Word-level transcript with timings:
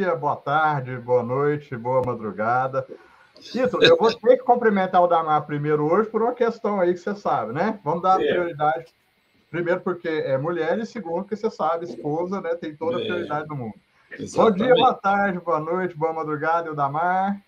dia, 0.00 0.16
boa 0.16 0.36
tarde, 0.36 0.96
boa 0.96 1.22
noite, 1.22 1.76
boa 1.76 2.02
madrugada. 2.02 2.86
Ítalo, 3.54 3.84
eu 3.84 3.98
vou 3.98 4.10
ter 4.10 4.38
que 4.38 4.44
cumprimentar 4.44 5.02
o 5.02 5.06
Damar 5.06 5.44
primeiro 5.44 5.84
hoje 5.84 6.08
por 6.08 6.22
uma 6.22 6.32
questão 6.32 6.80
aí 6.80 6.94
que 6.94 7.00
você 7.00 7.14
sabe, 7.14 7.52
né? 7.52 7.78
Vamos 7.84 8.02
dar 8.02 8.16
prioridade. 8.16 8.86
Primeiro, 9.50 9.80
porque 9.80 10.08
é 10.08 10.38
mulher, 10.38 10.78
e 10.78 10.86
segundo, 10.86 11.22
porque 11.22 11.36
você 11.36 11.50
sabe, 11.50 11.84
esposa, 11.84 12.40
né? 12.40 12.54
Tem 12.54 12.74
toda 12.74 12.96
a 12.96 13.00
é. 13.00 13.04
prioridade 13.04 13.46
do 13.46 13.54
mundo. 13.54 13.74
Exatamente. 14.10 14.58
Bom 14.58 14.64
dia, 14.64 14.74
boa 14.74 14.94
tarde, 14.94 15.38
boa 15.38 15.60
noite, 15.60 15.94
boa 15.94 16.12
madrugada, 16.14 16.68
e 16.68 16.70
o 16.70 16.74
Damar. 16.74 17.38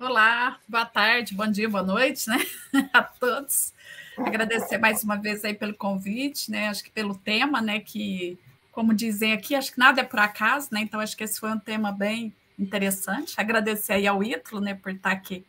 Olá, 0.00 0.58
boa 0.68 0.86
tarde, 0.86 1.34
bom 1.34 1.46
dia, 1.46 1.68
boa 1.68 1.84
noite, 1.84 2.28
né? 2.28 2.38
A 2.92 3.02
todos. 3.02 3.72
Agradecer 4.18 4.78
mais 4.78 5.04
uma 5.04 5.16
vez 5.16 5.44
aí 5.44 5.54
pelo 5.54 5.74
convite, 5.74 6.50
né? 6.50 6.68
Acho 6.68 6.82
que 6.82 6.90
pelo 6.90 7.14
tema, 7.14 7.60
né? 7.60 7.78
Que, 7.78 8.36
como 8.72 8.94
dizem 8.94 9.32
aqui, 9.32 9.54
acho 9.54 9.72
que 9.72 9.78
nada 9.78 10.00
é 10.00 10.04
por 10.04 10.18
acaso, 10.18 10.68
né? 10.72 10.80
Então, 10.80 11.00
acho 11.00 11.16
que 11.16 11.24
esse 11.24 11.40
foi 11.40 11.50
um 11.50 11.58
tema 11.58 11.92
bem 11.92 12.34
interessante. 12.58 13.34
Agradecer 13.38 13.94
aí 13.94 14.06
ao 14.06 14.22
Ítalo, 14.22 14.60
né, 14.60 14.74
por 14.74 14.92
estar 14.92 15.10
aqui 15.10 15.44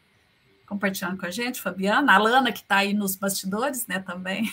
compartilhando 0.67 1.19
com 1.19 1.25
a 1.25 1.31
gente, 1.31 1.61
Fabiana, 1.61 2.13
a 2.13 2.17
Lana, 2.17 2.51
que 2.51 2.61
está 2.61 2.77
aí 2.77 2.93
nos 2.93 3.15
bastidores, 3.17 3.85
né, 3.87 3.99
também. 3.99 4.49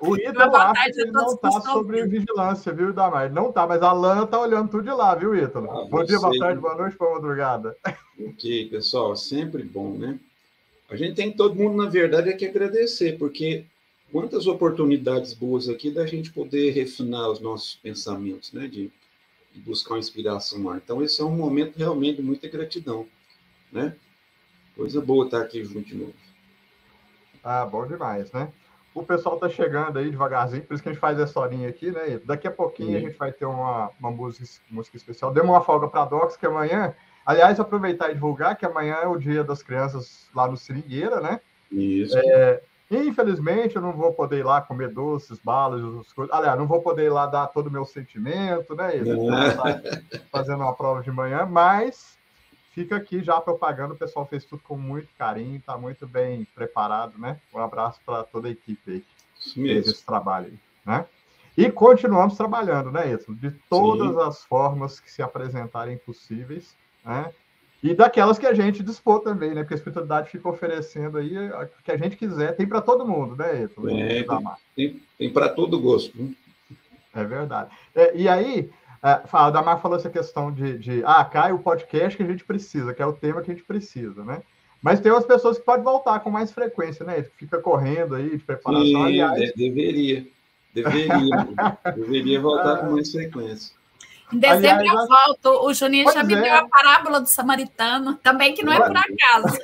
O 0.00 0.16
Ítalo 0.16 0.56
acha 0.56 0.90
que 0.92 1.00
ele 1.00 1.10
não 1.12 1.34
está 1.34 1.50
sobre 1.60 2.06
vigilância, 2.06 2.72
viu, 2.72 2.92
Damar? 2.92 3.30
Não 3.30 3.48
está, 3.48 3.66
mas 3.66 3.82
a 3.82 3.92
Lana 3.92 4.24
está 4.24 4.40
olhando 4.40 4.68
tudo 4.68 4.84
de 4.84 4.90
lá, 4.90 5.14
viu, 5.14 5.36
Ítalo? 5.36 5.70
Ah, 5.70 5.86
bom 5.88 6.04
dia, 6.04 6.18
boa 6.18 6.38
tarde, 6.38 6.60
boa 6.60 6.74
noite, 6.76 6.96
boa 6.96 7.14
madrugada. 7.14 7.76
Ok, 8.20 8.68
pessoal, 8.68 9.16
sempre 9.16 9.62
bom, 9.62 9.96
né? 9.96 10.18
A 10.90 10.96
gente 10.96 11.14
tem 11.14 11.32
todo 11.32 11.54
mundo, 11.54 11.82
na 11.82 11.88
verdade, 11.88 12.28
é 12.28 12.32
que 12.32 12.46
agradecer, 12.46 13.18
porque 13.18 13.64
quantas 14.12 14.46
oportunidades 14.46 15.32
boas 15.32 15.68
aqui 15.68 15.90
da 15.90 16.06
gente 16.06 16.32
poder 16.32 16.70
refinar 16.70 17.30
os 17.30 17.40
nossos 17.40 17.74
pensamentos, 17.76 18.52
né? 18.52 18.68
De, 18.68 18.92
de 19.52 19.60
buscar 19.60 19.94
uma 19.94 20.00
inspiração 20.00 20.62
lá. 20.64 20.76
Então, 20.76 21.02
esse 21.02 21.20
é 21.20 21.24
um 21.24 21.34
momento 21.34 21.76
realmente 21.76 22.16
de 22.16 22.22
muita 22.22 22.46
gratidão, 22.48 23.06
né? 23.72 23.96
Coisa 24.76 25.00
boa 25.00 25.24
estar 25.24 25.40
aqui 25.40 25.64
junto 25.64 25.88
de 25.88 25.94
novo. 25.94 26.14
Ah, 27.42 27.66
bom 27.66 27.86
demais, 27.86 28.30
né? 28.30 28.52
o 28.94 29.02
pessoal 29.02 29.38
tá 29.38 29.48
chegando 29.48 29.98
aí 29.98 30.10
devagarzinho, 30.10 30.62
por 30.64 30.74
isso 30.74 30.82
que 30.82 30.88
a 30.88 30.92
gente 30.92 31.00
faz 31.00 31.18
essa 31.18 31.40
horinha 31.40 31.68
aqui, 31.68 31.90
né? 31.90 32.20
Daqui 32.24 32.46
a 32.46 32.50
pouquinho 32.50 32.90
Sim. 32.90 32.96
a 32.96 33.00
gente 33.00 33.16
vai 33.16 33.32
ter 33.32 33.46
uma, 33.46 33.90
uma 33.98 34.10
música, 34.10 34.44
música 34.70 34.96
especial. 34.96 35.32
Demos 35.32 35.50
uma 35.50 35.62
folga 35.62 35.88
para 35.88 36.02
a 36.02 36.04
Docs, 36.04 36.36
que 36.36 36.46
amanhã. 36.46 36.94
Aliás, 37.24 37.58
aproveitar 37.58 38.10
e 38.10 38.14
divulgar 38.14 38.56
que 38.56 38.66
amanhã 38.66 38.96
é 38.96 39.06
o 39.06 39.16
dia 39.16 39.42
das 39.44 39.62
crianças 39.62 40.26
lá 40.34 40.46
no 40.48 40.56
Seringueira, 40.56 41.20
né? 41.20 41.40
Isso. 41.70 42.18
É, 42.18 42.60
infelizmente, 42.96 43.76
eu 43.76 43.82
não 43.82 43.92
vou 43.92 44.12
poder 44.12 44.40
ir 44.40 44.44
lá 44.44 44.60
comer 44.60 44.90
doces, 44.90 45.38
balas, 45.38 45.82
as 46.00 46.12
coisas. 46.12 46.34
Aliás, 46.34 46.58
não 46.58 46.66
vou 46.66 46.82
poder 46.82 47.04
ir 47.06 47.10
lá 47.10 47.26
dar 47.26 47.46
todo 47.46 47.68
o 47.68 47.70
meu 47.70 47.84
sentimento, 47.84 48.74
né? 48.74 48.92
Fazendo 50.30 50.62
uma 50.62 50.74
prova 50.74 51.02
de 51.02 51.10
manhã, 51.10 51.46
mas 51.46 52.18
fica 52.72 52.96
aqui 52.96 53.22
já 53.22 53.36
a 53.36 53.40
propaganda, 53.40 53.94
o 53.94 53.98
pessoal 53.98 54.26
fez 54.26 54.44
tudo 54.44 54.62
com 54.62 54.76
muito 54.76 55.08
carinho, 55.16 55.56
está 55.56 55.76
muito 55.76 56.06
bem 56.06 56.46
preparado, 56.54 57.18
né? 57.18 57.38
Um 57.54 57.58
abraço 57.58 58.00
para 58.04 58.24
toda 58.24 58.48
a 58.48 58.50
equipe 58.50 58.90
aí 58.90 59.04
que 59.38 59.54
fez 59.54 59.86
esse 59.86 60.04
trabalho 60.04 60.46
aí, 60.46 60.58
né? 60.84 61.06
E 61.56 61.70
continuamos 61.70 62.36
trabalhando, 62.36 62.90
né, 62.90 63.12
isso? 63.12 63.34
De 63.34 63.50
todas 63.68 64.14
Sim. 64.14 64.20
as 64.22 64.44
formas 64.44 64.98
que 64.98 65.10
se 65.10 65.22
apresentarem 65.22 65.98
possíveis, 65.98 66.74
né? 67.04 67.32
E 67.82 67.94
daquelas 67.94 68.38
que 68.38 68.46
a 68.46 68.54
gente 68.54 68.82
dispor 68.82 69.20
também, 69.20 69.54
né? 69.54 69.62
Porque 69.62 69.74
a 69.74 69.76
espiritualidade 69.76 70.30
fica 70.30 70.48
oferecendo 70.48 71.18
aí 71.18 71.36
o 71.36 71.82
que 71.82 71.90
a 71.90 71.96
gente 71.96 72.16
quiser, 72.16 72.54
tem 72.54 72.66
para 72.66 72.80
todo 72.80 73.06
mundo, 73.06 73.34
né, 73.34 73.64
Ito? 73.64 73.88
É, 73.88 74.24
tem, 74.76 75.02
tem, 75.18 75.32
para 75.32 75.48
todo 75.48 75.80
gosto. 75.80 76.16
Né? 76.16 76.32
É 77.12 77.24
verdade. 77.24 77.70
É, 77.92 78.16
e 78.16 78.28
aí, 78.28 78.70
é, 79.02 79.20
a 79.32 79.50
Damar 79.50 79.80
falou 79.80 79.98
essa 79.98 80.08
questão 80.08 80.52
de, 80.52 80.78
de 80.78 81.02
ah, 81.04 81.24
cai 81.24 81.52
o 81.52 81.58
podcast 81.58 82.16
que 82.16 82.22
a 82.22 82.26
gente 82.26 82.44
precisa, 82.44 82.94
que 82.94 83.02
é 83.02 83.06
o 83.06 83.12
tema 83.12 83.42
que 83.42 83.50
a 83.50 83.54
gente 83.54 83.66
precisa, 83.66 84.24
né? 84.24 84.42
Mas 84.80 85.00
tem 85.00 85.10
umas 85.10 85.26
pessoas 85.26 85.58
que 85.58 85.64
podem 85.64 85.84
voltar 85.84 86.20
com 86.20 86.30
mais 86.30 86.52
frequência, 86.52 87.04
né? 87.04 87.24
Fica 87.36 87.58
correndo 87.60 88.14
aí 88.14 88.36
de 88.36 88.44
preparação. 88.44 88.84
Sim, 88.84 89.02
aliás. 89.02 89.52
deveria. 89.54 90.26
Deveria. 90.72 91.48
deveria 91.96 92.40
voltar 92.40 92.78
com 92.78 92.92
mais 92.92 93.10
frequência. 93.10 93.74
Em 94.32 94.38
dezembro 94.38 94.80
Aliás, 94.80 95.00
eu 95.00 95.06
volto. 95.06 95.66
O 95.66 95.74
Juninho 95.74 96.10
já 96.12 96.22
me 96.24 96.34
é. 96.34 96.40
deu 96.40 96.54
a 96.54 96.68
parábola 96.68 97.20
do 97.20 97.28
samaritano, 97.28 98.14
também 98.16 98.54
que 98.54 98.64
não 98.64 98.72
é 98.72 98.80
por 98.80 98.96
acaso. 98.96 99.58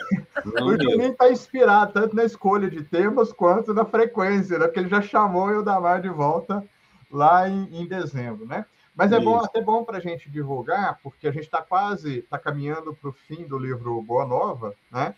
o 0.62 0.82
Juninho 0.82 1.12
está 1.12 1.30
inspirado 1.30 1.92
tanto 1.92 2.14
na 2.14 2.24
escolha 2.24 2.68
de 2.68 2.82
temas 2.82 3.32
quanto 3.32 3.72
na 3.72 3.84
frequência, 3.84 4.58
né? 4.58 4.66
Porque 4.66 4.80
ele 4.80 4.88
já 4.88 5.00
chamou 5.00 5.48
o 5.48 5.62
Damar 5.62 6.02
de 6.02 6.08
volta 6.08 6.62
lá 7.10 7.48
em, 7.48 7.68
em 7.72 7.86
dezembro, 7.86 8.46
né? 8.46 8.66
Mas 8.94 9.12
é 9.12 9.20
bom, 9.20 9.38
até 9.38 9.62
bom 9.62 9.84
para 9.84 9.98
a 9.98 10.00
gente 10.00 10.28
divulgar, 10.28 10.98
porque 11.02 11.28
a 11.28 11.30
gente 11.30 11.44
está 11.44 11.62
quase 11.62 12.18
está 12.18 12.36
caminhando 12.36 12.92
para 12.92 13.10
o 13.10 13.12
fim 13.12 13.46
do 13.46 13.56
livro 13.56 14.02
Boa 14.02 14.26
Nova, 14.26 14.74
né? 14.90 15.14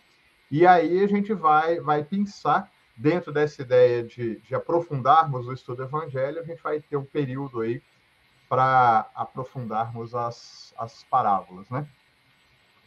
E 0.51 0.67
aí 0.67 1.03
a 1.03 1.07
gente 1.07 1.33
vai, 1.33 1.79
vai 1.79 2.03
pensar, 2.03 2.69
dentro 2.95 3.31
dessa 3.31 3.63
ideia 3.63 4.03
de, 4.03 4.35
de 4.41 4.53
aprofundarmos 4.53 5.47
o 5.47 5.53
estudo 5.53 5.77
do 5.77 5.83
Evangelho, 5.83 6.39
a 6.39 6.43
gente 6.43 6.61
vai 6.61 6.79
ter 6.79 6.95
um 6.95 7.03
período 7.03 7.61
aí 7.61 7.81
para 8.51 9.09
aprofundarmos 9.15 10.13
as, 10.13 10.73
as 10.77 11.05
parábolas, 11.05 11.69
né? 11.69 11.87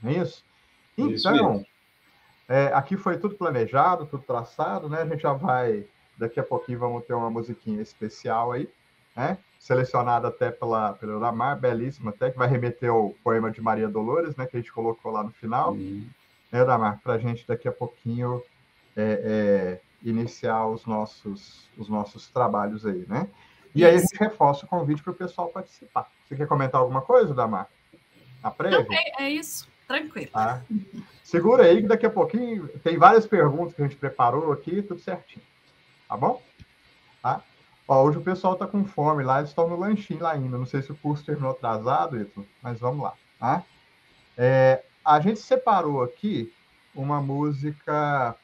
Não 0.02 0.10
é 0.10 0.18
isso? 0.18 0.44
Então, 0.92 1.10
isso 1.10 1.66
é, 2.46 2.66
aqui 2.74 2.98
foi 2.98 3.16
tudo 3.16 3.34
planejado, 3.34 4.04
tudo 4.04 4.22
traçado, 4.24 4.90
né? 4.90 5.00
A 5.00 5.06
gente 5.06 5.22
já 5.22 5.32
vai, 5.32 5.86
daqui 6.18 6.38
a 6.38 6.42
pouquinho 6.42 6.80
vamos 6.80 7.06
ter 7.06 7.14
uma 7.14 7.30
musiquinha 7.30 7.80
especial 7.80 8.52
aí, 8.52 8.68
né? 9.16 9.38
selecionada 9.58 10.28
até 10.28 10.50
pela, 10.50 10.92
pela 10.92 11.16
Lamar, 11.16 11.58
belíssima 11.58 12.10
até, 12.10 12.30
que 12.30 12.36
vai 12.36 12.46
remeter 12.46 12.90
ao 12.90 13.14
poema 13.24 13.50
de 13.50 13.62
Maria 13.62 13.88
Dolores, 13.88 14.36
né, 14.36 14.44
que 14.44 14.58
a 14.58 14.60
gente 14.60 14.70
colocou 14.70 15.10
lá 15.10 15.22
no 15.22 15.30
final, 15.30 15.72
uhum. 15.72 16.06
né, 16.52 16.62
Lamar, 16.62 17.00
para 17.02 17.14
a 17.14 17.18
gente 17.18 17.46
daqui 17.46 17.66
a 17.66 17.72
pouquinho 17.72 18.42
é, 18.94 19.80
é, 19.80 19.80
iniciar 20.06 20.66
os 20.66 20.84
nossos, 20.84 21.66
os 21.78 21.88
nossos 21.88 22.28
trabalhos 22.28 22.84
aí, 22.84 23.06
né? 23.08 23.26
E 23.74 23.84
aí 23.84 23.96
a 23.96 23.98
gente 23.98 24.16
reforça 24.16 24.64
o 24.64 24.68
convite 24.68 25.02
para 25.02 25.12
o 25.12 25.16
pessoal 25.16 25.48
participar. 25.48 26.08
Você 26.28 26.36
quer 26.36 26.46
comentar 26.46 26.80
alguma 26.80 27.02
coisa, 27.02 27.34
Damar? 27.34 27.68
A 28.42 28.50
prévia? 28.50 28.86
Não, 28.88 28.94
é, 28.94 29.24
é, 29.24 29.30
isso, 29.30 29.68
tranquilo. 29.88 30.30
Tá? 30.30 30.62
Segura 31.22 31.64
aí 31.64 31.82
que 31.82 31.88
daqui 31.88 32.06
a 32.06 32.10
pouquinho 32.10 32.68
tem 32.84 32.96
várias 32.96 33.26
perguntas 33.26 33.74
que 33.74 33.82
a 33.82 33.86
gente 33.86 33.96
preparou 33.96 34.52
aqui, 34.52 34.82
tudo 34.82 35.00
certinho. 35.00 35.44
Tá 36.08 36.16
bom? 36.16 36.40
Tá? 37.22 37.42
Ó, 37.88 38.04
hoje 38.04 38.18
o 38.18 38.22
pessoal 38.22 38.52
está 38.52 38.66
com 38.66 38.84
fome 38.84 39.24
lá, 39.24 39.38
eles 39.38 39.50
estão 39.50 39.68
no 39.68 39.78
lanchinho 39.78 40.22
lá 40.22 40.32
ainda. 40.32 40.56
Não 40.56 40.66
sei 40.66 40.80
se 40.82 40.92
o 40.92 40.96
curso 40.96 41.24
terminou 41.24 41.50
atrasado, 41.50 42.20
Ito, 42.20 42.46
mas 42.62 42.78
vamos 42.78 43.02
lá. 43.02 43.14
Tá? 43.40 43.64
É, 44.36 44.84
a 45.04 45.20
gente 45.20 45.40
separou 45.40 46.02
aqui 46.02 46.52
uma 46.94 47.20
música 47.20 48.36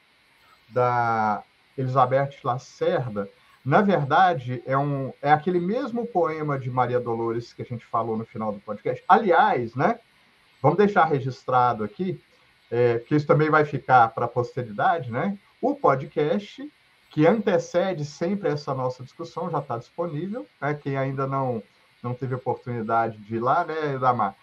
da 0.69 1.43
Elizabeth 1.77 2.37
Lacerda. 2.43 3.29
Na 3.63 3.81
verdade, 3.81 4.63
é, 4.65 4.77
um, 4.77 5.13
é 5.21 5.31
aquele 5.31 5.59
mesmo 5.59 6.05
poema 6.07 6.57
de 6.57 6.69
Maria 6.69 6.99
Dolores 6.99 7.53
que 7.53 7.61
a 7.61 7.65
gente 7.65 7.85
falou 7.85 8.17
no 8.17 8.25
final 8.25 8.51
do 8.51 8.59
podcast. 8.59 9.03
Aliás, 9.07 9.75
né? 9.75 9.99
Vamos 10.61 10.77
deixar 10.77 11.05
registrado 11.05 11.83
aqui, 11.83 12.21
é, 12.69 12.99
que 12.99 13.15
isso 13.15 13.27
também 13.27 13.49
vai 13.49 13.65
ficar 13.65 14.09
para 14.09 14.25
a 14.25 14.29
posteridade, 14.29 15.11
né? 15.11 15.37
O 15.61 15.75
podcast 15.75 16.71
que 17.11 17.27
antecede 17.27 18.05
sempre 18.05 18.49
essa 18.49 18.73
nossa 18.73 19.03
discussão, 19.03 19.49
já 19.49 19.59
está 19.59 19.77
disponível. 19.77 20.47
Né? 20.59 20.73
Quem 20.73 20.97
ainda 20.97 21.27
não, 21.27 21.61
não 22.01 22.13
teve 22.13 22.33
oportunidade 22.33 23.17
de 23.17 23.35
ir 23.35 23.39
lá, 23.39 23.65
né, 23.65 23.97
Damar? 23.99 24.35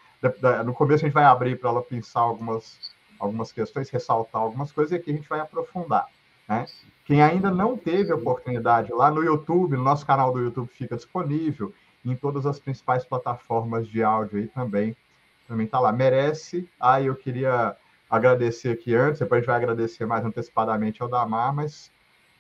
No 0.65 0.75
começo 0.75 1.05
a 1.05 1.09
gente 1.09 1.15
vai 1.15 1.25
abrir 1.25 1.59
para 1.59 1.71
ela 1.71 1.83
pensar 1.83 2.21
algumas, 2.21 2.93
algumas 3.19 3.53
questões, 3.53 3.89
ressaltar 3.89 4.43
algumas 4.43 4.71
coisas, 4.71 4.93
e 4.93 4.97
aqui 4.97 5.11
a 5.11 5.15
gente 5.15 5.29
vai 5.29 5.41
aprofundar. 5.41 6.07
Né? 6.49 6.67
Quem 7.05 7.23
ainda 7.23 7.51
não 7.51 7.77
teve 7.77 8.13
oportunidade 8.13 8.93
lá 8.93 9.11
no 9.11 9.23
YouTube, 9.23 9.77
no 9.77 9.85
nosso 9.85 10.07
canal 10.07 10.33
do 10.33 10.41
YouTube 10.41 10.69
fica 10.69 10.97
disponível, 10.97 11.73
em 12.05 12.17
todas 12.17 12.47
as 12.47 12.59
principais 12.59 13.05
plataformas 13.05 13.87
de 13.87 14.03
áudio 14.03 14.39
aí 14.39 14.47
também. 14.49 14.97
Também 15.47 15.67
está 15.67 15.81
lá. 15.81 15.93
Merece. 15.93 16.69
Ah, 16.79 17.01
eu 17.01 17.15
queria 17.15 17.77
agradecer 18.11 18.71
aqui 18.71 18.95
antes, 18.95 19.21
depois 19.21 19.39
a 19.39 19.41
gente 19.41 19.47
vai 19.47 19.57
agradecer 19.57 20.07
mais 20.07 20.25
antecipadamente 20.25 21.03
ao 21.03 21.09
Damar, 21.09 21.55
mas 21.55 21.91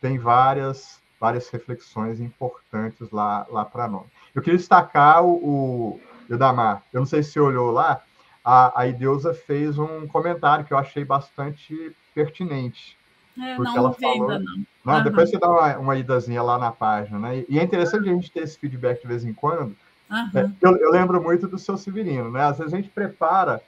tem 0.00 0.18
várias, 0.18 1.02
várias 1.20 1.48
reflexões 1.50 2.20
importantes 2.20 3.10
lá, 3.10 3.46
lá 3.50 3.64
para 3.64 3.86
nós. 3.86 4.06
Eu 4.34 4.40
queria 4.40 4.58
destacar 4.58 5.24
o, 5.24 6.00
o 6.28 6.36
Damar, 6.36 6.82
eu 6.92 7.00
não 7.00 7.06
sei 7.06 7.22
se 7.22 7.32
você 7.32 7.40
olhou 7.40 7.70
lá, 7.70 8.02
a, 8.42 8.80
a 8.80 8.86
Ideusa 8.86 9.34
fez 9.34 9.78
um 9.78 10.06
comentário 10.06 10.64
que 10.64 10.72
eu 10.72 10.78
achei 10.78 11.04
bastante 11.04 11.94
pertinente. 12.14 12.97
É, 13.40 13.54
porque 13.56 13.70
não 13.70 13.76
ela 13.76 13.92
falou. 13.92 14.30
Ainda, 14.30 14.38
não. 14.38 14.64
não 14.84 14.94
uhum. 14.96 15.04
Depois 15.04 15.30
você 15.30 15.38
dá 15.38 15.50
uma, 15.50 15.78
uma 15.78 15.96
idazinha 15.96 16.42
lá 16.42 16.58
na 16.58 16.72
página, 16.72 17.18
né? 17.18 17.44
E 17.48 17.58
é 17.58 17.62
interessante 17.62 18.08
a 18.08 18.12
gente 18.12 18.30
ter 18.30 18.40
esse 18.40 18.58
feedback 18.58 19.00
de 19.00 19.08
vez 19.08 19.24
em 19.24 19.32
quando. 19.32 19.76
Uhum. 20.10 20.54
eu, 20.60 20.76
eu, 20.78 20.90
lembro 20.90 21.22
muito 21.22 21.46
do 21.46 21.58
seu 21.58 21.76
Severino, 21.76 22.30
né? 22.30 22.42
Às 22.42 22.58
vezes 22.58 22.72
a 22.72 22.76
gente 22.76 22.88
prepara 22.88 23.60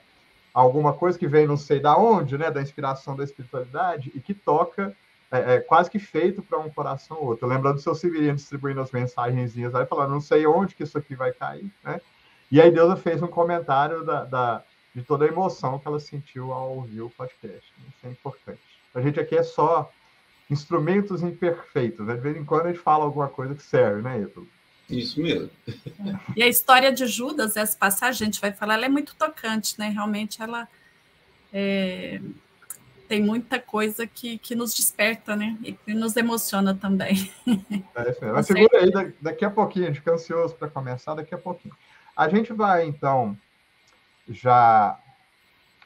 alguma 0.53 0.91
coisa 0.91 1.17
que 1.17 1.27
vem 1.27 1.45
não 1.45 1.57
sei 1.57 1.79
da 1.79 1.95
onde, 1.95 2.37
né? 2.37 2.49
Da 2.49 2.61
inspiração 2.61 3.15
da 3.15 3.23
espiritualidade 3.23 4.11
e 4.15 4.19
que 4.19 4.33
toca 4.33 4.95
é, 5.31 5.55
é 5.55 5.59
quase 5.59 5.89
que 5.89 5.99
feito 5.99 6.41
para 6.41 6.59
um 6.59 6.69
coração 6.69 7.17
ou 7.17 7.27
outro. 7.27 7.47
Lembrando 7.47 7.75
do 7.75 7.81
seu 7.81 7.95
Severino 7.95 8.35
distribuindo 8.35 8.81
as 8.81 8.91
mensagenzinhas 8.91 9.73
aí, 9.73 9.85
falando, 9.85 10.11
não 10.11 10.21
sei 10.21 10.45
onde 10.45 10.75
que 10.75 10.83
isso 10.83 10.97
aqui 10.97 11.15
vai 11.15 11.31
cair, 11.31 11.71
né? 11.83 12.01
E 12.51 12.59
aí 12.59 12.69
Deusa 12.69 12.97
fez 12.97 13.23
um 13.23 13.27
comentário 13.27 14.03
da, 14.03 14.25
da, 14.25 14.63
de 14.93 15.01
toda 15.03 15.23
a 15.23 15.27
emoção 15.27 15.79
que 15.79 15.87
ela 15.87 16.01
sentiu 16.01 16.51
ao 16.51 16.75
ouvir 16.75 17.01
o 17.01 17.09
podcast. 17.09 17.73
Isso 17.87 18.05
é 18.05 18.09
importante. 18.09 18.59
A 18.93 19.01
gente 19.01 19.19
aqui 19.19 19.35
é 19.35 19.43
só 19.43 19.91
instrumentos 20.49 21.23
imperfeitos. 21.23 22.05
Né? 22.05 22.15
De 22.15 22.21
vez 22.21 22.37
em 22.37 22.45
quando 22.45 22.65
a 22.65 22.71
gente 22.71 22.81
fala 22.81 23.05
alguma 23.05 23.27
coisa 23.27 23.55
que 23.55 23.63
serve, 23.63 24.01
né, 24.01 24.21
Ítalo? 24.21 24.47
Isso 24.89 25.21
mesmo. 25.21 25.49
E 26.35 26.43
a 26.43 26.47
história 26.47 26.91
de 26.91 27.05
Judas, 27.05 27.55
essa 27.55 27.77
passagem, 27.77 28.23
a 28.23 28.25
gente 28.25 28.41
vai 28.41 28.51
falar, 28.51 28.73
ela 28.73 28.85
é 28.85 28.89
muito 28.89 29.15
tocante, 29.15 29.79
né? 29.79 29.87
Realmente 29.87 30.41
ela 30.41 30.67
é, 31.53 32.19
tem 33.07 33.21
muita 33.21 33.59
coisa 33.59 34.05
que, 34.05 34.37
que 34.37 34.55
nos 34.55 34.73
desperta, 34.73 35.35
né? 35.35 35.57
E 35.63 35.73
que 35.73 35.93
nos 35.93 36.15
emociona 36.15 36.75
também. 36.75 37.31
É 37.93 38.09
isso 38.09 38.21
mesmo. 38.21 38.33
Mas 38.33 38.47
segura 38.47 38.79
aí, 38.79 39.13
daqui 39.21 39.43
a 39.43 39.49
pouquinho, 39.49 39.85
a 39.85 39.87
gente 39.89 39.99
fica 39.99 40.13
ansioso 40.13 40.55
para 40.55 40.69
começar 40.69 41.13
daqui 41.13 41.35
a 41.35 41.37
pouquinho. 41.37 41.75
A 42.15 42.29
gente 42.29 42.53
vai, 42.53 42.85
então, 42.85 43.37
já 44.29 44.97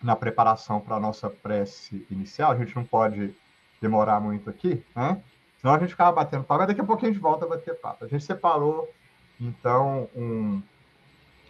na 0.01 0.15
preparação 0.15 0.80
para 0.80 0.95
a 0.95 1.00
nossa 1.00 1.30
prece 1.30 2.06
inicial, 2.09 2.51
a 2.51 2.57
gente 2.57 2.75
não 2.75 2.83
pode 2.83 3.33
demorar 3.81 4.19
muito 4.19 4.50
aqui, 4.50 4.83
né? 4.95 5.21
Senão 5.59 5.74
a 5.74 5.80
gente 5.80 5.89
ficava 5.89 6.12
batendo 6.12 6.44
papo, 6.44 6.59
mas 6.59 6.68
daqui 6.68 6.81
a 6.81 6.83
pouquinho 6.83 7.12
a 7.12 7.13
gente 7.13 7.21
volta 7.21 7.45
a 7.45 7.50
bater 7.50 7.75
papo. 7.75 8.06
A 8.06 8.07
gente 8.07 8.24
separou, 8.24 8.88
então, 9.39 10.07
um, 10.15 10.62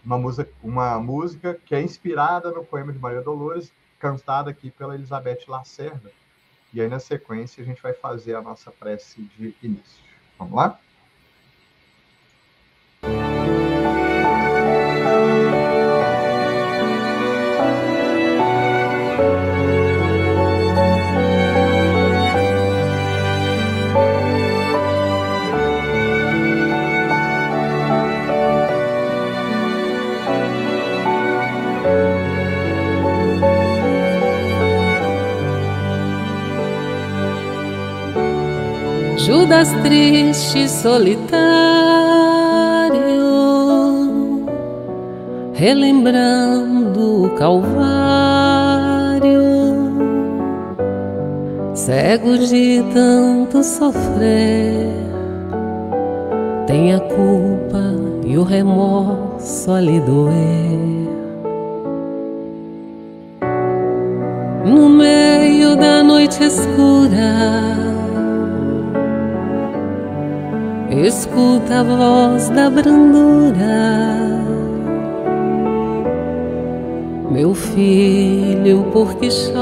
uma, 0.05 0.17
música, 0.17 0.49
uma 0.63 0.99
música 0.99 1.59
que 1.65 1.75
é 1.75 1.81
inspirada 1.81 2.51
no 2.51 2.63
poema 2.63 2.93
de 2.93 2.99
Maria 2.99 3.21
Dolores, 3.21 3.73
cantada 3.99 4.49
aqui 4.49 4.71
pela 4.71 4.95
Elizabeth 4.95 5.39
Lacerda. 5.47 6.11
E 6.73 6.81
aí, 6.81 6.87
na 6.87 6.99
sequência, 6.99 7.61
a 7.61 7.65
gente 7.65 7.81
vai 7.81 7.93
fazer 7.93 8.35
a 8.35 8.41
nossa 8.41 8.71
prece 8.71 9.21
de 9.37 9.55
início. 9.61 10.03
Vamos 10.37 10.55
lá? 10.55 10.79
Triste, 39.81 40.67
solitário, 40.67 41.31
relembrando 45.53 47.23
o 47.23 47.29
Calvário, 47.31 47.63
cego 51.73 52.37
de 52.37 52.83
tanto 52.93 53.63
sofrer, 53.63 54.91
tem 56.67 56.93
a 56.93 56.99
culpa 56.99 57.95
e 58.25 58.37
o 58.37 58.43
remorso 58.43 59.71
a 59.71 59.79
lhe 59.79 60.01
doer. 60.01 61.09
No 64.65 64.89
meio 64.89 65.77
da 65.77 66.03
noite 66.03 66.43
escura, 66.43 67.84
escuta 71.03 71.81
a 71.81 71.83
voz 71.83 72.49
da 72.49 72.69
brandura. 72.69 74.15
Meu 77.29 77.53
filho, 77.53 78.85
por 78.93 79.15
que 79.15 79.29
choras? 79.29 79.55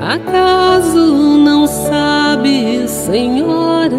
Acaso 0.00 1.38
não 1.38 1.66
sabes, 1.66 2.90
Senhora? 2.90 3.96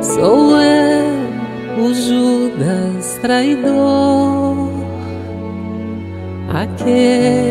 Sou 0.00 0.56
eu, 0.60 1.84
o 1.84 1.92
Judas 1.92 3.18
traidor, 3.20 4.70
aquele 6.48 7.49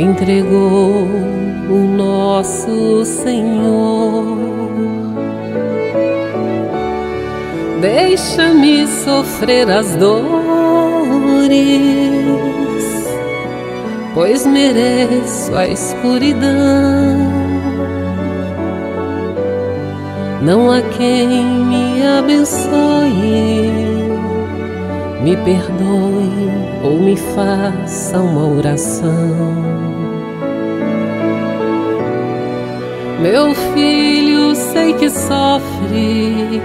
entregou 0.00 1.06
o 1.68 1.78
nosso 1.96 3.04
Senhor. 3.04 4.38
Deixa-me 7.80 8.86
sofrer 8.86 9.70
as 9.70 9.96
dores, 9.96 10.20
pois 14.14 14.46
mereço 14.46 15.54
a 15.54 15.66
escuridão. 15.66 17.30
Não 20.42 20.70
há 20.70 20.80
quem 20.82 21.26
me 21.28 22.06
abençoe 22.18 23.80
me 25.22 25.36
perdoe 25.36 26.50
ou 26.82 26.98
me 26.98 27.16
faça 27.16 28.18
uma 28.18 28.46
oração. 28.56 29.89
Meu 33.20 33.54
filho, 33.54 34.54
sei 34.54 34.94
que 34.94 35.10
sofres, 35.10 36.62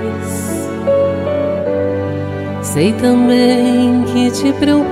sei 2.61 2.93
também 2.93 4.03
que 4.03 4.31
te 4.31 4.53
preocupas 4.53 4.85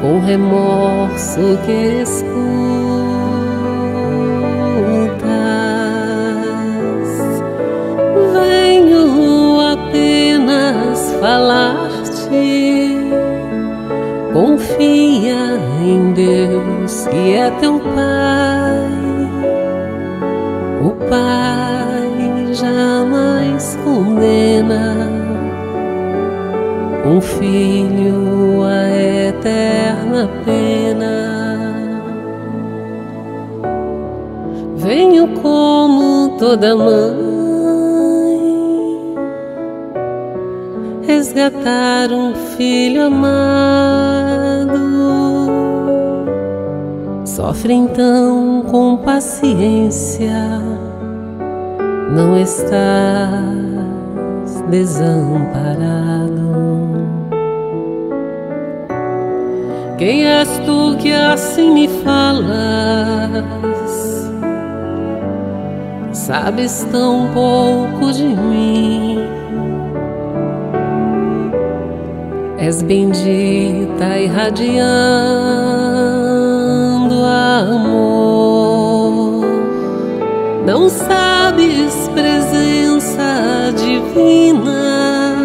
com 0.00 0.20
remorso 0.20 1.58
que 1.64 2.02
escutas. 2.02 2.48
falar-te. 11.20 12.38
Confia 14.32 15.58
em 15.82 16.12
Deus 16.12 16.77
que 17.10 17.34
é 17.34 17.50
teu 17.60 17.78
Pai. 17.80 18.88
O 20.84 20.90
Pai 21.08 22.54
jamais 22.54 23.78
condena 23.84 25.08
um 27.04 27.20
filho 27.20 28.62
a 28.64 28.88
eterna 29.28 30.28
pena. 30.44 31.28
Venho 34.76 35.28
como 35.42 36.36
toda 36.38 36.76
mãe 36.76 37.38
resgatar 41.06 42.12
um 42.12 42.34
filho 42.34 43.06
amado. 43.06 44.97
Sofre 47.58 47.74
então 47.74 48.62
com 48.70 48.96
paciência, 48.98 50.30
não 52.14 52.38
estás 52.38 52.62
desamparado. 54.70 56.38
Quem 59.98 60.24
és 60.24 60.48
tu 60.64 60.96
que 60.98 61.12
assim 61.12 61.74
me 61.74 61.88
falas? 62.04 63.42
Sabes 66.12 66.86
tão 66.92 67.28
pouco 67.34 68.12
de 68.12 68.22
mim 68.22 69.18
és 72.60 72.82
bendita 72.82 74.16
irradiando 74.16 76.27
amor. 77.58 79.44
Não 80.66 80.88
sabes 80.88 82.08
presença 82.14 83.72
divina 83.76 85.36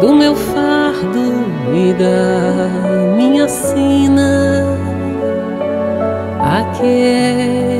do 0.00 0.14
meu 0.14 0.34
fardo 0.34 1.44
e 1.74 1.92
da 1.94 3.14
minha 3.16 3.48
sina, 3.48 4.66
aquele 6.40 7.73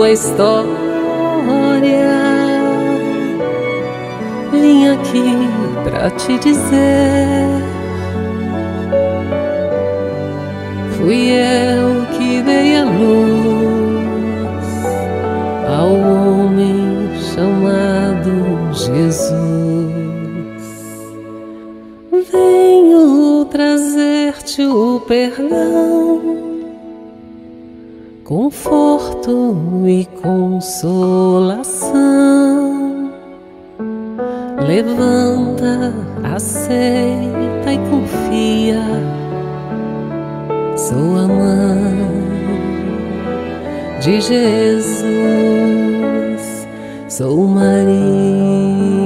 tua 0.00 0.12
história. 0.12 0.70
Vim 4.50 4.88
aqui 4.88 5.36
pra 5.84 6.08
te 6.12 6.38
dizer. 6.38 7.46
Fui 10.96 11.32
eu 11.32 12.06
que 12.16 12.40
dei 12.40 12.78
a 12.78 12.84
luz 12.84 14.00
ao 15.68 15.92
homem 15.92 17.10
chamado 17.34 18.72
Jesus. 18.72 19.29
Consolação. 30.60 31.90
Levanta, 34.66 35.94
aceita 36.22 37.72
e 37.72 37.78
confia. 37.88 38.84
Sou 40.76 41.16
a 41.16 41.26
mãe 41.26 42.10
de 44.02 44.20
Jesus, 44.20 45.08
sou 47.08 47.48
Maria. 47.48 48.99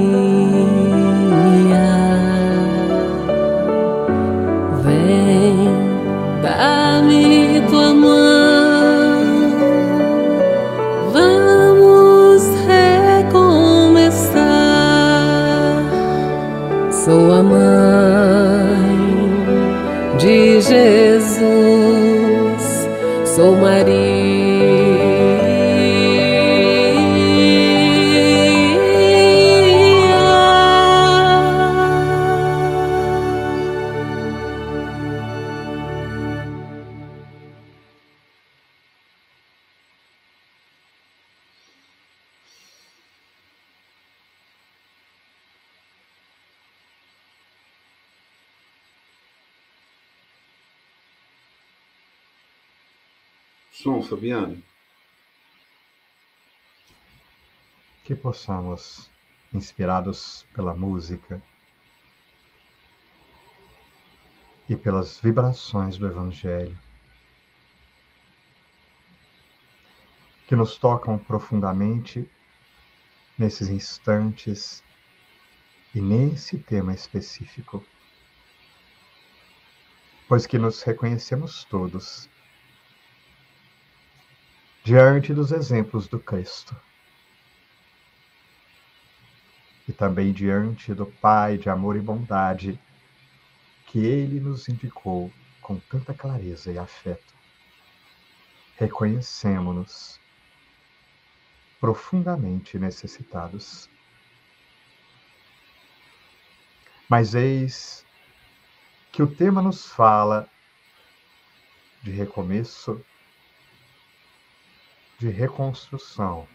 Fabiano. 54.15 54.63
Que 58.05 58.15
possamos, 58.15 59.11
inspirados 59.53 60.47
pela 60.55 60.73
música 60.73 61.43
e 64.69 64.77
pelas 64.77 65.19
vibrações 65.19 65.97
do 65.97 66.07
Evangelho, 66.07 66.79
que 70.47 70.55
nos 70.55 70.79
tocam 70.79 71.19
profundamente 71.19 72.31
nesses 73.37 73.69
instantes 73.69 74.85
e 75.93 76.01
nesse 76.01 76.57
tema 76.57 76.95
específico, 76.95 77.85
pois 80.29 80.47
que 80.47 80.57
nos 80.57 80.83
reconhecemos 80.83 81.65
todos 81.65 82.33
diante 84.85 85.33
dos 85.33 85.51
exemplos 85.51 86.07
do 86.07 86.21
Cristo. 86.21 86.77
E 89.89 89.93
também 89.93 90.31
diante 90.31 90.93
do 90.93 91.07
Pai 91.07 91.57
de 91.57 91.71
amor 91.71 91.97
e 91.97 92.01
bondade 92.01 92.79
que 93.87 93.99
ele 94.05 94.39
nos 94.41 94.69
indicou 94.69 95.33
com 95.63 95.79
tanta 95.79 96.13
clareza 96.13 96.71
e 96.71 96.79
afeto. 96.79 97.35
Reconhecemos-nos 98.77 100.21
profundamente 101.81 102.79
necessitados. 102.79 103.89
Mas 107.09 107.35
eis 107.35 108.05
que 109.11 109.23
o 109.23 109.27
tema 109.27 109.63
nos 109.63 109.87
fala 109.87 110.47
de 112.03 112.11
recomeço 112.11 113.03
de 115.19 115.29
reconstrução 115.29 116.47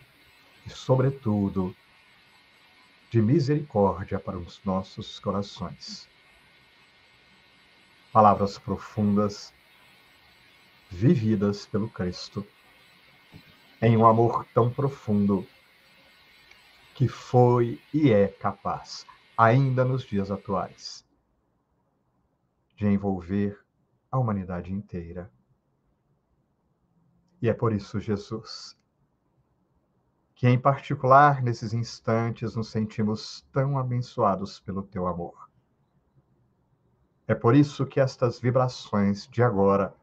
e, 0.65 0.69
sobretudo, 0.69 1.75
de 3.09 3.21
misericórdia 3.21 4.19
para 4.19 4.37
os 4.37 4.63
nossos 4.63 5.19
corações. 5.19 6.07
Palavras 8.11 8.57
profundas, 8.57 9.53
vividas 10.89 11.65
pelo 11.65 11.89
Cristo, 11.89 12.45
em 13.81 13.95
um 13.95 14.05
amor 14.05 14.45
tão 14.53 14.69
profundo 14.69 15.47
que 16.95 17.07
foi 17.07 17.81
e 17.93 18.11
é 18.11 18.27
capaz, 18.27 19.05
ainda 19.37 19.85
nos 19.85 20.03
dias 20.03 20.29
atuais, 20.29 21.05
de 22.75 22.85
envolver 22.85 23.57
a 24.11 24.17
humanidade 24.17 24.73
inteira 24.73 25.31
e 27.41 27.49
é 27.49 27.53
por 27.53 27.71
isso, 27.71 27.99
Jesus, 27.99 28.77
que 30.35 30.47
em 30.47 30.59
particular 30.59 31.41
nesses 31.41 31.73
instantes 31.73 32.55
nos 32.55 32.69
sentimos 32.69 33.45
tão 33.51 33.77
abençoados 33.77 34.59
pelo 34.59 34.83
teu 34.83 35.07
amor. 35.07 35.49
É 37.27 37.35
por 37.35 37.53
isso 37.53 37.85
que 37.85 37.99
estas 37.99 38.39
vibrações 38.39 39.27
de 39.27 39.43
agora, 39.43 39.93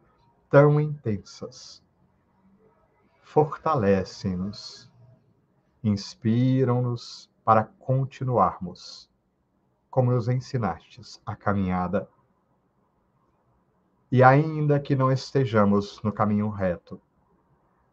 tão 0.48 0.80
intensas, 0.80 1.82
fortalecem-nos, 3.22 4.92
inspiram-nos 5.82 7.30
para 7.44 7.64
continuarmos, 7.64 9.10
como 9.90 10.12
nos 10.12 10.28
ensinastes, 10.28 11.20
a 11.26 11.34
caminhada. 11.34 12.08
E 14.12 14.22
ainda 14.22 14.78
que 14.78 14.94
não 14.94 15.10
estejamos 15.10 16.00
no 16.02 16.12
caminho 16.12 16.48
reto, 16.48 17.00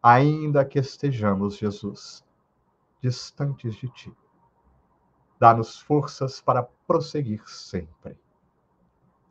ainda 0.06 0.66
que 0.66 0.78
estejamos, 0.78 1.56
Jesus, 1.56 2.22
distantes 3.00 3.74
de 3.76 3.88
ti. 3.88 4.14
Dá-nos 5.40 5.80
forças 5.80 6.42
para 6.42 6.62
prosseguir 6.62 7.42
sempre, 7.48 8.14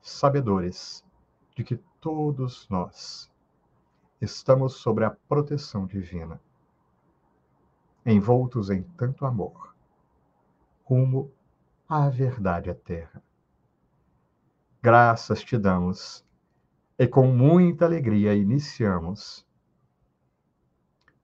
sabedores 0.02 1.06
de 1.56 1.64
que 1.64 1.78
todos 2.02 2.68
nós 2.70 3.32
estamos 4.20 4.74
sob 4.74 5.06
a 5.06 5.12
proteção 5.12 5.86
divina, 5.86 6.42
envoltos 8.04 8.72
em 8.72 8.82
tanto 8.98 9.28
amor, 9.28 9.76
rumo 10.86 11.32
à 11.88 12.10
verdade 12.10 12.72
eterna. 12.72 13.22
Graças 14.82 15.44
te 15.44 15.56
damos 15.56 16.26
e 16.98 17.08
com 17.08 17.28
muita 17.28 17.86
alegria 17.86 18.34
iniciamos 18.34 19.46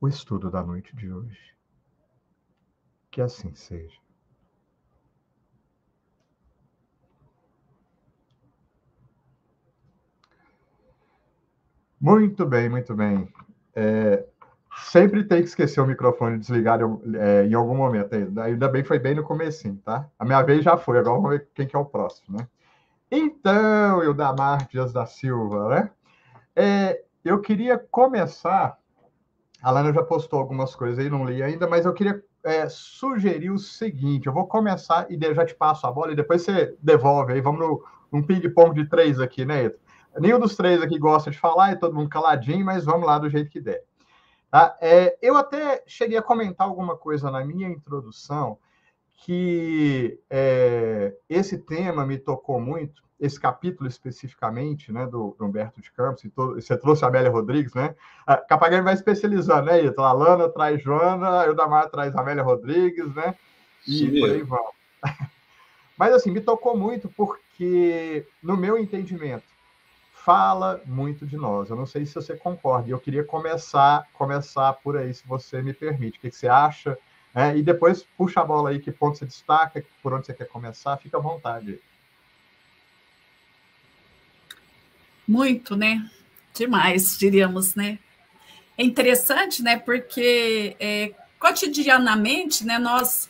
o 0.02 0.08
estudo 0.08 0.50
da 0.50 0.64
noite 0.64 0.96
de 0.96 1.12
hoje. 1.12 1.56
Que 3.12 3.22
assim 3.22 3.54
seja. 3.54 3.98
Muito 12.00 12.46
bem, 12.46 12.70
muito 12.70 12.96
bem. 12.96 13.28
É, 13.76 14.26
sempre 14.86 15.24
tem 15.24 15.42
que 15.42 15.50
esquecer 15.50 15.82
o 15.82 15.86
microfone 15.86 16.40
desligado 16.40 17.02
é, 17.16 17.46
em 17.46 17.54
algum 17.54 17.76
momento. 17.76 18.14
Ainda 18.42 18.70
bem 18.70 18.84
foi 18.84 19.00
bem 19.00 19.16
no 19.16 19.24
comecinho, 19.24 19.78
tá? 19.84 20.10
A 20.18 20.24
minha 20.24 20.42
vez 20.42 20.64
já 20.64 20.78
foi, 20.78 20.98
agora 20.98 21.16
vamos 21.16 21.32
ver 21.32 21.48
quem 21.54 21.68
que 21.68 21.76
é 21.76 21.80
o 21.80 21.86
próximo, 21.86 22.38
né? 22.38 22.48
Então, 23.12 24.04
Ildamar 24.04 24.68
Dias 24.70 24.94
da 24.94 25.06
Silva, 25.06 25.70
né? 25.70 25.92
É, 26.56 27.04
eu 27.26 27.42
queria 27.42 27.78
começar 27.78 28.78
a 29.62 29.72
Lana 29.72 29.94
já 29.94 30.04
postou 30.04 30.40
algumas 30.40 30.76
coisas 30.76 31.00
aí, 31.00 31.10
não 31.10 31.26
li 31.26 31.44
ainda, 31.44 31.68
mas 31.68 31.86
eu 31.86 31.94
queria 31.94 32.24
é, 32.44 32.68
sugerir 32.70 33.52
o 33.52 33.58
seguinte: 33.58 34.28
eu 34.28 34.34
vou 34.34 34.48
começar 34.48 35.08
e 35.10 35.18
já 35.34 35.46
te 35.46 35.56
passo 35.56 35.86
a 35.86 35.92
bola 35.92 36.14
e 36.14 36.16
depois 36.16 36.42
você 36.42 36.76
devolve 36.82 37.34
aí. 37.34 37.42
Vamos 37.42 37.60
no, 37.60 37.84
num 38.12 38.24
ping-pong 38.24 38.74
de 38.74 38.90
três 38.90 39.20
aqui, 39.20 39.46
né, 39.46 39.72
Nenhum 40.18 40.40
dos 40.40 40.56
três 40.56 40.82
aqui 40.82 40.98
gosta 40.98 41.30
de 41.30 41.38
falar, 41.38 41.72
é 41.72 41.76
todo 41.76 41.96
mundo 41.96 42.10
caladinho, 42.10 42.66
mas 42.66 42.84
vamos 42.84 43.06
lá 43.06 43.20
do 43.20 43.30
jeito 43.30 43.50
que 43.50 43.62
der. 43.62 43.84
Tá? 44.50 44.76
É, 44.82 45.18
eu 45.22 45.38
até 45.38 45.84
cheguei 45.86 46.18
a 46.18 46.22
comentar 46.22 46.68
alguma 46.68 46.98
coisa 46.98 47.30
na 47.30 47.46
minha 47.46 47.70
introdução 47.70 48.58
que 49.18 50.20
é, 50.30 51.14
esse 51.30 51.58
tema 51.60 52.06
me 52.06 52.18
tocou 52.18 52.60
muito, 52.60 53.04
esse 53.20 53.40
capítulo 53.40 53.88
especificamente, 53.88 54.92
né, 54.92 55.06
do, 55.06 55.36
do 55.38 55.46
Humberto 55.46 55.82
de 55.82 55.92
Campos, 55.92 56.24
e 56.24 56.30
to, 56.30 56.56
você 56.56 56.78
trouxe 56.78 57.04
a 57.04 57.10
Amélia 57.10 57.30
Rodrigues, 57.30 57.74
né? 57.74 57.96
A 58.26 58.38
Capagueiro 58.38 58.84
vai 58.84 58.94
especializando, 58.94 59.64
né, 59.64 59.84
Ito? 59.84 60.02
A 60.02 60.14
Lana 60.14 60.48
traz 60.48 60.82
Joana, 60.82 61.42
a 61.42 61.46
Eudamar 61.46 61.90
traz 61.90 62.16
a 62.16 62.22
Amélia 62.22 62.44
Rodrigues, 62.44 63.14
né? 63.14 63.36
E 63.88 64.00
Sim, 64.00 64.20
por 64.20 64.30
aí 64.30 64.42
vamos. 64.42 64.72
Mas, 65.98 66.14
assim, 66.14 66.32
me 66.32 66.40
tocou 66.40 66.78
muito 66.78 67.10
porque, 67.10 68.26
no 68.42 68.56
meu 68.56 68.78
entendimento, 68.78 69.44
fala 70.14 70.82
muito 70.86 71.26
de 71.26 71.36
nós. 71.36 71.70
Eu 71.70 71.76
não 71.76 71.86
sei 71.86 72.06
se 72.06 72.16
você 72.16 72.38
concorda. 72.38 72.90
Eu 72.90 73.00
queria 73.00 73.24
começar, 73.24 74.08
começar 74.14 74.72
por 74.74 74.96
aí, 74.96 75.14
se 75.14 75.28
você 75.28 75.62
me 75.62 75.74
permite. 75.74 76.18
O 76.18 76.22
que, 76.22 76.30
que 76.30 76.36
você 76.36 76.48
acha? 76.48 76.98
É, 77.36 77.56
e 77.58 77.62
depois 77.62 78.06
puxa 78.18 78.42
a 78.42 78.46
bola 78.46 78.70
aí, 78.70 78.80
que 78.80 78.92
ponto 78.92 79.18
você 79.18 79.26
destaca, 79.26 79.84
por 80.02 80.14
onde 80.14 80.26
você 80.26 80.34
quer 80.34 80.48
começar, 80.48 80.96
fica 80.98 81.18
à 81.18 81.22
vontade. 81.22 81.82
Muito, 85.30 85.76
né? 85.76 86.10
Demais, 86.56 87.16
diríamos, 87.16 87.76
né? 87.76 88.00
É 88.76 88.84
interessante, 88.84 89.62
né? 89.62 89.78
Porque 89.78 90.76
é, 90.80 91.12
cotidianamente, 91.38 92.66
né, 92.66 92.80
nós 92.80 93.30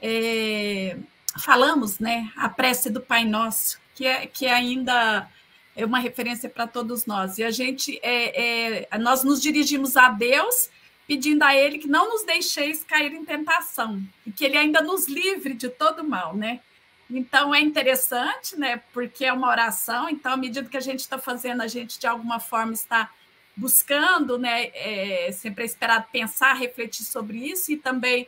é, 0.00 0.96
falamos, 1.38 1.98
né, 1.98 2.32
a 2.34 2.48
prece 2.48 2.88
do 2.88 2.98
Pai 2.98 3.26
Nosso, 3.26 3.78
que 3.94 4.06
é 4.06 4.26
que 4.26 4.46
é 4.46 4.54
ainda 4.54 5.28
é 5.76 5.84
uma 5.84 5.98
referência 5.98 6.48
para 6.48 6.66
todos 6.66 7.04
nós. 7.04 7.36
E 7.36 7.44
a 7.44 7.50
gente, 7.50 8.00
é, 8.02 8.86
é, 8.86 8.98
nós 8.98 9.22
nos 9.22 9.42
dirigimos 9.42 9.98
a 9.98 10.08
Deus 10.08 10.70
pedindo 11.06 11.42
a 11.42 11.54
Ele 11.54 11.76
que 11.76 11.88
não 11.88 12.08
nos 12.08 12.24
deixeis 12.24 12.82
cair 12.82 13.12
em 13.12 13.22
tentação 13.22 14.02
e 14.26 14.32
que 14.32 14.46
Ele 14.46 14.56
ainda 14.56 14.80
nos 14.80 15.06
livre 15.08 15.52
de 15.52 15.68
todo 15.68 16.02
mal, 16.02 16.34
né? 16.34 16.60
Então 17.10 17.54
é 17.54 17.60
interessante, 17.60 18.58
né? 18.58 18.80
Porque 18.92 19.24
é 19.24 19.32
uma 19.32 19.48
oração. 19.48 20.08
Então, 20.08 20.32
à 20.32 20.36
medida 20.36 20.68
que 20.68 20.76
a 20.76 20.80
gente 20.80 21.00
está 21.00 21.18
fazendo, 21.18 21.62
a 21.62 21.68
gente 21.68 21.98
de 21.98 22.06
alguma 22.06 22.40
forma 22.40 22.72
está 22.72 23.10
buscando, 23.56 24.38
né? 24.38 24.70
É, 24.74 25.30
sempre 25.32 25.64
é 25.64 25.66
esperar 25.66 26.08
pensar, 26.10 26.54
refletir 26.54 27.04
sobre 27.04 27.38
isso 27.38 27.72
e 27.72 27.76
também 27.76 28.26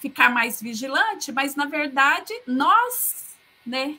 ficar 0.00 0.28
mais 0.30 0.60
vigilante. 0.60 1.32
Mas 1.32 1.54
na 1.54 1.66
verdade, 1.66 2.32
nós, 2.46 3.36
né? 3.64 3.96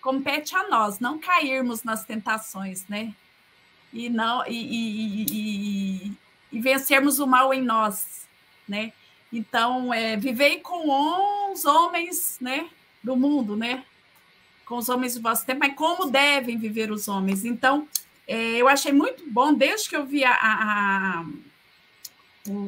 Compete 0.00 0.56
a 0.56 0.68
nós 0.68 0.98
não 0.98 1.18
cairmos 1.18 1.84
nas 1.84 2.04
tentações, 2.04 2.86
né? 2.88 3.14
E 3.92 4.08
não 4.08 4.44
e, 4.46 4.52
e, 4.52 5.26
e, 5.30 6.12
e 6.52 6.60
vencermos 6.60 7.18
o 7.18 7.26
mal 7.26 7.54
em 7.54 7.62
nós, 7.62 8.26
né? 8.68 8.92
Então, 9.32 9.94
é, 9.94 10.14
vivei 10.16 10.60
com 10.60 11.50
os 11.50 11.64
homens, 11.64 12.36
né, 12.38 12.68
do 13.02 13.16
mundo, 13.16 13.56
né? 13.56 13.84
Com 14.64 14.76
os 14.76 14.88
homens 14.88 15.14
do 15.14 15.22
vosso 15.22 15.44
tempo, 15.44 15.60
mas 15.60 15.74
como 15.74 16.10
devem 16.10 16.56
viver 16.56 16.90
os 16.90 17.08
homens? 17.08 17.44
Então, 17.44 17.88
é, 18.26 18.56
eu 18.56 18.68
achei 18.68 18.92
muito 18.92 19.24
bom, 19.28 19.52
desde 19.52 19.88
que 19.88 19.96
eu 19.96 20.06
vi 20.06 20.24
a, 20.24 20.32
a, 20.32 21.24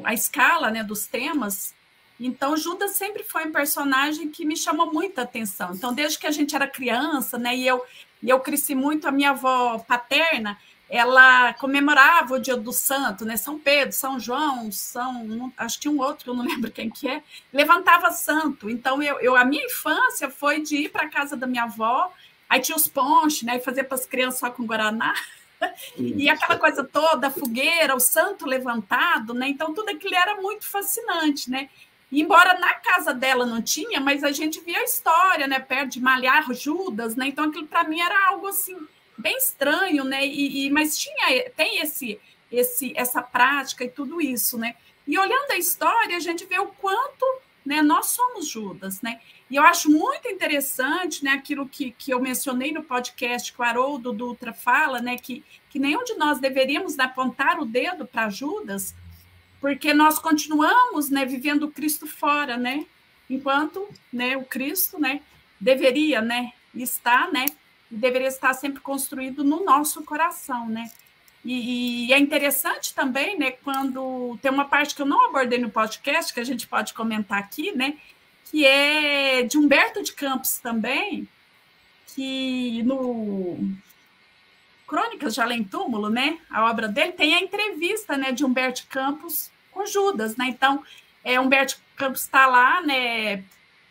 a, 0.04 0.14
escala 0.14 0.70
né, 0.70 0.82
dos 0.82 1.06
temas, 1.06 1.74
então 2.18 2.56
Judas 2.56 2.92
sempre 2.92 3.22
foi 3.22 3.46
um 3.46 3.52
personagem 3.52 4.28
que 4.28 4.44
me 4.44 4.56
chamou 4.56 4.92
muita 4.92 5.23
atenção. 5.23 5.73
Então, 5.75 5.94
desde 5.94 6.18
que 6.18 6.26
a 6.26 6.30
gente 6.30 6.54
era 6.54 6.66
criança, 6.66 7.38
né, 7.38 7.56
e 7.56 7.66
eu, 7.66 7.82
e 8.23 8.28
eu 8.28 8.40
cresci 8.40 8.75
muito, 8.75 9.06
a 9.06 9.12
minha 9.12 9.30
avó 9.30 9.78
paterna, 9.78 10.58
ela 10.95 11.52
comemorava 11.54 12.35
o 12.35 12.39
dia 12.39 12.57
do 12.57 12.73
santo, 12.73 13.25
né? 13.25 13.37
São 13.37 13.59
Pedro, 13.59 13.93
São 13.93 14.21
João, 14.21 14.71
São, 14.71 15.52
acho 15.57 15.80
que 15.80 15.89
um 15.89 15.99
outro, 15.99 16.30
eu 16.30 16.37
não 16.37 16.45
lembro 16.47 16.71
quem 16.71 16.89
que 16.89 17.09
é, 17.09 17.21
levantava 17.52 18.13
santo. 18.13 18.71
Então 18.71 19.02
eu, 19.02 19.19
eu 19.19 19.35
a 19.35 19.45
minha 19.45 19.65
infância 19.65 20.30
foi 20.30 20.63
de 20.63 20.76
ir 20.76 20.91
para 20.91 21.07
a 21.07 21.09
casa 21.09 21.37
da 21.37 21.49
minha 21.49 21.65
avó, 21.65 22.13
aí 22.49 22.61
tinha 22.61 22.76
os 22.76 22.87
ponches, 22.87 23.43
né? 23.43 23.57
E 23.57 23.61
fazer 23.61 23.83
para 23.85 23.97
as 23.97 24.07
crianças 24.07 24.39
só 24.39 24.50
com 24.52 24.65
guaraná. 24.65 25.13
e 25.99 26.28
aquela 26.28 26.57
coisa 26.61 26.85
toda, 26.85 27.26
a 27.26 27.30
fogueira, 27.30 27.97
o 27.97 28.00
santo 28.00 28.47
levantado, 28.47 29.35
né? 29.35 29.49
Então 29.49 29.75
tudo 29.75 29.89
aquilo 29.89 30.15
era 30.15 30.41
muito 30.41 30.65
fascinante, 30.65 31.50
né? 31.50 31.71
Embora 32.13 32.57
na 32.61 32.73
casa 32.75 33.13
dela 33.13 33.45
não 33.45 33.61
tinha, 33.61 33.99
mas 34.00 34.23
a 34.23 34.30
gente 34.30 34.61
via 34.61 34.78
a 34.78 34.85
história, 34.85 35.49
né? 35.49 35.59
Perto 35.59 35.95
de 35.95 36.00
malhar 36.00 36.52
Judas, 36.52 37.17
né? 37.17 37.26
Então 37.26 37.47
aquilo 37.47 37.67
para 37.67 37.83
mim 37.83 38.00
era 38.00 38.28
algo 38.28 38.47
assim 38.47 38.76
bem 39.16 39.36
estranho, 39.36 40.04
né? 40.04 40.26
E, 40.26 40.66
e, 40.66 40.70
mas 40.70 40.98
tinha 40.98 41.50
tem 41.50 41.80
esse 41.80 42.20
esse 42.50 42.92
essa 42.96 43.22
prática 43.22 43.84
e 43.84 43.88
tudo 43.88 44.20
isso, 44.20 44.58
né? 44.58 44.74
E 45.06 45.18
olhando 45.18 45.50
a 45.50 45.58
história, 45.58 46.16
a 46.16 46.20
gente 46.20 46.46
vê 46.46 46.58
o 46.58 46.66
quanto, 46.66 47.24
né, 47.64 47.82
nós 47.82 48.06
somos 48.06 48.48
Judas, 48.48 49.02
né? 49.02 49.20
E 49.50 49.56
eu 49.56 49.62
acho 49.62 49.90
muito 49.90 50.26
interessante, 50.28 51.22
né, 51.22 51.32
aquilo 51.32 51.68
que, 51.68 51.90
que 51.92 52.10
eu 52.10 52.20
mencionei 52.20 52.72
no 52.72 52.82
podcast 52.82 53.52
que 53.52 53.60
o 53.60 53.64
Haroldo 53.64 54.12
Dutra 54.12 54.54
fala, 54.54 55.00
né, 55.00 55.18
que, 55.18 55.44
que 55.68 55.78
nenhum 55.78 56.02
de 56.04 56.14
nós 56.14 56.40
deveríamos 56.40 56.98
apontar 56.98 57.60
o 57.60 57.66
dedo 57.66 58.06
para 58.06 58.30
Judas, 58.30 58.94
porque 59.60 59.92
nós 59.92 60.18
continuamos, 60.18 61.10
né, 61.10 61.26
vivendo 61.26 61.64
o 61.64 61.70
Cristo 61.70 62.06
fora, 62.06 62.56
né? 62.56 62.86
Enquanto, 63.28 63.86
né, 64.12 64.36
o 64.36 64.44
Cristo, 64.44 64.98
né, 64.98 65.20
deveria, 65.60 66.20
né, 66.22 66.52
estar, 66.74 67.30
né, 67.30 67.46
deveria 67.90 68.28
estar 68.28 68.52
sempre 68.54 68.80
construído 68.80 69.44
no 69.44 69.64
nosso 69.64 70.02
coração, 70.02 70.68
né? 70.68 70.90
E, 71.44 72.06
e, 72.06 72.12
é 72.12 72.18
interessante 72.18 72.94
também, 72.94 73.38
né, 73.38 73.50
quando 73.50 74.38
tem 74.40 74.50
uma 74.50 74.64
parte 74.64 74.94
que 74.94 75.02
eu 75.02 75.06
não 75.06 75.26
abordei 75.26 75.58
no 75.58 75.70
podcast, 75.70 76.32
que 76.32 76.40
a 76.40 76.44
gente 76.44 76.66
pode 76.66 76.94
comentar 76.94 77.38
aqui, 77.38 77.70
né, 77.73 77.99
que 78.47 78.64
é 78.64 79.42
de 79.42 79.58
Humberto 79.58 80.02
de 80.02 80.14
Campos 80.14 80.56
também, 80.58 81.28
que 82.06 82.82
no 82.84 83.58
Crônicas 84.86 85.34
de 85.34 85.40
Além 85.42 85.62
Túmulo, 85.62 86.08
né, 86.08 86.38
a 86.49 86.70
obra 86.70 86.88
dele, 86.88 87.12
tem 87.12 87.34
a 87.34 87.40
entrevista, 87.40 88.16
né, 88.16 88.32
de 88.32 88.42
Humberto 88.42 88.86
Campos 88.88 89.50
com 89.70 89.84
Judas, 89.84 90.36
né, 90.36 90.47
então, 90.49 90.82
é, 91.23 91.38
Humberto 91.38 91.78
Campos 91.94 92.23
está 92.23 92.47
lá, 92.47 92.80
né, 92.80 93.44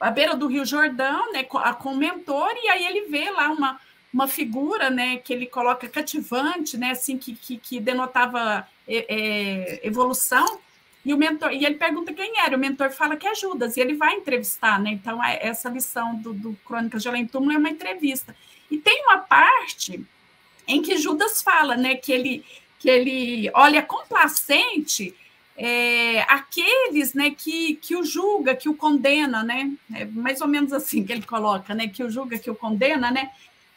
à 0.03 0.11
beira 0.11 0.35
do 0.35 0.47
Rio 0.47 0.65
Jordão, 0.65 1.31
né, 1.31 1.43
com, 1.43 1.95
mentor, 1.95 2.51
e 2.61 2.67
aí 2.67 2.85
ele 2.85 3.07
vê 3.07 3.29
lá 3.31 3.49
uma, 3.49 3.79
uma 4.13 4.27
figura, 4.27 4.89
né, 4.89 5.15
que 5.17 5.31
ele 5.31 5.45
coloca 5.45 5.87
cativante, 5.87 6.77
né, 6.77 6.91
assim, 6.91 7.17
que, 7.17 7.33
que, 7.33 7.57
que 7.57 7.79
denotava 7.79 8.67
é, 8.85 9.05
é, 9.07 9.87
evolução, 9.87 10.59
e 11.05 11.13
o 11.13 11.17
mentor, 11.17 11.53
e 11.53 11.65
ele 11.65 11.75
pergunta 11.75 12.13
quem 12.13 12.37
era, 12.37 12.55
o 12.55 12.59
mentor 12.59 12.91
fala 12.91 13.15
que 13.15 13.25
é 13.25 13.33
Judas, 13.33 13.77
e 13.77 13.79
ele 13.79 13.93
vai 13.95 14.15
entrevistar, 14.15 14.77
né, 14.77 14.91
então 14.91 15.23
essa 15.23 15.69
lição 15.69 16.15
do, 16.17 16.33
do 16.33 16.53
Crônicas 16.65 17.01
de 17.01 17.07
Além 17.07 17.25
Túmulo 17.25 17.53
é 17.53 17.57
uma 17.57 17.69
entrevista. 17.69 18.35
E 18.69 18.77
tem 18.77 19.03
uma 19.05 19.19
parte 19.19 20.05
em 20.67 20.81
que 20.81 20.97
Judas 20.97 21.41
fala, 21.41 21.77
né, 21.77 21.95
que 21.95 22.11
ele, 22.11 22.45
que 22.77 22.89
ele 22.89 23.49
olha 23.53 23.81
complacente 23.81 25.15
é, 25.57 26.21
aqueles 26.23 27.13
né, 27.13 27.31
que, 27.31 27.75
que 27.75 27.95
o 27.95 28.03
julga, 28.03 28.55
que 28.55 28.69
o 28.69 28.75
condena, 28.75 29.43
né? 29.43 29.71
É 29.93 30.05
mais 30.05 30.41
ou 30.41 30.47
menos 30.47 30.73
assim 30.73 31.05
que 31.05 31.11
ele 31.11 31.23
coloca, 31.23 31.73
né? 31.73 31.87
Que 31.87 32.03
o 32.03 32.09
julga, 32.09 32.39
que 32.39 32.49
o 32.49 32.55
condena, 32.55 33.11
né? 33.11 33.31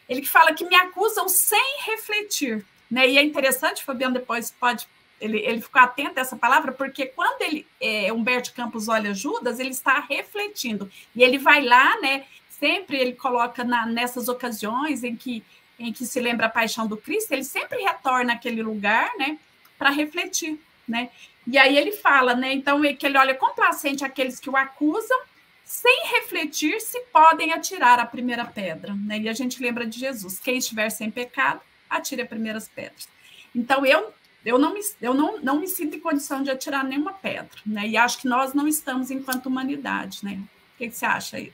Ele 0.08 0.24
fala 0.24 0.54
que 0.54 0.64
me 0.64 0.74
acusam 0.74 1.28
sem 1.28 1.80
refletir. 1.84 2.64
Né? 2.90 3.08
E 3.08 3.18
é 3.18 3.22
interessante, 3.22 3.84
Fabiano 3.84 4.14
depois 4.14 4.50
pode 4.50 4.86
ele, 5.20 5.38
ele 5.38 5.60
ficou 5.60 5.80
atento 5.80 6.18
a 6.18 6.20
essa 6.20 6.36
palavra, 6.36 6.72
porque 6.72 7.06
quando 7.06 7.40
ele, 7.42 7.66
é, 7.80 8.12
Humberto 8.12 8.52
Campos 8.52 8.88
olha 8.88 9.14
Judas, 9.14 9.58
ele 9.58 9.70
está 9.70 9.98
refletindo. 10.00 10.90
E 11.14 11.22
ele 11.22 11.38
vai 11.38 11.62
lá, 11.62 11.98
né? 12.00 12.26
Sempre 12.50 12.98
ele 12.98 13.12
coloca 13.12 13.64
na, 13.64 13.86
nessas 13.86 14.28
ocasiões 14.28 15.04
em 15.04 15.16
que, 15.16 15.42
em 15.78 15.92
que 15.92 16.04
se 16.04 16.20
lembra 16.20 16.46
a 16.46 16.50
paixão 16.50 16.86
do 16.86 16.96
Cristo, 16.96 17.32
ele 17.32 17.44
sempre 17.44 17.82
retorna 17.82 18.34
àquele 18.34 18.62
lugar, 18.62 19.10
né? 19.18 19.38
Para 19.78 19.90
refletir, 19.90 20.60
né? 20.86 21.10
E 21.46 21.56
aí 21.56 21.76
ele 21.76 21.92
fala, 21.92 22.34
né? 22.34 22.52
Então, 22.52 22.80
que 22.94 23.06
ele 23.06 23.16
olha 23.16 23.34
complacente 23.34 24.04
aqueles 24.04 24.40
que 24.40 24.50
o 24.50 24.56
acusam 24.56 25.18
sem 25.64 26.06
refletir 26.14 26.80
se 26.80 27.00
podem 27.12 27.52
atirar 27.52 27.98
a 27.98 28.06
primeira 28.06 28.44
pedra. 28.44 28.94
Né? 28.94 29.20
E 29.20 29.28
a 29.28 29.32
gente 29.32 29.62
lembra 29.62 29.86
de 29.86 29.98
Jesus: 29.98 30.38
quem 30.38 30.58
estiver 30.58 30.90
sem 30.90 31.10
pecado, 31.10 31.60
atire 31.88 32.22
as 32.22 32.28
primeiras 32.28 32.68
pedras. 32.68 33.08
Então, 33.54 33.86
eu, 33.86 34.12
eu, 34.44 34.58
não, 34.58 34.74
me, 34.74 34.80
eu 35.00 35.14
não, 35.14 35.40
não 35.40 35.60
me 35.60 35.68
sinto 35.68 35.96
em 35.96 36.00
condição 36.00 36.42
de 36.42 36.50
atirar 36.50 36.84
nenhuma 36.84 37.12
pedra. 37.12 37.58
Né? 37.64 37.88
E 37.88 37.96
acho 37.96 38.18
que 38.18 38.28
nós 38.28 38.52
não 38.52 38.66
estamos 38.66 39.10
enquanto 39.10 39.46
humanidade. 39.46 40.24
Né? 40.24 40.40
O 40.74 40.78
que, 40.78 40.88
que 40.88 40.96
você 40.96 41.06
acha 41.06 41.36
aí? 41.36 41.52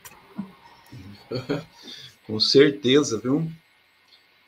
Com 2.26 2.40
certeza, 2.40 3.18
viu? 3.18 3.50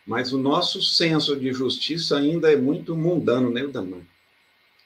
Mas 0.07 0.33
o 0.33 0.39
nosso 0.39 0.83
senso 0.83 1.35
de 1.37 1.53
justiça 1.53 2.19
ainda 2.19 2.53
é 2.53 2.57
muito 2.57 2.95
mundano, 2.95 3.51
né, 3.51 3.67
Damar? 3.67 4.01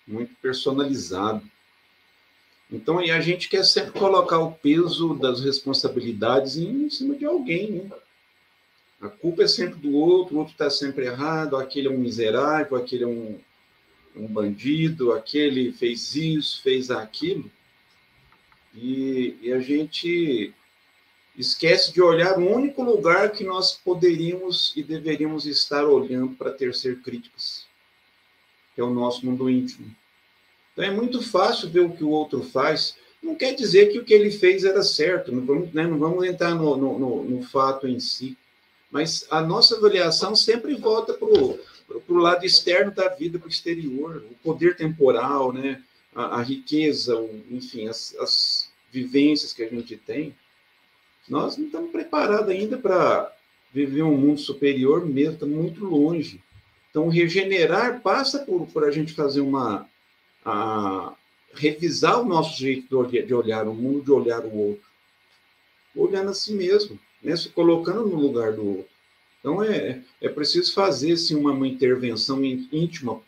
Muito 0.08 0.34
personalizado. 0.42 1.48
Então, 2.70 2.98
aí 2.98 3.10
a 3.10 3.20
gente 3.20 3.48
quer 3.48 3.64
sempre 3.64 3.92
colocar 3.92 4.40
o 4.40 4.52
peso 4.52 5.14
das 5.14 5.40
responsabilidades 5.40 6.56
em 6.56 6.90
cima 6.90 7.14
de 7.14 7.24
alguém, 7.24 7.70
né? 7.70 7.90
A 9.00 9.08
culpa 9.08 9.44
é 9.44 9.48
sempre 9.48 9.78
do 9.78 9.94
outro, 9.94 10.34
o 10.34 10.38
outro 10.40 10.52
está 10.52 10.68
sempre 10.68 11.06
errado, 11.06 11.56
aquele 11.56 11.86
é 11.86 11.90
um 11.90 11.98
miserável, 11.98 12.76
aquele 12.76 13.04
é 13.04 13.06
um, 13.06 13.38
um 14.16 14.26
bandido, 14.26 15.12
aquele 15.12 15.72
fez 15.72 16.16
isso, 16.16 16.60
fez 16.62 16.90
aquilo, 16.90 17.48
e, 18.74 19.36
e 19.40 19.52
a 19.52 19.60
gente 19.60 20.52
esquece 21.36 21.92
de 21.92 22.02
olhar 22.02 22.38
o 22.38 22.52
único 22.52 22.82
lugar 22.82 23.30
que 23.30 23.44
nós 23.44 23.72
poderíamos 23.72 24.72
e 24.76 24.82
deveríamos 24.82 25.46
estar 25.46 25.84
olhando 25.84 26.34
para 26.34 26.50
ter 26.50 26.74
ser 26.74 27.00
críticos, 27.00 27.66
que 28.74 28.80
é 28.80 28.84
o 28.84 28.92
nosso 28.92 29.24
mundo 29.24 29.48
íntimo. 29.48 29.94
Então 30.78 30.88
é 30.88 30.94
muito 30.94 31.20
fácil 31.20 31.68
ver 31.68 31.80
o 31.80 31.90
que 31.90 32.04
o 32.04 32.10
outro 32.10 32.40
faz. 32.40 32.94
Não 33.20 33.34
quer 33.34 33.52
dizer 33.52 33.90
que 33.90 33.98
o 33.98 34.04
que 34.04 34.14
ele 34.14 34.30
fez 34.30 34.62
era 34.62 34.80
certo, 34.84 35.32
não 35.32 35.44
vamos, 35.44 35.72
né, 35.74 35.84
não 35.84 35.98
vamos 35.98 36.24
entrar 36.24 36.54
no, 36.54 36.76
no, 36.76 36.96
no, 36.96 37.24
no 37.24 37.42
fato 37.42 37.88
em 37.88 37.98
si. 37.98 38.38
Mas 38.88 39.26
a 39.28 39.40
nossa 39.40 39.76
avaliação 39.76 40.36
sempre 40.36 40.76
volta 40.76 41.14
para 41.14 41.26
o 41.26 42.14
lado 42.14 42.46
externo 42.46 42.92
da 42.92 43.08
vida, 43.08 43.40
para 43.40 43.48
o 43.48 43.50
exterior, 43.50 44.24
o 44.30 44.34
poder 44.36 44.76
temporal, 44.76 45.52
né? 45.52 45.82
a, 46.14 46.38
a 46.38 46.42
riqueza, 46.42 47.18
o, 47.18 47.42
enfim, 47.50 47.88
as, 47.88 48.14
as 48.20 48.70
vivências 48.92 49.52
que 49.52 49.64
a 49.64 49.68
gente 49.68 49.96
tem. 49.96 50.32
Nós 51.28 51.56
não 51.56 51.66
estamos 51.66 51.90
preparados 51.90 52.50
ainda 52.50 52.78
para 52.78 53.34
viver 53.74 54.04
um 54.04 54.16
mundo 54.16 54.38
superior 54.38 55.04
mesmo, 55.04 55.32
estamos 55.32 55.56
muito 55.56 55.84
longe. 55.84 56.40
Então, 56.88 57.08
regenerar 57.08 58.00
passa 58.00 58.38
por, 58.38 58.64
por 58.68 58.84
a 58.84 58.92
gente 58.92 59.12
fazer 59.12 59.40
uma. 59.40 59.88
A, 60.50 61.14
revisar 61.54 62.20
o 62.20 62.24
nosso 62.24 62.58
jeito 62.58 62.88
de 63.06 63.34
olhar 63.34 63.66
o 63.66 63.74
mundo, 63.74 64.04
de 64.04 64.12
olhar 64.12 64.44
o 64.44 64.56
outro. 64.56 64.87
Olhando 65.94 66.30
a 66.30 66.34
si 66.34 66.52
mesmo 66.52 66.98
né, 67.22 67.37
se 67.37 67.48
colocando 67.48 68.06
no 68.06 68.16
lugar 68.16 68.52
do 68.52 68.66
outro. 68.66 68.88
Então, 69.40 69.62
é, 69.62 70.00
é 70.20 70.28
preciso 70.28 70.74
fazer 70.74 71.12
assim, 71.12 71.34
uma, 71.34 71.52
uma 71.52 71.66
intervenção 71.66 72.44
íntima, 72.44 73.20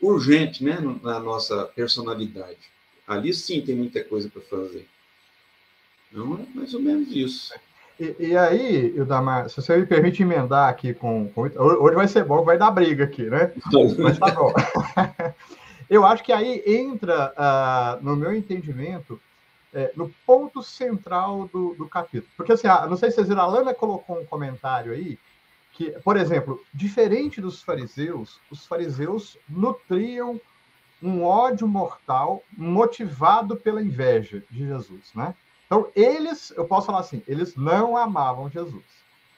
urgente, 0.00 0.62
né, 0.62 0.78
na 1.02 1.20
nossa 1.20 1.64
personalidade. 1.64 2.58
Ali 3.06 3.32
sim 3.32 3.60
tem 3.60 3.74
muita 3.74 4.02
coisa 4.02 4.28
para 4.28 4.42
fazer. 4.42 4.86
Então, 6.10 6.40
é 6.40 6.58
mais 6.58 6.74
ou 6.74 6.80
menos 6.80 7.08
isso. 7.14 7.54
E, 7.98 8.14
e 8.18 8.36
aí, 8.36 8.94
Ildamar, 8.94 9.48
se 9.48 9.56
você 9.56 9.76
me 9.76 9.86
permite 9.86 10.22
emendar 10.22 10.68
aqui 10.68 10.92
com, 10.92 11.28
com, 11.28 11.42
Hoje 11.42 11.94
vai 11.94 12.08
ser 12.08 12.24
bom, 12.24 12.44
vai 12.44 12.58
dar 12.58 12.70
briga 12.70 13.04
aqui, 13.04 13.22
né? 13.22 13.52
Mas 13.98 14.18
tá 14.18 14.30
bom. 14.32 14.52
Eu 15.88 16.04
acho 16.04 16.22
que 16.22 16.32
aí 16.32 16.62
entra, 16.66 17.32
uh, 17.36 18.04
no 18.04 18.16
meu 18.16 18.34
entendimento, 18.34 19.20
é, 19.72 19.92
no 19.94 20.08
ponto 20.26 20.62
central 20.62 21.48
do, 21.52 21.74
do 21.74 21.88
capítulo. 21.88 22.30
Porque, 22.36 22.52
assim, 22.52 22.66
a, 22.66 22.86
não 22.86 22.96
sei 22.96 23.10
se 23.10 23.16
vocês 23.16 23.28
viram, 23.28 23.42
a 23.42 23.46
Lana 23.46 23.74
colocou 23.74 24.18
um 24.18 24.24
comentário 24.24 24.92
aí, 24.92 25.18
que, 25.72 25.90
por 26.00 26.16
exemplo, 26.16 26.64
diferente 26.72 27.40
dos 27.40 27.62
fariseus, 27.62 28.40
os 28.50 28.66
fariseus 28.66 29.36
nutriam 29.48 30.40
um 31.02 31.22
ódio 31.22 31.68
mortal 31.68 32.42
motivado 32.56 33.56
pela 33.56 33.82
inveja 33.82 34.42
de 34.50 34.66
Jesus, 34.66 35.12
né? 35.14 35.34
Então, 35.66 35.88
eles, 35.94 36.52
eu 36.56 36.64
posso 36.64 36.86
falar 36.86 37.00
assim, 37.00 37.22
eles 37.28 37.54
não 37.54 37.96
amavam 37.96 38.48
Jesus, 38.48 38.84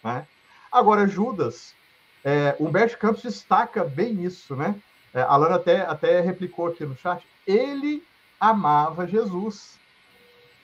né? 0.04 0.26
Agora, 0.70 1.08
Judas, 1.08 1.74
é, 2.22 2.54
Humberto 2.61 2.98
Campos 2.98 3.22
destaca 3.22 3.82
bem 3.82 4.22
isso, 4.22 4.54
né? 4.54 4.80
É, 5.12 5.23
a 5.23 5.37
Lana 5.37 5.57
até, 5.57 5.81
até 5.81 6.21
replicou 6.21 6.68
aqui 6.68 6.85
no 6.85 6.97
chat, 6.97 7.27
ele 7.47 8.03
amava 8.38 9.07
Jesus, 9.07 9.79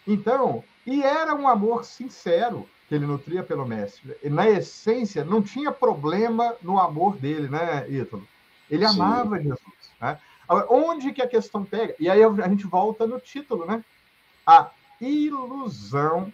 então, 0.06 0.62
e 0.86 1.02
era 1.02 1.34
um 1.34 1.48
amor 1.48 1.84
sincero 1.84 2.68
que 2.88 2.94
ele 2.94 3.06
nutria 3.06 3.42
pelo 3.42 3.66
mestre. 3.66 4.16
Na 4.24 4.48
essência, 4.48 5.24
não 5.24 5.42
tinha 5.42 5.72
problema 5.72 6.54
no 6.62 6.78
amor 6.78 7.16
dele, 7.16 7.48
né, 7.48 7.88
Ítalo? 7.88 8.26
Ele 8.70 8.86
Sim. 8.86 9.00
amava 9.00 9.40
Jesus. 9.40 9.60
Né? 10.00 10.18
onde 10.68 11.12
que 11.12 11.22
a 11.22 11.28
questão 11.28 11.64
pega? 11.64 11.94
E 11.98 12.08
aí 12.08 12.22
a 12.22 12.48
gente 12.48 12.66
volta 12.66 13.06
no 13.06 13.18
título, 13.18 13.64
né? 13.64 13.82
A 14.46 14.70
ilusão 15.00 16.32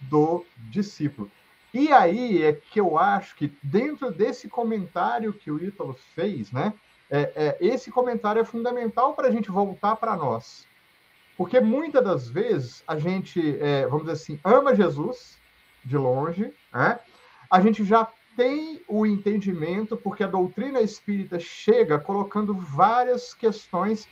do 0.00 0.44
discípulo. 0.56 1.30
E 1.72 1.92
aí 1.92 2.42
é 2.42 2.52
que 2.52 2.80
eu 2.80 2.98
acho 2.98 3.34
que 3.36 3.56
dentro 3.62 4.10
desse 4.10 4.48
comentário 4.48 5.32
que 5.32 5.50
o 5.50 5.62
Ítalo 5.62 5.94
fez, 6.14 6.50
né? 6.52 6.74
É, 7.10 7.32
é, 7.34 7.56
esse 7.60 7.90
comentário 7.90 8.40
é 8.40 8.44
fundamental 8.44 9.14
para 9.14 9.28
a 9.28 9.30
gente 9.30 9.50
voltar 9.50 9.96
para 9.96 10.16
nós. 10.16 10.66
Porque 11.36 11.58
muitas 11.58 12.04
das 12.04 12.28
vezes 12.28 12.84
a 12.86 12.98
gente, 12.98 13.58
é, 13.60 13.86
vamos 13.86 14.02
dizer 14.02 14.12
assim, 14.12 14.40
ama 14.44 14.74
Jesus 14.74 15.38
de 15.84 15.96
longe, 15.96 16.52
né? 16.72 17.00
a 17.50 17.60
gente 17.60 17.84
já 17.84 18.06
tem 18.36 18.80
o 18.86 19.04
entendimento, 19.04 19.96
porque 19.96 20.22
a 20.22 20.28
doutrina 20.28 20.80
espírita 20.80 21.40
chega 21.40 21.98
colocando 21.98 22.54
várias 22.54 23.34
questões 23.34 24.08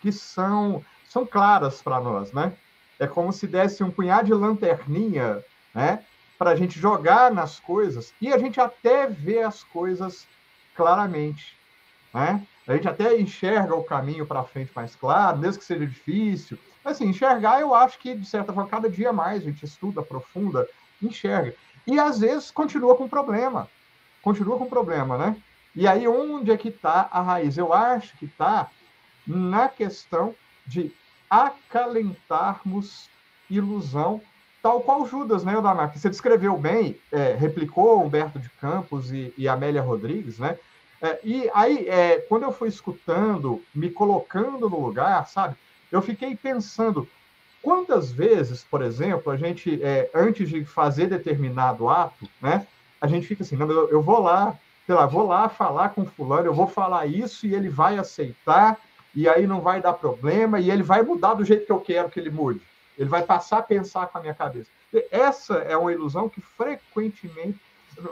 que 0.00 0.12
são, 0.12 0.84
são 1.08 1.24
claras 1.24 1.80
para 1.80 1.98
nós, 1.98 2.32
né? 2.32 2.52
É 2.98 3.06
como 3.06 3.32
se 3.32 3.46
desse 3.46 3.82
um 3.82 3.90
punhado 3.90 4.26
de 4.26 4.34
lanterninha, 4.34 5.42
né? 5.74 6.04
Para 6.38 6.50
a 6.50 6.56
gente 6.56 6.78
jogar 6.78 7.32
nas 7.32 7.58
coisas 7.58 8.12
e 8.20 8.32
a 8.32 8.38
gente 8.38 8.60
até 8.60 9.06
vê 9.06 9.42
as 9.42 9.64
coisas 9.64 10.26
claramente, 10.74 11.56
né? 12.14 12.40
A 12.66 12.74
gente 12.74 12.88
até 12.88 13.20
enxerga 13.20 13.74
o 13.74 13.84
caminho 13.84 14.24
para 14.24 14.44
frente 14.44 14.70
mais 14.74 14.94
claro, 14.94 15.38
mesmo 15.38 15.58
que 15.58 15.66
seja 15.66 15.86
difícil. 15.86 16.56
Mas, 16.82 16.94
assim, 16.96 17.08
enxergar, 17.08 17.60
eu 17.60 17.74
acho 17.74 17.98
que, 17.98 18.14
de 18.14 18.26
certa 18.26 18.52
forma, 18.52 18.70
cada 18.70 18.88
dia 18.88 19.12
mais 19.12 19.42
a 19.42 19.46
gente 19.46 19.64
estuda, 19.64 20.00
aprofunda, 20.00 20.66
enxerga. 21.02 21.54
E, 21.86 21.98
às 21.98 22.20
vezes, 22.20 22.50
continua 22.50 22.96
com 22.96 23.08
problema. 23.08 23.68
Continua 24.22 24.56
com 24.56 24.66
problema, 24.66 25.18
né? 25.18 25.36
E 25.74 25.88
aí, 25.88 26.06
onde 26.06 26.50
é 26.52 26.56
que 26.56 26.68
está 26.68 27.08
a 27.10 27.20
raiz? 27.20 27.58
Eu 27.58 27.72
acho 27.72 28.16
que 28.16 28.26
está 28.26 28.70
na 29.26 29.68
questão 29.68 30.34
de 30.66 30.92
acalentarmos 31.28 33.10
ilusão, 33.50 34.22
tal 34.62 34.80
qual 34.80 35.06
Judas, 35.06 35.44
né, 35.44 35.54
Eudamar? 35.54 35.90
Que 35.90 35.98
você 35.98 36.08
descreveu 36.08 36.56
bem, 36.56 36.98
é, 37.12 37.34
replicou 37.34 38.02
Humberto 38.02 38.38
de 38.38 38.48
Campos 38.50 39.12
e, 39.12 39.34
e 39.36 39.48
Amélia 39.48 39.82
Rodrigues, 39.82 40.38
né? 40.38 40.58
É, 41.04 41.20
e 41.22 41.50
aí, 41.52 41.86
é, 41.86 42.18
quando 42.30 42.44
eu 42.44 42.52
fui 42.52 42.66
escutando, 42.66 43.62
me 43.74 43.90
colocando 43.90 44.70
no 44.70 44.80
lugar, 44.80 45.28
sabe, 45.28 45.54
eu 45.92 46.00
fiquei 46.00 46.34
pensando 46.34 47.06
quantas 47.60 48.10
vezes, 48.10 48.64
por 48.64 48.80
exemplo, 48.80 49.30
a 49.30 49.36
gente, 49.36 49.82
é, 49.82 50.10
antes 50.14 50.48
de 50.48 50.64
fazer 50.64 51.06
determinado 51.06 51.90
ato, 51.90 52.26
né, 52.40 52.66
a 53.02 53.06
gente 53.06 53.26
fica 53.26 53.42
assim, 53.42 53.54
não, 53.54 53.70
eu, 53.70 54.00
vou 54.00 54.18
lá, 54.18 54.58
sei 54.86 54.94
lá, 54.94 55.04
vou 55.04 55.26
lá 55.26 55.46
falar 55.50 55.90
com 55.90 56.06
fulano, 56.06 56.46
eu 56.46 56.54
vou 56.54 56.66
falar 56.66 57.04
isso 57.04 57.46
e 57.46 57.54
ele 57.54 57.68
vai 57.68 57.98
aceitar, 57.98 58.80
e 59.14 59.28
aí 59.28 59.46
não 59.46 59.60
vai 59.60 59.82
dar 59.82 59.92
problema, 59.92 60.58
e 60.58 60.70
ele 60.70 60.82
vai 60.82 61.02
mudar 61.02 61.34
do 61.34 61.44
jeito 61.44 61.66
que 61.66 61.72
eu 61.72 61.80
quero 61.80 62.08
que 62.08 62.18
ele 62.18 62.30
mude. 62.30 62.62
Ele 62.96 63.10
vai 63.10 63.22
passar 63.22 63.58
a 63.58 63.62
pensar 63.62 64.06
com 64.06 64.16
a 64.16 64.20
minha 64.22 64.34
cabeça. 64.34 64.70
Essa 65.10 65.56
é 65.56 65.76
uma 65.76 65.92
ilusão 65.92 66.30
que 66.30 66.40
frequentemente 66.40 67.60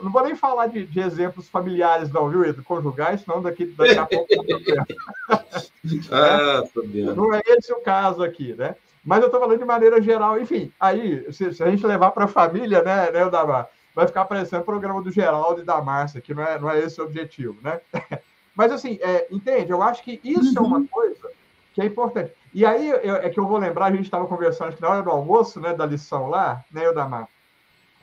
não 0.01 0.11
vou 0.11 0.23
nem 0.23 0.35
falar 0.35 0.67
de, 0.67 0.85
de 0.85 0.99
exemplos 0.99 1.47
familiares, 1.49 2.11
não, 2.11 2.29
viu, 2.29 2.45
Edu? 2.45 2.63
Conjugais, 2.63 3.21
senão 3.21 3.41
daqui, 3.41 3.65
daqui 3.65 3.97
a 3.97 4.05
pouco. 4.05 4.27
ah, 6.11 6.63
é, 6.63 7.13
não 7.13 7.33
é 7.33 7.41
esse 7.45 7.71
o 7.73 7.81
caso 7.81 8.23
aqui, 8.23 8.53
né? 8.53 8.75
Mas 9.03 9.19
eu 9.19 9.25
estou 9.25 9.41
falando 9.41 9.59
de 9.59 9.65
maneira 9.65 10.01
geral, 10.01 10.39
enfim, 10.39 10.71
aí, 10.79 11.31
se, 11.33 11.53
se 11.53 11.61
a 11.61 11.69
gente 11.69 11.85
levar 11.85 12.11
para 12.11 12.25
a 12.25 12.27
família, 12.27 12.81
né, 12.81 13.11
né, 13.11 13.29
Damar, 13.29 13.67
vai 13.93 14.07
ficar 14.07 14.25
parecendo 14.25 14.61
o 14.61 14.65
programa 14.65 15.01
do 15.01 15.11
Geraldo 15.11 15.61
e 15.61 15.65
da 15.65 15.81
Márcia, 15.81 16.21
que 16.21 16.33
não 16.33 16.43
é, 16.43 16.57
não 16.57 16.69
é 16.69 16.79
esse 16.79 17.01
o 17.01 17.03
objetivo, 17.03 17.57
né? 17.61 17.81
Mas, 18.55 18.71
assim, 18.71 18.97
é, 19.01 19.27
entende? 19.31 19.71
Eu 19.71 19.81
acho 19.81 20.03
que 20.03 20.21
isso 20.23 20.57
uhum. 20.59 20.65
é 20.65 20.67
uma 20.67 20.77
uhum. 20.77 20.87
coisa 20.87 21.29
que 21.73 21.81
é 21.81 21.85
importante. 21.85 22.31
E 22.53 22.65
aí 22.65 22.87
eu, 22.87 23.15
é 23.15 23.29
que 23.29 23.39
eu 23.39 23.47
vou 23.47 23.57
lembrar, 23.57 23.87
a 23.87 23.91
gente 23.91 24.05
estava 24.05 24.27
conversando 24.27 24.75
na 24.79 24.89
hora 24.89 25.01
do 25.01 25.09
almoço, 25.09 25.59
né, 25.59 25.73
da 25.73 25.85
lição 25.85 26.29
lá, 26.29 26.63
né, 26.71 26.85
Eudamar? 26.85 27.27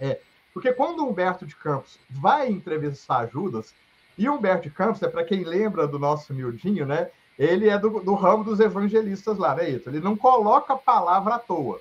É, 0.00 0.18
porque 0.52 0.72
quando 0.72 1.06
Humberto 1.06 1.46
de 1.46 1.56
Campos 1.56 1.98
vai 2.08 2.48
entrevistar 2.48 3.28
Judas, 3.28 3.74
e 4.18 4.28
Humberto 4.28 4.64
de 4.64 4.70
Campos, 4.70 5.02
é 5.02 5.08
para 5.08 5.24
quem 5.24 5.44
lembra 5.44 5.88
do 5.88 5.98
nosso 5.98 6.34
miudinho, 6.34 6.84
né? 6.84 7.10
Ele 7.38 7.70
é 7.70 7.78
do, 7.78 8.00
do 8.00 8.12
ramo 8.14 8.44
dos 8.44 8.60
evangelistas 8.60 9.38
lá, 9.38 9.54
né, 9.54 9.70
Ito? 9.70 9.88
Ele 9.88 10.00
não 10.00 10.14
coloca 10.14 10.74
a 10.74 10.76
palavra 10.76 11.36
à 11.36 11.38
toa. 11.38 11.80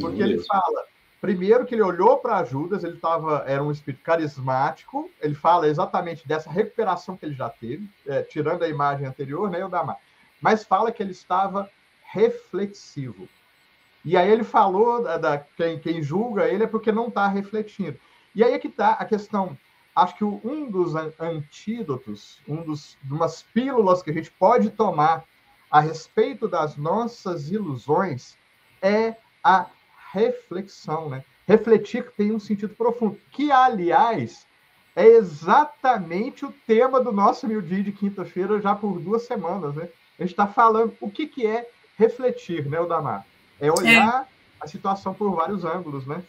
Porque 0.00 0.22
ele 0.22 0.42
fala, 0.44 0.84
primeiro 1.20 1.66
que 1.66 1.74
ele 1.74 1.82
olhou 1.82 2.16
para 2.18 2.42
Judas, 2.44 2.84
ele 2.84 2.96
tava, 2.96 3.44
era 3.46 3.62
um 3.62 3.70
espírito 3.70 4.02
carismático, 4.02 5.10
ele 5.20 5.34
fala 5.34 5.68
exatamente 5.68 6.26
dessa 6.26 6.50
recuperação 6.50 7.18
que 7.18 7.26
ele 7.26 7.34
já 7.34 7.50
teve, 7.50 7.86
é, 8.06 8.22
tirando 8.22 8.62
a 8.62 8.68
imagem 8.68 9.06
anterior, 9.06 9.50
né, 9.50 9.62
o 9.62 9.68
Damar, 9.68 9.98
mas 10.40 10.64
fala 10.64 10.90
que 10.90 11.02
ele 11.02 11.12
estava 11.12 11.68
reflexivo. 12.02 13.28
E 14.08 14.16
aí 14.16 14.30
ele 14.30 14.42
falou 14.42 15.02
da, 15.02 15.18
da 15.18 15.36
quem, 15.36 15.78
quem, 15.78 16.02
julga 16.02 16.48
ele 16.48 16.64
é 16.64 16.66
porque 16.66 16.90
não 16.90 17.08
está 17.08 17.28
refletindo. 17.28 18.00
E 18.34 18.42
aí 18.42 18.54
é 18.54 18.58
que 18.58 18.68
está 18.68 18.92
a 18.92 19.04
questão. 19.04 19.54
Acho 19.94 20.16
que 20.16 20.24
um 20.24 20.70
dos 20.70 20.94
antídotos, 21.20 22.40
um 22.48 22.62
dos 22.62 22.96
umas 23.04 23.42
pílulas 23.42 24.02
que 24.02 24.10
a 24.10 24.14
gente 24.14 24.30
pode 24.30 24.70
tomar 24.70 25.24
a 25.70 25.78
respeito 25.80 26.48
das 26.48 26.74
nossas 26.78 27.50
ilusões 27.50 28.38
é 28.80 29.14
a 29.44 29.66
reflexão, 30.10 31.10
né? 31.10 31.22
Refletir 31.46 32.10
tem 32.16 32.32
um 32.32 32.40
sentido 32.40 32.74
profundo, 32.74 33.20
que 33.30 33.52
aliás 33.52 34.46
é 34.96 35.04
exatamente 35.04 36.46
o 36.46 36.54
tema 36.66 36.98
do 36.98 37.12
nosso 37.12 37.46
New 37.46 37.60
Dia 37.60 37.82
de 37.82 37.92
quinta-feira, 37.92 38.58
já 38.58 38.74
por 38.74 38.98
duas 39.00 39.24
semanas, 39.24 39.74
né? 39.74 39.90
A 40.18 40.22
gente 40.22 40.30
está 40.30 40.46
falando 40.46 40.96
o 40.98 41.10
que, 41.10 41.26
que 41.26 41.46
é 41.46 41.68
refletir, 41.98 42.64
né, 42.64 42.80
Odamar? 42.80 43.26
É 43.60 43.70
olhar 43.70 44.22
é. 44.22 44.64
a 44.64 44.66
situação 44.66 45.14
por 45.14 45.34
vários 45.34 45.64
ângulos, 45.64 46.06
né? 46.06 46.22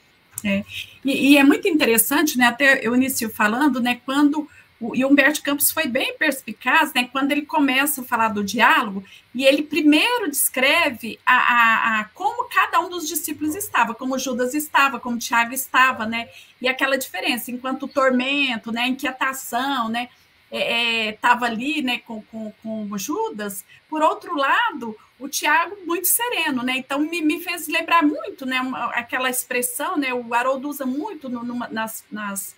É. 0.44 0.64
E, 1.04 1.34
e, 1.34 1.38
é 1.38 1.44
muito 1.44 1.68
interessante, 1.68 2.38
né? 2.38 2.46
Até 2.46 2.86
eu 2.86 2.96
inicio 2.96 3.30
falando, 3.30 3.80
né? 3.82 4.02
Quando 4.06 4.50
o, 4.80 4.96
e 4.96 5.04
Humberto 5.04 5.44
Campos 5.44 5.72
foi 5.72 5.88
bem 5.88 6.18
perspicaz, 6.18 6.94
né? 6.94 7.10
Quando 7.12 7.32
ele 7.32 7.42
começa 7.42 8.02
a 8.02 8.04
falar 8.04 8.30
do 8.30 8.44
diálogo, 8.44 9.04
e 9.36 9.46
ele 9.46 9.64
primeiro 9.64 10.30
descreve 10.30 11.20
a, 11.26 11.36
a, 11.36 12.00
a, 12.00 12.06
como 12.14 12.48
cada 12.50 12.80
um 12.80 12.90
dos 12.90 13.08
discípulos 13.08 13.56
estava, 13.56 13.94
como 13.94 14.18
Judas 14.18 14.54
estava, 14.54 15.00
como 15.00 15.18
Tiago 15.18 15.54
estava, 15.54 16.06
né? 16.06 16.30
E 16.62 16.68
aquela 16.68 16.98
diferença, 16.98 17.52
enquanto 17.52 17.84
o 17.84 17.88
tormento, 17.88 18.72
né? 18.72 18.84
A 18.84 18.88
inquietação, 18.88 19.90
né? 19.90 20.10
estava 20.52 21.46
é, 21.46 21.50
é, 21.50 21.52
ali, 21.52 21.82
né? 21.82 22.00
Com, 22.00 22.22
com, 22.24 22.52
com 22.64 22.98
Judas. 22.98 23.66
Por 23.90 24.02
outro 24.02 24.36
lado, 24.36 24.96
o 25.20 25.28
Tiago 25.28 25.78
muito 25.86 26.08
sereno, 26.08 26.64
né? 26.64 26.78
Então 26.78 27.00
me, 27.00 27.22
me 27.22 27.42
fez 27.42 27.68
lembrar 27.68 28.02
muito, 28.04 28.46
né? 28.46 28.58
Aquela 28.94 29.30
expressão, 29.30 29.98
né? 29.98 30.14
O 30.14 30.34
Haroldo 30.34 30.70
usa 30.70 30.86
muito 30.86 31.28
no, 31.28 31.44
numa, 31.44 31.68
nas, 31.68 32.06
nas 32.10 32.56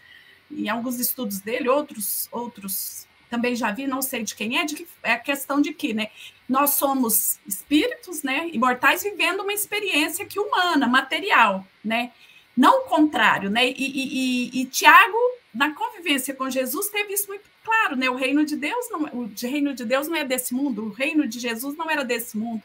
em 0.51 0.69
alguns 0.69 0.99
estudos 0.99 1.39
dele, 1.39 1.69
outros, 1.69 2.27
outros 2.31 3.07
também 3.29 3.55
já 3.55 3.71
vi, 3.71 3.87
não 3.87 4.01
sei 4.01 4.23
de 4.23 4.35
quem 4.35 4.59
é, 4.59 4.65
de 4.65 4.75
que 4.75 4.87
é 5.01 5.13
a 5.13 5.19
questão 5.19 5.61
de 5.61 5.73
que, 5.73 5.93
né, 5.93 6.09
nós 6.49 6.71
somos 6.71 7.39
espíritos, 7.47 8.23
né, 8.23 8.49
imortais 8.51 9.03
vivendo 9.03 9.41
uma 9.41 9.53
experiência 9.53 10.25
que 10.25 10.37
humana, 10.37 10.85
material, 10.85 11.65
né, 11.83 12.11
não 12.55 12.81
o 12.81 12.89
contrário, 12.89 13.49
né, 13.49 13.65
e, 13.65 13.71
e, 13.71 14.59
e, 14.59 14.61
e 14.61 14.65
Tiago, 14.65 15.17
na 15.53 15.73
convivência 15.73 16.33
com 16.33 16.49
Jesus, 16.49 16.89
teve 16.89 17.13
isso 17.13 17.27
muito 17.27 17.49
claro, 17.63 17.95
né, 17.95 18.09
o 18.09 18.15
reino 18.15 18.45
de 18.45 18.55
Deus 18.55 18.89
não, 18.89 19.03
o 19.13 19.31
reino 19.39 19.73
de 19.73 19.85
Deus 19.85 20.07
não 20.07 20.15
é 20.15 20.23
desse 20.23 20.53
mundo, 20.53 20.85
o 20.85 20.89
reino 20.89 21.27
de 21.27 21.39
Jesus 21.39 21.75
não 21.75 21.89
era 21.89 22.03
desse 22.03 22.37
mundo, 22.37 22.63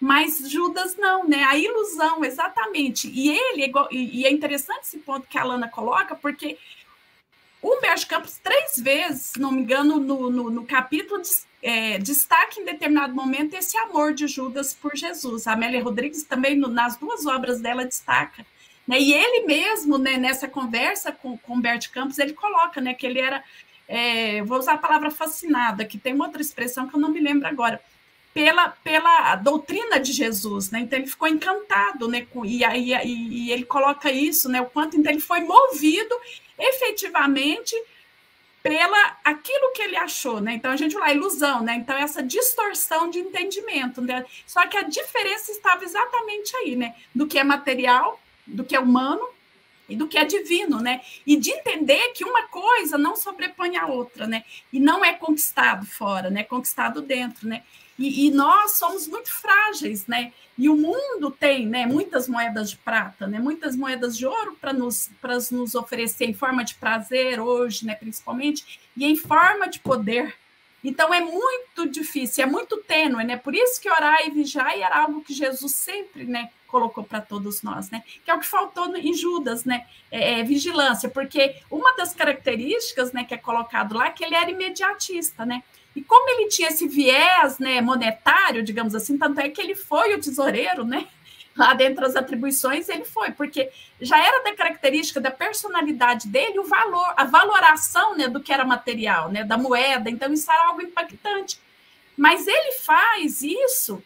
mas 0.00 0.48
Judas 0.48 0.96
não, 0.96 1.26
né? 1.26 1.42
A 1.42 1.58
ilusão, 1.58 2.24
exatamente. 2.24 3.08
E 3.08 3.30
ele, 3.30 3.64
é 3.64 3.72
e 3.90 4.26
é 4.26 4.30
interessante 4.30 4.84
esse 4.84 4.98
ponto 4.98 5.26
que 5.26 5.36
a 5.36 5.42
Alana 5.42 5.68
coloca, 5.68 6.14
porque 6.14 6.56
o 7.60 7.76
Humberto 7.76 8.06
Campos, 8.06 8.38
três 8.38 8.78
vezes, 8.78 9.32
não 9.36 9.50
me 9.50 9.62
engano, 9.62 9.98
no, 9.98 10.30
no, 10.30 10.50
no 10.50 10.64
capítulo, 10.64 11.20
é, 11.60 11.98
destaca 11.98 12.60
em 12.60 12.64
determinado 12.64 13.12
momento 13.12 13.54
esse 13.54 13.76
amor 13.76 14.14
de 14.14 14.28
Judas 14.28 14.72
por 14.72 14.94
Jesus. 14.94 15.46
A 15.46 15.54
Amélia 15.54 15.82
Rodrigues 15.82 16.22
também, 16.22 16.56
no, 16.56 16.68
nas 16.68 16.96
duas 16.96 17.26
obras 17.26 17.60
dela, 17.60 17.84
destaca. 17.84 18.46
Né? 18.88 18.98
E 18.98 19.12
ele 19.12 19.46
mesmo, 19.46 19.98
né, 19.98 20.16
nessa 20.16 20.48
conversa 20.48 21.12
com, 21.12 21.36
com 21.36 21.52
Humberto 21.52 21.90
Campos, 21.90 22.18
ele 22.18 22.32
coloca 22.32 22.80
né, 22.80 22.94
que 22.94 23.06
ele 23.06 23.20
era, 23.20 23.44
é, 23.86 24.42
vou 24.42 24.58
usar 24.58 24.72
a 24.72 24.78
palavra 24.78 25.10
fascinada, 25.10 25.84
que 25.84 25.98
tem 25.98 26.14
uma 26.14 26.24
outra 26.24 26.40
expressão 26.40 26.88
que 26.88 26.96
eu 26.96 27.00
não 27.00 27.10
me 27.10 27.20
lembro 27.20 27.46
agora, 27.46 27.78
pela, 28.32 28.68
pela 28.68 29.36
doutrina 29.36 29.98
de 29.98 30.12
Jesus, 30.12 30.70
né? 30.70 30.80
Então 30.80 30.98
ele 30.98 31.08
ficou 31.08 31.26
encantado, 31.26 32.06
né? 32.08 32.26
Com, 32.30 32.44
e, 32.44 32.62
e, 32.62 32.94
e 33.04 33.50
ele 33.50 33.64
coloca 33.64 34.12
isso, 34.12 34.48
né? 34.48 34.60
O 34.60 34.66
quanto 34.66 34.96
então 34.96 35.10
ele 35.10 35.20
foi 35.20 35.40
movido 35.40 36.14
efetivamente 36.56 37.74
pela 38.62 39.16
aquilo 39.24 39.72
que 39.72 39.82
ele 39.82 39.96
achou, 39.96 40.40
né? 40.40 40.52
Então 40.52 40.70
a 40.70 40.76
gente 40.76 40.94
fala 40.94 41.12
ilusão, 41.12 41.62
né? 41.62 41.74
Então 41.74 41.96
essa 41.96 42.22
distorção 42.22 43.10
de 43.10 43.18
entendimento, 43.18 44.00
né? 44.00 44.24
Só 44.46 44.64
que 44.66 44.76
a 44.76 44.82
diferença 44.82 45.50
estava 45.50 45.82
exatamente 45.82 46.54
aí, 46.58 46.76
né? 46.76 46.94
Do 47.12 47.26
que 47.26 47.38
é 47.38 47.44
material, 47.44 48.20
do 48.48 48.64
que 48.64 48.74
é 48.74 48.80
humano 48.80 49.28
e 49.88 49.96
do 49.96 50.06
que 50.06 50.18
é 50.18 50.24
divino, 50.24 50.80
né? 50.80 51.00
E 51.26 51.36
de 51.36 51.50
entender 51.50 52.12
que 52.12 52.24
uma 52.24 52.46
coisa 52.48 52.98
não 52.98 53.16
sobrepõe 53.16 53.76
a 53.76 53.86
outra, 53.86 54.26
né? 54.26 54.44
E 54.72 54.78
não 54.78 55.04
é 55.04 55.14
conquistado 55.14 55.86
fora, 55.86 56.28
né? 56.28 56.44
Conquistado 56.44 57.00
dentro, 57.00 57.48
né? 57.48 57.62
E, 57.98 58.26
e, 58.26 58.30
nós 58.30 58.72
somos 58.72 59.08
muito 59.08 59.28
frágeis, 59.28 60.06
né? 60.06 60.32
E 60.56 60.68
o 60.68 60.76
mundo 60.76 61.32
tem, 61.32 61.66
né, 61.66 61.84
muitas 61.84 62.28
moedas 62.28 62.70
de 62.70 62.76
prata, 62.76 63.26
né? 63.26 63.40
Muitas 63.40 63.74
moedas 63.74 64.16
de 64.16 64.24
ouro 64.24 64.56
para 64.60 64.72
nos, 64.72 65.10
nos 65.50 65.74
oferecer 65.74 66.26
em 66.26 66.34
forma 66.34 66.64
de 66.64 66.76
prazer 66.76 67.40
hoje, 67.40 67.84
né, 67.84 67.96
principalmente, 67.96 68.80
e 68.96 69.04
em 69.04 69.16
forma 69.16 69.68
de 69.68 69.80
poder. 69.80 70.32
Então 70.84 71.12
é 71.12 71.20
muito 71.20 71.88
difícil, 71.88 72.44
é 72.44 72.46
muito 72.46 72.76
tênue, 72.76 73.24
né? 73.24 73.36
Por 73.36 73.52
isso 73.52 73.80
que 73.80 73.90
orar 73.90 74.24
e 74.24 74.30
vigiar 74.30 74.78
era 74.78 75.02
algo 75.02 75.22
que 75.22 75.34
Jesus 75.34 75.74
sempre, 75.74 76.24
né, 76.24 76.50
colocou 76.68 77.02
para 77.02 77.20
todos 77.20 77.62
nós, 77.62 77.90
né? 77.90 78.04
Que 78.24 78.30
é 78.30 78.34
o 78.34 78.38
que 78.38 78.46
faltou 78.46 78.94
em 78.96 79.12
Judas, 79.12 79.64
né? 79.64 79.86
É, 80.10 80.40
é, 80.40 80.42
vigilância, 80.44 81.08
porque 81.08 81.56
uma 81.70 81.96
das 81.96 82.14
características, 82.14 83.12
né, 83.12 83.24
que 83.24 83.34
é 83.34 83.38
colocado 83.38 83.94
lá, 83.96 84.06
é 84.06 84.10
que 84.10 84.24
ele 84.24 84.34
era 84.34 84.50
imediatista, 84.50 85.44
né? 85.44 85.62
E 85.96 86.02
como 86.02 86.28
ele 86.30 86.48
tinha 86.48 86.68
esse 86.68 86.86
viés 86.86 87.58
né, 87.58 87.80
monetário, 87.80 88.62
digamos 88.62 88.94
assim, 88.94 89.18
tanto 89.18 89.40
é 89.40 89.48
que 89.48 89.60
ele 89.60 89.74
foi 89.74 90.14
o 90.14 90.20
tesoureiro, 90.20 90.84
né? 90.84 91.08
Lá 91.56 91.74
dentro 91.74 92.02
das 92.02 92.14
atribuições, 92.14 92.88
ele 92.88 93.04
foi, 93.04 93.32
porque 93.32 93.68
já 94.00 94.16
era 94.24 94.44
da 94.44 94.54
característica 94.54 95.20
da 95.20 95.30
personalidade 95.30 96.28
dele 96.28 96.60
o 96.60 96.64
valor, 96.64 97.14
a 97.16 97.24
valoração 97.24 98.16
né, 98.16 98.28
do 98.28 98.40
que 98.40 98.52
era 98.52 98.64
material, 98.64 99.28
né, 99.28 99.42
da 99.42 99.58
moeda, 99.58 100.08
então 100.08 100.32
isso 100.32 100.48
era 100.52 100.68
algo 100.68 100.82
impactante. 100.82 101.58
Mas 102.16 102.46
ele 102.46 102.72
faz 102.74 103.42
isso 103.42 104.00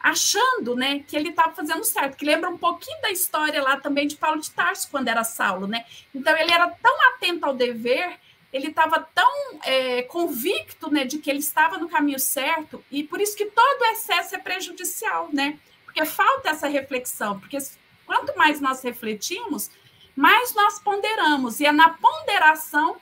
achando 0.00 0.76
né, 0.76 1.00
que 1.06 1.16
ele 1.16 1.30
estava 1.30 1.52
fazendo 1.52 1.84
certo, 1.84 2.16
que 2.16 2.24
lembra 2.24 2.48
um 2.48 2.58
pouquinho 2.58 3.00
da 3.02 3.10
história 3.10 3.62
lá 3.62 3.78
também 3.78 4.06
de 4.06 4.16
Paulo 4.16 4.40
de 4.40 4.50
Tarso, 4.50 4.88
quando 4.90 5.08
era 5.08 5.24
Saulo, 5.24 5.66
né? 5.66 5.84
Então 6.14 6.36
ele 6.36 6.52
era 6.52 6.68
tão 6.68 6.94
atento 7.08 7.44
ao 7.44 7.54
dever 7.54 8.18
ele 8.52 8.68
estava 8.68 9.00
tão 9.14 9.30
é, 9.62 10.02
convicto 10.02 10.90
né, 10.90 11.04
de 11.04 11.18
que 11.18 11.30
ele 11.30 11.38
estava 11.38 11.76
no 11.78 11.88
caminho 11.88 12.18
certo, 12.18 12.82
e 12.90 13.04
por 13.04 13.20
isso 13.20 13.36
que 13.36 13.46
todo 13.46 13.84
excesso 13.92 14.34
é 14.34 14.38
prejudicial, 14.38 15.28
né? 15.32 15.58
Porque 15.84 16.04
falta 16.04 16.50
essa 16.50 16.66
reflexão, 16.66 17.38
porque 17.38 17.58
quanto 18.06 18.36
mais 18.36 18.60
nós 18.60 18.82
refletimos, 18.82 19.70
mais 20.16 20.54
nós 20.54 20.78
ponderamos, 20.80 21.60
e 21.60 21.66
é 21.66 21.72
na 21.72 21.90
ponderação 21.90 22.96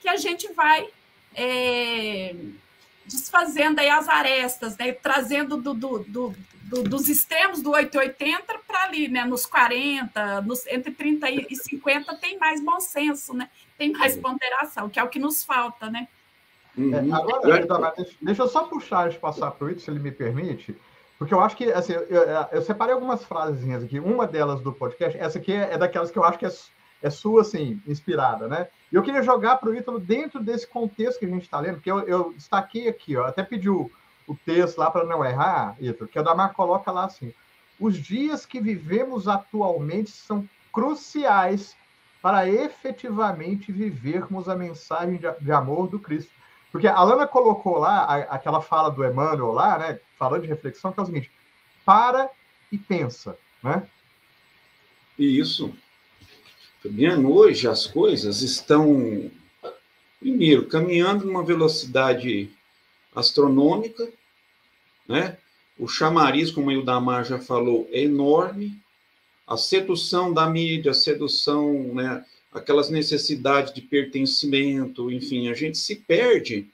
que 0.00 0.08
a 0.08 0.16
gente 0.16 0.52
vai 0.52 0.88
é, 1.34 2.34
desfazendo 3.10 3.80
aí 3.80 3.90
as 3.90 4.08
arestas, 4.08 4.76
né? 4.76 4.92
trazendo 4.92 5.56
do, 5.56 5.74
do, 5.74 5.98
do, 6.06 6.34
dos 6.84 7.08
extremos 7.08 7.60
do 7.60 7.70
880 7.70 8.58
para 8.66 8.84
ali, 8.84 9.08
né? 9.08 9.24
nos 9.24 9.44
40, 9.44 10.42
nos, 10.42 10.66
entre 10.68 10.92
30 10.92 11.30
e 11.30 11.56
50 11.56 12.14
tem 12.16 12.38
mais 12.38 12.62
bom 12.62 12.78
senso, 12.80 13.34
né? 13.34 13.50
tem 13.76 13.92
mais 13.92 14.16
ponderação, 14.16 14.88
que 14.88 15.00
é 15.00 15.02
o 15.02 15.08
que 15.08 15.18
nos 15.18 15.42
falta, 15.42 15.90
né? 15.90 16.06
Uhum. 16.76 16.94
É, 16.94 16.98
agora, 17.12 17.94
deixa 18.22 18.42
eu 18.42 18.48
só 18.48 18.64
puxar 18.64 19.10
e 19.10 19.18
passar 19.18 19.50
para 19.50 19.66
o 19.66 19.70
Ito, 19.70 19.80
se 19.80 19.90
ele 19.90 19.98
me 19.98 20.12
permite, 20.12 20.76
porque 21.18 21.34
eu 21.34 21.40
acho 21.40 21.56
que, 21.56 21.70
assim, 21.72 21.92
eu, 21.92 22.22
eu, 22.52 22.62
separei 22.62 22.94
algumas 22.94 23.24
frases 23.24 23.68
aqui, 23.82 23.98
uma 23.98 24.26
delas 24.26 24.60
do 24.60 24.72
podcast, 24.72 25.18
essa 25.18 25.38
aqui 25.38 25.52
é, 25.52 25.74
é 25.74 25.78
daquelas 25.78 26.10
que 26.10 26.18
eu 26.18 26.24
acho 26.24 26.38
que 26.38 26.46
é, 26.46 26.52
é 27.02 27.10
sua, 27.10 27.42
assim, 27.42 27.80
inspirada, 27.86 28.46
né? 28.48 28.68
E 28.92 28.96
eu 28.96 29.02
queria 29.02 29.22
jogar 29.22 29.56
para 29.56 29.70
o 29.70 29.74
Ítalo 29.74 29.98
dentro 29.98 30.40
desse 30.40 30.66
contexto 30.66 31.18
que 31.18 31.26
a 31.26 31.28
gente 31.28 31.42
está 31.42 31.60
lendo, 31.60 31.74
porque 31.74 31.90
eu, 31.90 32.00
eu 32.00 32.32
destaquei 32.32 32.88
aqui, 32.88 33.16
ó, 33.16 33.26
até 33.26 33.42
pediu 33.42 33.90
o 34.26 34.34
texto 34.34 34.78
lá 34.78 34.90
para 34.90 35.04
não 35.04 35.24
errar, 35.24 35.76
Ítalo, 35.80 36.08
que 36.08 36.18
o 36.18 36.22
Damar 36.22 36.52
coloca 36.52 36.90
lá 36.90 37.04
assim, 37.04 37.32
os 37.78 37.96
dias 37.96 38.44
que 38.44 38.60
vivemos 38.60 39.26
atualmente 39.26 40.10
são 40.10 40.46
cruciais 40.72 41.74
para 42.20 42.46
efetivamente 42.46 43.72
vivermos 43.72 44.48
a 44.48 44.54
mensagem 44.54 45.16
de, 45.16 45.26
de 45.40 45.52
amor 45.52 45.88
do 45.88 45.98
Cristo. 45.98 46.30
Porque 46.70 46.86
a 46.86 47.02
Lana 47.02 47.26
colocou 47.26 47.78
lá 47.78 48.04
a, 48.04 48.16
aquela 48.34 48.60
fala 48.60 48.90
do 48.90 49.04
Emmanuel 49.04 49.52
lá, 49.52 49.78
né, 49.78 49.98
falando 50.18 50.42
de 50.42 50.48
reflexão, 50.48 50.92
que 50.92 51.00
é 51.00 51.02
o 51.02 51.06
seguinte: 51.06 51.32
para 51.84 52.30
e 52.70 52.78
pensa, 52.78 53.36
né? 53.62 53.86
Isso. 55.18 55.74
Fabiano, 56.82 57.30
hoje 57.32 57.68
as 57.68 57.86
coisas 57.86 58.40
estão, 58.40 59.30
primeiro, 60.18 60.66
caminhando 60.66 61.26
numa 61.26 61.44
velocidade 61.44 62.50
astronômica, 63.14 64.08
né? 65.06 65.36
O 65.78 65.86
chamariz, 65.86 66.50
como 66.50 66.68
o 66.68 66.72
Ildamar 66.72 67.24
já 67.24 67.38
falou, 67.38 67.88
é 67.92 68.02
enorme 68.02 68.80
a 69.46 69.56
sedução 69.56 70.32
da 70.32 70.48
mídia, 70.48 70.92
a 70.92 70.94
sedução, 70.94 71.92
né, 71.94 72.24
aquelas 72.52 72.88
necessidades 72.88 73.74
de 73.74 73.82
pertencimento, 73.82 75.10
enfim, 75.10 75.48
a 75.48 75.54
gente 75.54 75.76
se 75.76 75.96
perde 75.96 76.68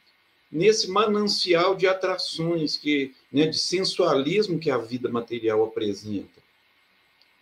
nesse 0.52 0.90
manancial 0.90 1.74
de 1.74 1.86
atrações 1.86 2.76
que, 2.76 3.14
né, 3.32 3.46
de 3.46 3.58
sensualismo 3.58 4.58
que 4.58 4.70
a 4.70 4.76
vida 4.76 5.08
material 5.08 5.64
apresenta. 5.64 6.42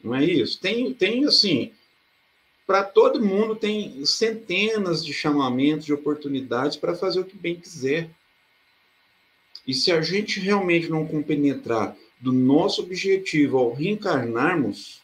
Não 0.03 0.14
é 0.14 0.24
isso? 0.24 0.61
Tem, 0.61 0.94
tem 0.94 1.24
assim, 1.24 1.72
para 2.66 2.83
todo 2.83 3.24
mundo 3.24 3.55
tem 3.55 4.05
centenas 4.07 5.05
de 5.05 5.12
chamamentos, 5.12 5.85
de 5.85 5.92
oportunidades 5.92 6.77
para 6.77 6.94
fazer 6.94 7.20
o 7.20 7.24
que 7.24 7.37
bem 7.37 7.57
quiser. 7.57 8.11
E 9.66 9.74
se 9.74 9.92
a 9.92 10.00
gente 10.00 10.40
realmente 10.40 10.88
não 10.88 11.07
compenetrar 11.07 11.96
do 12.20 12.33
nosso 12.33 12.83
objetivo 12.83 13.59
ao 13.59 13.72
reencarnarmos, 13.72 15.03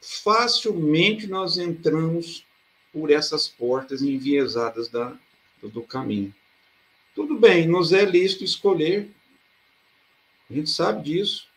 facilmente 0.00 1.26
nós 1.26 1.58
entramos 1.58 2.44
por 2.92 3.10
essas 3.10 3.48
portas 3.48 4.02
enviesadas 4.02 4.88
da, 4.88 5.16
do 5.62 5.82
caminho. 5.82 6.34
Tudo 7.14 7.38
bem, 7.38 7.66
nos 7.66 7.92
é 7.92 8.04
lícito 8.04 8.44
escolher, 8.44 9.10
a 10.50 10.54
gente 10.54 10.70
sabe 10.70 11.04
disso, 11.04 11.48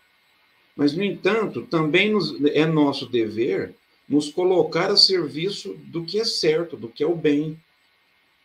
mas, 0.76 0.94
no 0.94 1.04
entanto, 1.04 1.64
também 1.64 2.12
nos, 2.12 2.34
é 2.46 2.66
nosso 2.66 3.08
dever 3.08 3.76
nos 4.08 4.30
colocar 4.30 4.92
a 4.92 4.98
serviço 4.98 5.76
do 5.86 6.04
que 6.04 6.20
é 6.20 6.26
certo, 6.26 6.76
do 6.76 6.90
que 6.90 7.04
é 7.04 7.08
o 7.08 7.16
bem. 7.16 7.60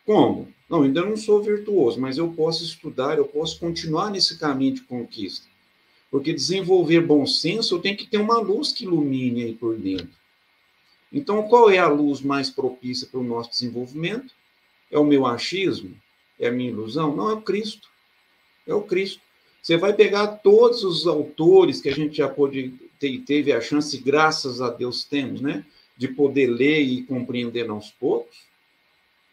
Como? 0.05 0.47
Não, 0.69 0.83
ainda 0.83 1.03
não 1.03 1.17
sou 1.17 1.41
virtuoso, 1.41 1.99
mas 1.99 2.17
eu 2.17 2.29
posso 2.31 2.63
estudar, 2.63 3.17
eu 3.17 3.25
posso 3.25 3.59
continuar 3.59 4.09
nesse 4.09 4.37
caminho 4.37 4.75
de 4.75 4.81
conquista. 4.81 5.47
Porque 6.11 6.33
desenvolver 6.33 7.01
bom 7.01 7.25
senso, 7.25 7.75
eu 7.75 7.79
tenho 7.79 7.97
que 7.97 8.07
ter 8.07 8.17
uma 8.17 8.39
luz 8.39 8.71
que 8.71 8.83
ilumine 8.85 9.43
aí 9.43 9.53
por 9.53 9.77
dentro. 9.77 10.09
Então, 11.11 11.47
qual 11.47 11.69
é 11.69 11.77
a 11.77 11.87
luz 11.87 12.21
mais 12.21 12.49
propícia 12.49 13.07
para 13.07 13.19
o 13.19 13.23
nosso 13.23 13.49
desenvolvimento? 13.51 14.33
É 14.91 14.97
o 14.97 15.05
meu 15.05 15.25
achismo? 15.25 15.95
É 16.39 16.47
a 16.47 16.51
minha 16.51 16.69
ilusão? 16.69 17.15
Não, 17.15 17.29
é 17.29 17.33
o 17.33 17.41
Cristo. 17.41 17.89
É 18.65 18.73
o 18.73 18.81
Cristo. 18.81 19.21
Você 19.61 19.75
vai 19.77 19.93
pegar 19.93 20.27
todos 20.27 20.83
os 20.83 21.05
autores 21.05 21.81
que 21.81 21.89
a 21.89 21.93
gente 21.93 22.17
já 22.17 22.29
pôde 22.29 22.73
teve 22.99 23.53
a 23.53 23.61
chance, 23.61 23.97
graças 23.97 24.61
a 24.61 24.69
Deus 24.69 25.03
temos, 25.03 25.41
né, 25.41 25.65
de 25.97 26.07
poder 26.07 26.47
ler 26.47 26.81
e 26.81 27.03
compreender 27.03 27.69
aos 27.69 27.89
poucos. 27.91 28.37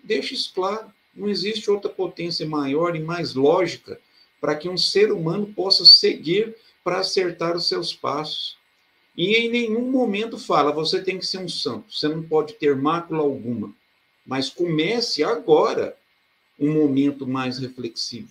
Deixa 0.03 0.35
isso 0.35 0.53
claro. 0.55 0.93
Não 1.15 1.29
existe 1.29 1.71
outra 1.71 1.91
potência 1.91 2.47
maior 2.47 2.95
e 2.95 3.01
mais 3.01 3.35
lógica 3.35 3.99
para 4.41 4.55
que 4.55 4.69
um 4.69 4.77
ser 4.77 5.11
humano 5.11 5.47
possa 5.55 5.85
seguir 5.85 6.55
para 6.85 7.01
acertar 7.01 7.57
os 7.57 7.69
seus 7.69 7.93
passos. 7.93 8.57
E 9.17 9.35
em 9.35 9.51
nenhum 9.51 9.91
momento 9.91 10.39
fala, 10.39 10.71
você 10.71 11.03
tem 11.03 11.19
que 11.19 11.27
ser 11.27 11.39
um 11.39 11.49
santo, 11.49 11.93
você 11.93 12.07
não 12.07 12.23
pode 12.23 12.55
ter 12.55 12.77
mácula 12.77 13.23
alguma. 13.23 13.75
Mas 14.27 14.51
comece 14.51 15.25
agora 15.25 15.97
um 16.59 16.73
momento 16.73 17.27
mais 17.27 17.59
reflexivo. 17.59 18.29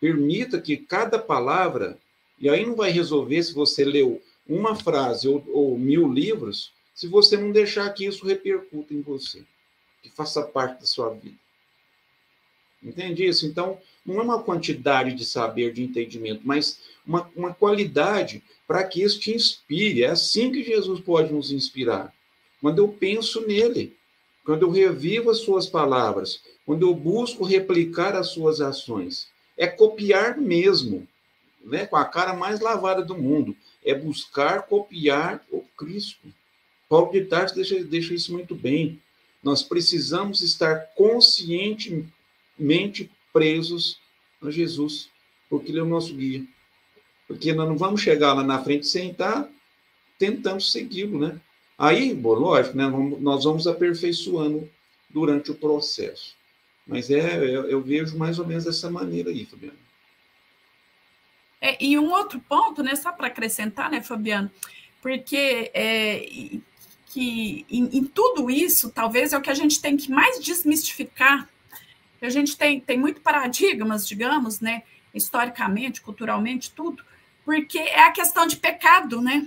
Permita 0.00 0.60
que 0.60 0.76
cada 0.76 1.18
palavra, 1.18 1.98
e 2.38 2.48
aí 2.48 2.66
não 2.66 2.74
vai 2.74 2.90
resolver 2.90 3.42
se 3.42 3.54
você 3.54 3.84
leu 3.84 4.20
uma 4.48 4.74
frase 4.74 5.28
ou, 5.28 5.44
ou 5.48 5.78
mil 5.78 6.12
livros, 6.12 6.72
se 6.94 7.06
você 7.06 7.36
não 7.36 7.52
deixar 7.52 7.88
que 7.90 8.04
isso 8.04 8.26
repercuta 8.26 8.92
em 8.92 9.00
você, 9.00 9.44
que 10.02 10.10
faça 10.10 10.42
parte 10.42 10.80
da 10.80 10.86
sua 10.86 11.10
vida. 11.10 11.36
Entende 12.82 13.24
isso? 13.24 13.46
Então, 13.46 13.78
não 14.04 14.18
é 14.18 14.22
uma 14.22 14.42
quantidade 14.42 15.14
de 15.14 15.24
saber, 15.24 15.72
de 15.72 15.82
entendimento, 15.82 16.40
mas 16.44 16.80
uma, 17.06 17.30
uma 17.36 17.54
qualidade 17.54 18.42
para 18.66 18.82
que 18.84 19.02
isso 19.02 19.20
te 19.20 19.32
inspire. 19.32 20.02
É 20.02 20.08
assim 20.08 20.50
que 20.50 20.64
Jesus 20.64 21.00
pode 21.00 21.32
nos 21.32 21.52
inspirar. 21.52 22.12
Quando 22.60 22.78
eu 22.78 22.88
penso 22.88 23.46
nele, 23.46 23.96
quando 24.44 24.62
eu 24.62 24.70
revivo 24.70 25.30
as 25.30 25.38
suas 25.38 25.66
palavras, 25.66 26.42
quando 26.66 26.86
eu 26.86 26.94
busco 26.94 27.44
replicar 27.44 28.16
as 28.16 28.28
suas 28.28 28.60
ações. 28.60 29.28
É 29.56 29.66
copiar 29.66 30.38
mesmo, 30.38 31.06
né? 31.64 31.86
com 31.86 31.96
a 31.96 32.04
cara 32.04 32.34
mais 32.34 32.60
lavada 32.60 33.04
do 33.04 33.16
mundo. 33.16 33.56
É 33.84 33.94
buscar 33.94 34.62
copiar 34.62 35.44
o 35.50 35.62
Cristo. 35.76 36.32
Paulo 36.88 37.10
de 37.10 37.24
Tarso 37.24 37.54
deixa, 37.54 37.82
deixa 37.84 38.14
isso 38.14 38.32
muito 38.32 38.54
bem. 38.54 39.00
Nós 39.42 39.62
precisamos 39.62 40.40
estar 40.40 40.76
conscientemente 40.94 43.10
presos 43.32 43.98
a 44.40 44.50
Jesus, 44.50 45.08
porque 45.48 45.72
Ele 45.72 45.80
é 45.80 45.82
o 45.82 45.86
nosso 45.86 46.14
guia. 46.14 46.44
Porque 47.26 47.52
nós 47.52 47.68
não 47.68 47.76
vamos 47.76 48.00
chegar 48.00 48.34
lá 48.34 48.44
na 48.44 48.62
frente 48.62 48.86
sem 48.86 49.10
estar 49.10 49.48
tentando 50.18 50.60
segui-lo, 50.60 51.18
né? 51.18 51.40
Aí, 51.76 52.14
bom, 52.14 52.34
lógico, 52.34 52.76
né, 52.76 52.86
nós 53.18 53.42
vamos 53.42 53.66
aperfeiçoando 53.66 54.70
durante 55.10 55.50
o 55.50 55.54
processo. 55.54 56.36
Mas 56.86 57.10
é, 57.10 57.38
eu, 57.38 57.68
eu 57.68 57.80
vejo 57.80 58.16
mais 58.16 58.38
ou 58.38 58.46
menos 58.46 58.64
dessa 58.64 58.90
maneira 58.90 59.30
aí, 59.30 59.44
Fabiano. 59.44 59.78
É, 61.62 61.82
e 61.82 61.98
um 61.98 62.10
outro 62.10 62.40
ponto, 62.40 62.82
né, 62.82 62.96
só 62.96 63.12
para 63.12 63.28
acrescentar, 63.28 63.88
né, 63.88 64.02
Fabiano, 64.02 64.50
porque 65.00 65.70
é, 65.72 66.26
que 67.06 67.64
em, 67.70 67.98
em, 67.98 68.04
tudo 68.04 68.50
isso, 68.50 68.90
talvez 68.90 69.32
é 69.32 69.38
o 69.38 69.40
que 69.40 69.50
a 69.50 69.54
gente 69.54 69.80
tem 69.80 69.96
que 69.96 70.10
mais 70.10 70.40
desmistificar 70.40 71.48
a 72.26 72.30
gente 72.30 72.56
tem, 72.56 72.80
tem 72.80 72.98
muito 72.98 73.20
paradigmas, 73.20 74.06
digamos, 74.06 74.60
né? 74.60 74.82
Historicamente, 75.12 76.00
culturalmente, 76.00 76.72
tudo, 76.72 77.02
porque 77.44 77.78
é 77.78 78.04
a 78.04 78.12
questão 78.12 78.46
de 78.46 78.56
pecado, 78.56 79.20
né? 79.20 79.46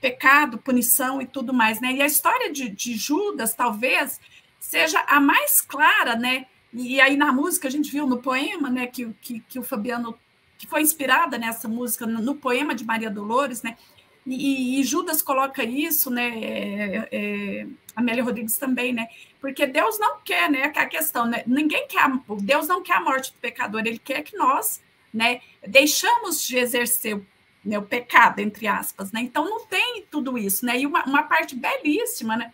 Pecado, 0.00 0.58
punição 0.58 1.20
e 1.20 1.26
tudo 1.26 1.52
mais, 1.52 1.80
né? 1.80 1.92
E 1.92 2.02
a 2.02 2.06
história 2.06 2.52
de, 2.52 2.68
de 2.68 2.96
Judas, 2.96 3.54
talvez, 3.54 4.20
seja 4.58 5.00
a 5.06 5.20
mais 5.20 5.60
clara, 5.60 6.16
né? 6.16 6.46
E 6.72 7.00
aí 7.00 7.16
na 7.16 7.32
música 7.32 7.68
a 7.68 7.70
gente 7.70 7.90
viu 7.90 8.06
no 8.06 8.18
poema, 8.20 8.68
né, 8.68 8.86
que, 8.86 9.06
que, 9.22 9.40
que 9.40 9.58
o 9.58 9.62
Fabiano, 9.62 10.18
que 10.58 10.66
foi 10.66 10.82
inspirada 10.82 11.38
nessa 11.38 11.68
música, 11.68 12.04
no, 12.04 12.34
poema 12.34 12.74
de 12.74 12.84
Maria 12.84 13.08
Dolores, 13.08 13.62
né? 13.62 13.78
E, 14.26 14.78
e, 14.78 14.82
Judas 14.82 15.22
coloca 15.22 15.62
isso, 15.62 16.10
né? 16.10 16.38
É, 16.42 17.08
é, 17.12 17.66
Amélia 17.94 18.24
Rodrigues 18.24 18.58
também, 18.58 18.92
né? 18.92 19.06
Porque 19.40 19.66
Deus 19.66 19.98
não 19.98 20.20
quer, 20.20 20.50
né? 20.50 20.64
A 20.64 20.86
questão, 20.86 21.26
né? 21.26 21.44
Ninguém 21.46 21.86
quer, 21.86 22.10
Deus 22.40 22.66
não 22.66 22.82
quer 22.82 22.94
a 22.94 23.00
morte 23.00 23.32
do 23.32 23.38
pecador, 23.38 23.82
ele 23.86 23.98
quer 23.98 24.22
que 24.22 24.36
nós, 24.36 24.82
né, 25.14 25.40
deixamos 25.66 26.42
de 26.46 26.58
exercer 26.58 27.22
né, 27.64 27.78
o 27.78 27.82
pecado, 27.82 28.40
entre 28.40 28.66
aspas, 28.66 29.12
né? 29.12 29.20
Então 29.20 29.44
não 29.44 29.64
tem 29.64 30.04
tudo 30.10 30.36
isso, 30.36 30.66
né? 30.66 30.78
E 30.80 30.86
uma, 30.86 31.04
uma 31.04 31.22
parte 31.22 31.54
belíssima, 31.54 32.36
né? 32.36 32.52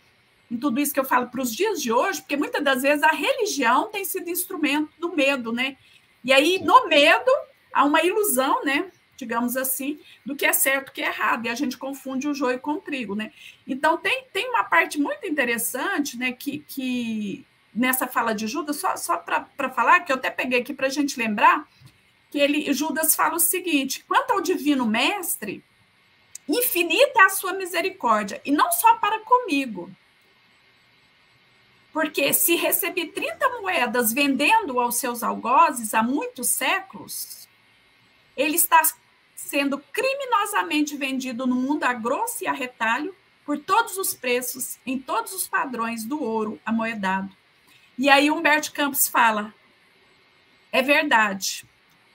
Em 0.50 0.58
tudo 0.58 0.78
isso 0.78 0.92
que 0.92 1.00
eu 1.00 1.04
falo 1.04 1.28
para 1.28 1.40
os 1.40 1.54
dias 1.54 1.80
de 1.80 1.90
hoje, 1.90 2.20
porque 2.20 2.36
muitas 2.36 2.62
das 2.62 2.82
vezes 2.82 3.02
a 3.02 3.08
religião 3.08 3.90
tem 3.90 4.04
sido 4.04 4.28
instrumento 4.28 4.90
do 4.98 5.16
medo, 5.16 5.52
né? 5.52 5.76
E 6.22 6.32
aí, 6.32 6.58
no 6.62 6.86
medo, 6.86 7.30
há 7.74 7.84
uma 7.84 8.02
ilusão, 8.02 8.64
né? 8.64 8.90
digamos 9.16 9.56
assim, 9.56 10.00
do 10.24 10.34
que 10.34 10.44
é 10.44 10.52
certo, 10.52 10.88
o 10.88 10.92
que 10.92 11.00
é 11.00 11.06
errado, 11.06 11.46
e 11.46 11.48
a 11.48 11.54
gente 11.54 11.78
confunde 11.78 12.28
o 12.28 12.34
joio 12.34 12.58
com 12.58 12.72
o 12.72 12.80
trigo, 12.80 13.14
né? 13.14 13.32
Então, 13.66 13.96
tem, 13.96 14.24
tem 14.32 14.48
uma 14.50 14.64
parte 14.64 15.00
muito 15.00 15.24
interessante, 15.26 16.18
né, 16.18 16.32
que, 16.32 16.58
que 16.66 17.46
nessa 17.74 18.06
fala 18.06 18.34
de 18.34 18.46
Judas, 18.46 18.76
só, 18.76 18.96
só 18.96 19.16
para 19.16 19.70
falar, 19.70 20.00
que 20.00 20.12
eu 20.12 20.16
até 20.16 20.30
peguei 20.30 20.60
aqui 20.60 20.72
para 20.72 20.86
a 20.86 20.90
gente 20.90 21.18
lembrar, 21.18 21.68
que 22.30 22.38
ele, 22.38 22.72
Judas 22.72 23.14
fala 23.14 23.34
o 23.34 23.40
seguinte: 23.40 24.04
quanto 24.06 24.32
ao 24.32 24.40
divino 24.40 24.86
mestre, 24.86 25.62
infinita 26.48 27.20
é 27.20 27.22
a 27.22 27.28
sua 27.28 27.52
misericórdia, 27.52 28.40
e 28.44 28.50
não 28.50 28.70
só 28.72 28.94
para 28.96 29.20
comigo. 29.20 29.90
Porque 31.92 32.32
se 32.32 32.56
recebi 32.56 33.06
30 33.06 33.48
moedas 33.60 34.12
vendendo 34.12 34.80
aos 34.80 34.96
seus 34.96 35.22
algozes 35.22 35.94
há 35.94 36.02
muitos 36.02 36.48
séculos, 36.48 37.43
ele 38.36 38.56
está 38.56 38.82
sendo 39.34 39.78
criminosamente 39.92 40.96
vendido 40.96 41.46
no 41.46 41.54
mundo 41.54 41.84
a 41.84 41.92
grosso 41.92 42.44
e 42.44 42.46
a 42.46 42.52
retalho, 42.52 43.14
por 43.44 43.58
todos 43.58 43.98
os 43.98 44.14
preços, 44.14 44.78
em 44.86 44.98
todos 44.98 45.32
os 45.32 45.46
padrões 45.46 46.04
do 46.04 46.22
ouro 46.22 46.58
amoedado. 46.64 47.30
E 47.98 48.08
aí 48.08 48.30
Humberto 48.30 48.72
Campos 48.72 49.06
fala: 49.06 49.54
é 50.72 50.82
verdade. 50.82 51.64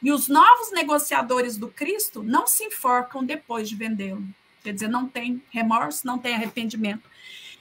E 0.01 0.11
os 0.11 0.27
novos 0.27 0.71
negociadores 0.71 1.57
do 1.57 1.67
Cristo 1.67 2.23
não 2.23 2.47
se 2.47 2.63
enforcam 2.63 3.23
depois 3.23 3.67
de 3.67 3.75
vendê-lo. 3.75 4.23
Quer 4.63 4.73
dizer, 4.73 4.87
não 4.87 5.07
tem 5.07 5.41
remorso, 5.51 6.07
não 6.07 6.17
tem 6.17 6.35
arrependimento. 6.35 7.09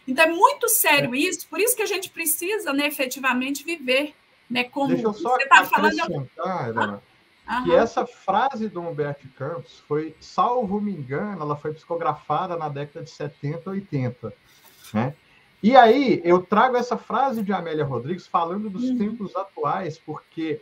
Então 0.06 0.24
é 0.24 0.30
muito 0.30 0.68
sério 0.68 1.14
é. 1.14 1.18
isso, 1.18 1.46
por 1.48 1.60
isso 1.60 1.76
que 1.76 1.82
a 1.82 1.86
gente 1.86 2.08
precisa, 2.10 2.72
né, 2.72 2.86
efetivamente 2.86 3.62
viver, 3.62 4.14
né, 4.48 4.64
como 4.64 4.88
Deixa 4.88 5.06
eu 5.06 5.12
só 5.12 5.36
você 5.36 5.42
está 5.42 5.64
falando. 5.64 6.30
Ah? 6.38 7.00
Uhum. 7.49 7.64
Que 7.64 7.74
essa 7.74 8.07
frase 8.07 8.68
do 8.68 8.80
Humberto 8.80 9.26
Campos 9.28 9.78
foi, 9.88 10.14
salvo 10.20 10.80
me 10.80 10.92
engano, 10.92 11.42
ela 11.42 11.57
foi 11.57 11.72
psicografada 11.72 12.57
na 12.57 12.68
década 12.68 13.05
de 13.05 13.11
70, 13.11 13.70
80. 13.70 14.32
Né? 14.92 15.14
E 15.62 15.74
aí 15.74 16.20
eu 16.24 16.42
trago 16.42 16.76
essa 16.76 16.99
frase 16.99 17.42
de 17.42 17.53
Amélia 17.53 17.84
Rodrigues 17.84 18.26
falando 18.26 18.68
dos 18.68 18.90
uhum. 18.90 18.99
tempos 18.99 19.34
atuais, 19.34 19.99
porque 19.99 20.61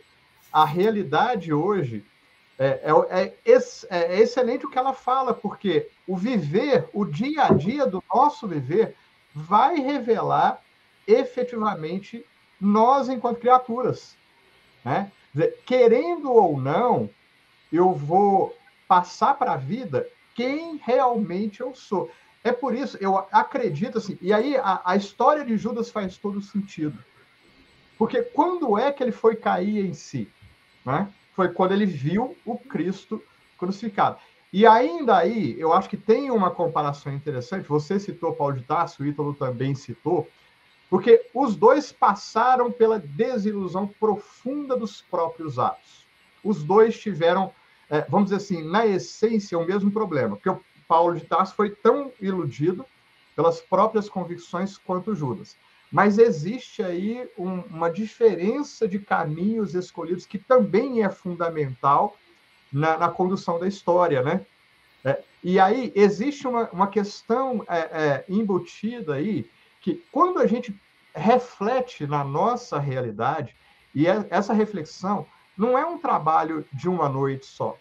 a 0.51 0.63
realidade 0.63 1.53
hoje 1.53 2.05
é, 2.57 2.81
é, 2.83 3.21
é, 3.21 3.59
é, 3.89 4.19
excelente 4.21 4.65
o 4.65 4.69
que 4.69 4.79
ela 4.79 4.93
fala, 4.93 5.33
porque 5.33 5.89
o 6.07 6.15
viver, 6.15 6.89
o 6.93 7.05
dia 7.05 7.43
a 7.43 7.53
dia 7.53 7.85
do 7.85 8.03
nosso 8.11 8.47
viver, 8.47 8.95
vai 9.33 9.75
revelar 9.75 10.61
efetivamente 11.05 12.25
nós 12.59 13.09
enquanto 13.09 13.39
criaturas. 13.39 14.17
Né? 14.83 15.11
Querendo 15.65 16.31
ou 16.31 16.59
não, 16.59 17.09
eu 17.71 17.93
vou 17.93 18.55
passar 18.87 19.33
para 19.35 19.53
a 19.53 19.57
vida 19.57 20.07
quem 20.33 20.79
realmente 20.83 21.61
eu 21.61 21.75
sou. 21.75 22.09
É 22.43 22.51
por 22.51 22.73
isso, 22.73 22.97
eu 23.01 23.17
acredito 23.31 23.97
assim, 23.97 24.17
e 24.21 24.31
aí 24.31 24.55
a, 24.55 24.81
a 24.85 24.95
história 24.95 25.43
de 25.43 25.57
Judas 25.57 25.89
faz 25.89 26.17
todo 26.17 26.41
sentido. 26.41 26.97
Porque 27.97 28.21
quando 28.21 28.77
é 28.77 28.91
que 28.91 29.03
ele 29.03 29.11
foi 29.11 29.35
cair 29.35 29.85
em 29.85 29.93
si? 29.93 30.29
Né? 30.85 31.11
Foi 31.33 31.49
quando 31.49 31.73
ele 31.73 31.85
viu 31.85 32.37
o 32.45 32.57
Cristo 32.57 33.21
crucificado. 33.57 34.17
E 34.53 34.65
ainda 34.65 35.17
aí, 35.17 35.59
eu 35.59 35.73
acho 35.73 35.89
que 35.89 35.97
tem 35.97 36.31
uma 36.31 36.51
comparação 36.51 37.13
interessante. 37.13 37.67
Você 37.67 37.99
citou 37.99 38.33
Paulo 38.33 38.55
de 38.55 38.63
Tarso, 38.63 39.03
o 39.03 39.05
Ítalo 39.05 39.33
também 39.33 39.75
citou, 39.75 40.27
Porque 40.89 41.25
os 41.33 41.55
dois 41.55 41.91
passaram 41.91 42.71
pela 42.71 42.97
desilusão 42.97 43.87
profunda 43.87 44.75
dos 44.77 45.01
próprios 45.01 45.59
atos. 45.59 46.05
Os 46.43 46.63
dois 46.63 46.97
tiveram, 46.97 47.51
é, 47.89 48.01
vamos 48.01 48.29
dizer 48.29 48.37
assim, 48.37 48.63
na 48.63 48.85
essência, 48.85 49.57
o 49.57 49.65
mesmo 49.65 49.91
problema. 49.91 50.35
Porque 50.35 50.49
o 50.49 50.61
Paulo 50.87 51.15
de 51.15 51.25
Tarso 51.25 51.55
foi 51.55 51.71
tão 51.71 52.11
iludido 52.21 52.85
pelas 53.35 53.59
próprias 53.59 54.07
convicções 54.07 54.77
quanto 54.77 55.13
Judas. 55.13 55.57
Mas 55.91 56.17
existe 56.17 56.81
aí 56.81 57.29
um, 57.37 57.59
uma 57.61 57.89
diferença 57.89 58.87
de 58.87 58.99
caminhos 58.99 59.75
escolhidos 59.75 60.25
que 60.25 60.37
também 60.37 61.03
é 61.03 61.09
fundamental 61.09 62.17
na, 62.71 62.97
na 62.97 63.09
condução 63.09 63.59
da 63.59 63.67
história, 63.67 64.21
né? 64.21 64.45
É, 65.03 65.21
e 65.43 65.59
aí 65.59 65.91
existe 65.95 66.47
uma, 66.47 66.69
uma 66.71 66.87
questão 66.87 67.63
é, 67.69 67.77
é, 67.77 68.25
embutida 68.27 69.15
aí 69.15 69.49
que 69.87 70.03
quando 70.11 70.39
a 70.39 70.45
gente 70.45 70.77
reflete 71.15 72.05
na 72.05 72.21
nossa 72.21 72.77
realidade 72.77 73.55
e 73.95 74.05
é, 74.05 74.27
essa 74.29 74.51
reflexão 74.51 75.25
não 75.57 75.77
é 75.77 75.85
um 75.85 75.97
trabalho 75.97 76.65
de 76.73 76.89
uma 76.89 77.07
noite 77.07 77.45
só, 77.45 77.77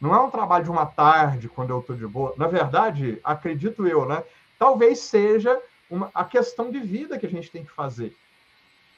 não 0.00 0.14
é 0.14 0.18
um 0.18 0.30
trabalho 0.30 0.64
de 0.64 0.70
uma 0.70 0.86
tarde 0.86 1.50
quando 1.50 1.68
eu 1.68 1.80
estou 1.80 1.94
de 1.94 2.06
boa. 2.06 2.32
Na 2.38 2.46
verdade, 2.46 3.20
acredito 3.22 3.86
eu, 3.86 4.06
né? 4.06 4.24
Talvez 4.58 5.00
seja 5.00 5.60
uma, 5.90 6.10
a 6.14 6.24
questão 6.24 6.70
de 6.70 6.80
vida 6.80 7.18
que 7.18 7.26
a 7.26 7.30
gente 7.30 7.50
tem 7.50 7.62
que 7.62 7.70
fazer, 7.70 8.16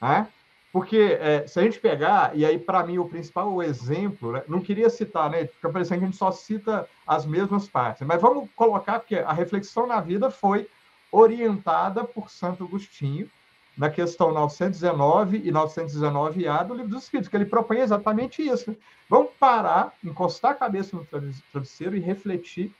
né? 0.01 0.25
Porque 0.71 1.17
é, 1.19 1.45
se 1.47 1.59
a 1.59 1.63
gente 1.63 1.81
pegar, 1.81 2.31
e 2.33 2.45
aí 2.45 2.57
para 2.57 2.81
mim 2.85 2.97
o 2.97 3.09
principal 3.09 3.61
exemplo, 3.61 4.31
né, 4.31 4.43
não 4.47 4.61
queria 4.61 4.89
citar, 4.89 5.29
né? 5.29 5.47
Fica 5.47 5.69
parecendo 5.69 5.99
que 5.99 6.05
a 6.05 6.07
gente 6.07 6.17
só 6.17 6.31
cita 6.31 6.87
as 7.05 7.25
mesmas 7.25 7.67
partes, 7.67 8.07
mas 8.07 8.21
vamos 8.21 8.49
colocar 8.55 9.01
que 9.01 9.17
a 9.17 9.33
reflexão 9.33 9.85
na 9.85 9.99
vida 9.99 10.31
foi 10.31 10.69
orientada 11.11 12.03
por 12.03 12.29
Santo 12.29 12.63
Agostinho, 12.63 13.29
na 13.77 13.89
questão 13.89 14.33
919 14.33 15.37
e 15.37 15.51
919A 15.51 16.65
do 16.65 16.73
Livro 16.73 16.91
dos 16.91 17.03
Espíritos, 17.03 17.29
que 17.29 17.37
ele 17.37 17.45
propõe 17.45 17.77
exatamente 17.77 18.41
isso. 18.41 18.75
Vamos 19.07 19.31
parar, 19.39 19.93
encostar 20.03 20.51
a 20.51 20.55
cabeça 20.55 20.95
no 20.95 21.05
travesseiro 21.51 21.95
e 21.95 21.99
refletir 21.99 22.73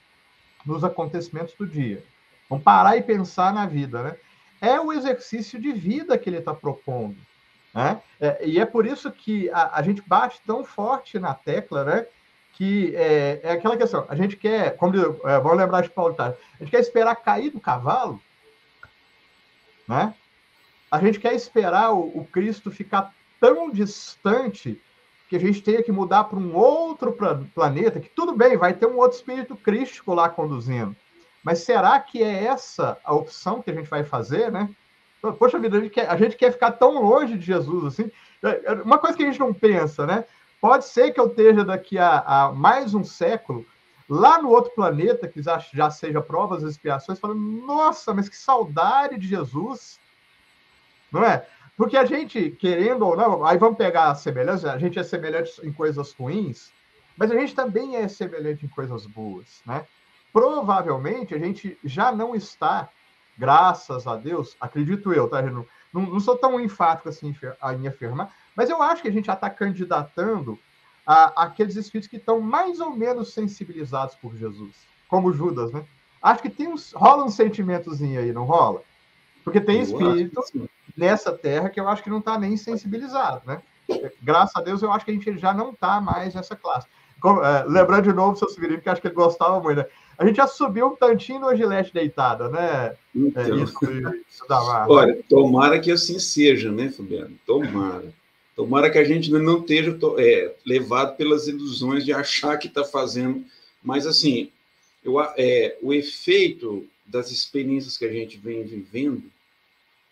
nos 0.66 0.82
acontecimentos 0.82 1.54
do 1.54 1.66
dia. 1.66 2.02
Vamos 2.50 2.64
parar 2.64 2.96
e 2.96 3.02
pensar 3.02 3.54
na 3.54 3.64
vida. 3.64 4.02
Né? 4.02 4.16
É 4.60 4.80
o 4.80 4.92
exercício 4.92 5.60
de 5.60 5.72
vida 5.72 6.18
que 6.18 6.28
ele 6.28 6.38
está 6.38 6.52
propondo. 6.52 7.16
Né? 7.72 8.00
É, 8.20 8.46
e 8.46 8.58
é 8.58 8.66
por 8.66 8.84
isso 8.84 9.10
que 9.12 9.48
a, 9.50 9.78
a, 9.78 9.82
gente 9.82 10.02
bate 10.02 10.40
tão 10.44 10.64
forte 10.64 11.18
na 11.18 11.32
tecla, 11.34 11.84
né? 11.84 12.06
Que 12.58 12.94
é, 12.96 13.40
é 13.44 13.52
aquela 13.52 13.76
questão, 13.76 14.04
a 14.08 14.16
gente 14.16 14.36
quer, 14.36 14.76
como 14.76 14.92
é, 14.96 15.38
vamos 15.38 15.58
lembrar 15.58 15.80
de 15.80 15.90
Paulo 15.90 16.14
Tarso, 16.14 16.36
a 16.54 16.64
gente 16.64 16.72
quer 16.72 16.80
esperar 16.80 17.14
cair 17.14 17.50
do 17.50 17.60
cavalo, 17.60 18.20
né? 19.86 20.12
A 20.90 20.98
gente 20.98 21.20
quer 21.20 21.34
esperar 21.34 21.92
o, 21.92 22.18
o 22.18 22.24
Cristo 22.24 22.68
ficar 22.68 23.14
tão 23.40 23.70
distante 23.70 24.80
que 25.28 25.36
a 25.36 25.38
gente 25.38 25.62
tenha 25.62 25.84
que 25.84 25.92
mudar 25.92 26.24
para 26.24 26.38
um 26.38 26.56
outro 26.56 27.16
planeta, 27.54 28.00
que 28.00 28.08
tudo 28.08 28.34
bem, 28.34 28.56
vai 28.56 28.74
ter 28.74 28.86
um 28.86 28.96
outro 28.96 29.16
espírito 29.16 29.54
crístico 29.54 30.12
lá 30.12 30.28
conduzindo. 30.28 30.96
Mas 31.44 31.60
será 31.60 32.00
que 32.00 32.22
é 32.22 32.44
essa 32.44 32.98
a 33.04 33.14
opção 33.14 33.62
que 33.62 33.70
a 33.70 33.74
gente 33.74 33.88
vai 33.88 34.02
fazer, 34.02 34.50
né? 34.50 34.68
Poxa 35.38 35.58
vida, 35.58 35.78
a 35.78 35.80
gente, 35.80 35.92
quer, 35.92 36.10
a 36.10 36.16
gente 36.16 36.36
quer 36.36 36.52
ficar 36.52 36.72
tão 36.72 37.02
longe 37.02 37.38
de 37.38 37.44
Jesus 37.44 37.84
assim. 37.84 38.10
É, 38.42 38.62
é 38.64 38.72
uma 38.82 38.98
coisa 38.98 39.16
que 39.16 39.22
a 39.22 39.26
gente 39.26 39.38
não 39.38 39.54
pensa, 39.54 40.06
né? 40.06 40.24
Pode 40.60 40.86
ser 40.86 41.12
que 41.12 41.20
eu 41.20 41.28
esteja 41.28 41.64
daqui 41.64 41.98
a, 41.98 42.18
a 42.18 42.52
mais 42.52 42.94
um 42.94 43.04
século 43.04 43.64
lá 44.08 44.40
no 44.40 44.48
outro 44.48 44.72
planeta, 44.74 45.28
que 45.28 45.42
já, 45.42 45.58
já 45.72 45.90
seja 45.90 46.20
provas 46.20 46.62
e 46.62 46.66
expiações, 46.66 47.20
falando: 47.20 47.40
nossa, 47.40 48.12
mas 48.12 48.28
que 48.28 48.36
saudade 48.36 49.18
de 49.18 49.28
Jesus, 49.28 50.00
não 51.12 51.24
é? 51.24 51.46
Porque 51.76 51.96
a 51.96 52.04
gente, 52.04 52.50
querendo 52.50 53.06
ou 53.06 53.16
não, 53.16 53.44
aí 53.44 53.56
vamos 53.56 53.78
pegar 53.78 54.10
a 54.10 54.14
semelhança, 54.14 54.72
a 54.72 54.78
gente 54.78 54.98
é 54.98 55.04
semelhante 55.04 55.64
em 55.64 55.72
coisas 55.72 56.12
ruins, 56.12 56.72
mas 57.16 57.30
a 57.30 57.38
gente 57.38 57.54
também 57.54 57.96
é 57.96 58.08
semelhante 58.08 58.66
em 58.66 58.68
coisas 58.68 59.06
boas, 59.06 59.62
né? 59.64 59.86
Provavelmente 60.32 61.34
a 61.34 61.38
gente 61.38 61.78
já 61.84 62.10
não 62.10 62.34
está 62.34 62.88
graças 63.38 64.08
a 64.08 64.16
Deus, 64.16 64.56
acredito 64.60 65.12
eu, 65.12 65.28
tá? 65.28 65.40
Não, 65.40 65.64
não 65.92 66.18
sou 66.18 66.36
tão 66.36 66.58
enfático 66.58 67.08
assim 67.08 67.34
em 67.78 67.86
afirmar, 67.86 68.34
mas 68.58 68.68
eu 68.68 68.82
acho 68.82 69.02
que 69.02 69.06
a 69.06 69.12
gente 69.12 69.26
já 69.26 69.34
está 69.34 69.48
candidatando 69.48 70.58
a, 71.06 71.44
aqueles 71.44 71.76
espíritos 71.76 72.10
que 72.10 72.16
estão 72.16 72.40
mais 72.40 72.80
ou 72.80 72.90
menos 72.90 73.32
sensibilizados 73.32 74.16
por 74.16 74.36
Jesus, 74.36 74.74
como 75.06 75.32
Judas, 75.32 75.70
né? 75.70 75.84
Acho 76.20 76.42
que 76.42 76.50
tem 76.50 76.66
uns, 76.66 76.90
rola 76.90 77.22
um 77.22 77.30
sentimentozinho 77.30 78.18
aí, 78.18 78.32
não 78.32 78.42
rola? 78.42 78.82
Porque 79.44 79.60
tem 79.60 79.80
espírito 79.80 80.42
nessa 80.96 81.30
terra 81.30 81.70
que 81.70 81.78
eu 81.78 81.88
acho 81.88 82.02
que 82.02 82.10
não 82.10 82.18
está 82.18 82.36
nem 82.36 82.56
sensibilizado, 82.56 83.42
né? 83.46 83.62
Graças 84.20 84.56
a 84.56 84.60
Deus, 84.60 84.82
eu 84.82 84.90
acho 84.90 85.04
que 85.04 85.12
a 85.12 85.14
gente 85.14 85.38
já 85.38 85.54
não 85.54 85.70
está 85.70 86.00
mais 86.00 86.34
nessa 86.34 86.56
classe. 86.56 86.88
Como, 87.20 87.40
é, 87.40 87.64
lembrando 87.64 88.08
de 88.08 88.12
novo 88.12 88.36
seu 88.36 88.48
Severino, 88.48 88.82
que 88.82 88.88
acho 88.88 89.00
que 89.00 89.06
ele 89.06 89.14
gostava 89.14 89.60
muito, 89.60 89.78
né? 89.78 89.86
A 90.18 90.26
gente 90.26 90.36
já 90.36 90.48
subiu 90.48 90.88
um 90.88 90.96
tantinho 90.96 91.38
no 91.38 91.54
Gilete 91.54 91.94
deitada, 91.94 92.48
né? 92.48 92.96
Então, 93.14 93.40
é 93.40 93.50
isso, 93.50 93.78
isso 94.28 94.44
Olha, 94.88 95.16
tomara 95.28 95.78
que 95.78 95.92
assim 95.92 96.18
seja, 96.18 96.72
né, 96.72 96.90
Fabiano? 96.90 97.38
Tomara. 97.46 98.18
Tomara 98.58 98.90
que 98.90 98.98
a 98.98 99.04
gente 99.04 99.30
não 99.30 99.60
esteja 99.60 99.96
é, 100.18 100.52
levado 100.66 101.16
pelas 101.16 101.46
ilusões 101.46 102.04
de 102.04 102.12
achar 102.12 102.56
que 102.56 102.66
está 102.66 102.82
fazendo. 102.82 103.44
Mas, 103.80 104.04
assim, 104.04 104.50
eu, 105.04 105.20
é, 105.20 105.78
o 105.80 105.94
efeito 105.94 106.84
das 107.06 107.30
experiências 107.30 107.96
que 107.96 108.04
a 108.04 108.12
gente 108.12 108.36
vem 108.36 108.64
vivendo, 108.64 109.22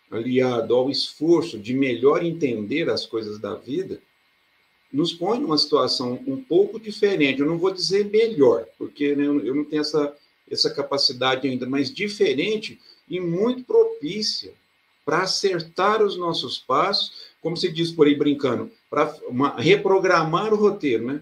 aliado 0.09 0.73
ao 0.73 0.89
esforço 0.89 1.59
de 1.59 1.73
melhor 1.73 2.23
entender 2.23 2.89
as 2.89 3.05
coisas 3.05 3.37
da 3.37 3.53
vida, 3.53 3.99
nos 4.93 5.11
põe 5.11 5.41
numa 5.41 5.57
situação 5.57 6.17
um 6.25 6.41
pouco 6.41 6.79
diferente. 6.79 7.41
Eu 7.41 7.47
não 7.47 7.57
vou 7.57 7.73
dizer 7.73 8.05
melhor, 8.05 8.65
porque 8.77 9.13
né, 9.13 9.25
eu 9.25 9.53
não 9.53 9.65
tenho 9.65 9.81
essa, 9.81 10.15
essa 10.49 10.73
capacidade 10.73 11.45
ainda, 11.45 11.65
mas 11.65 11.93
diferente 11.93 12.79
e 13.09 13.19
muito 13.19 13.65
propícia 13.65 14.53
para 15.03 15.23
acertar 15.23 16.01
os 16.01 16.15
nossos 16.17 16.57
passos, 16.57 17.26
como 17.41 17.55
se 17.55 17.71
diz 17.71 17.91
por 17.91 18.07
aí 18.07 18.15
brincando, 18.15 18.71
para 18.89 19.13
reprogramar 19.57 20.53
o 20.53 20.57
roteiro, 20.57 21.05
né? 21.05 21.21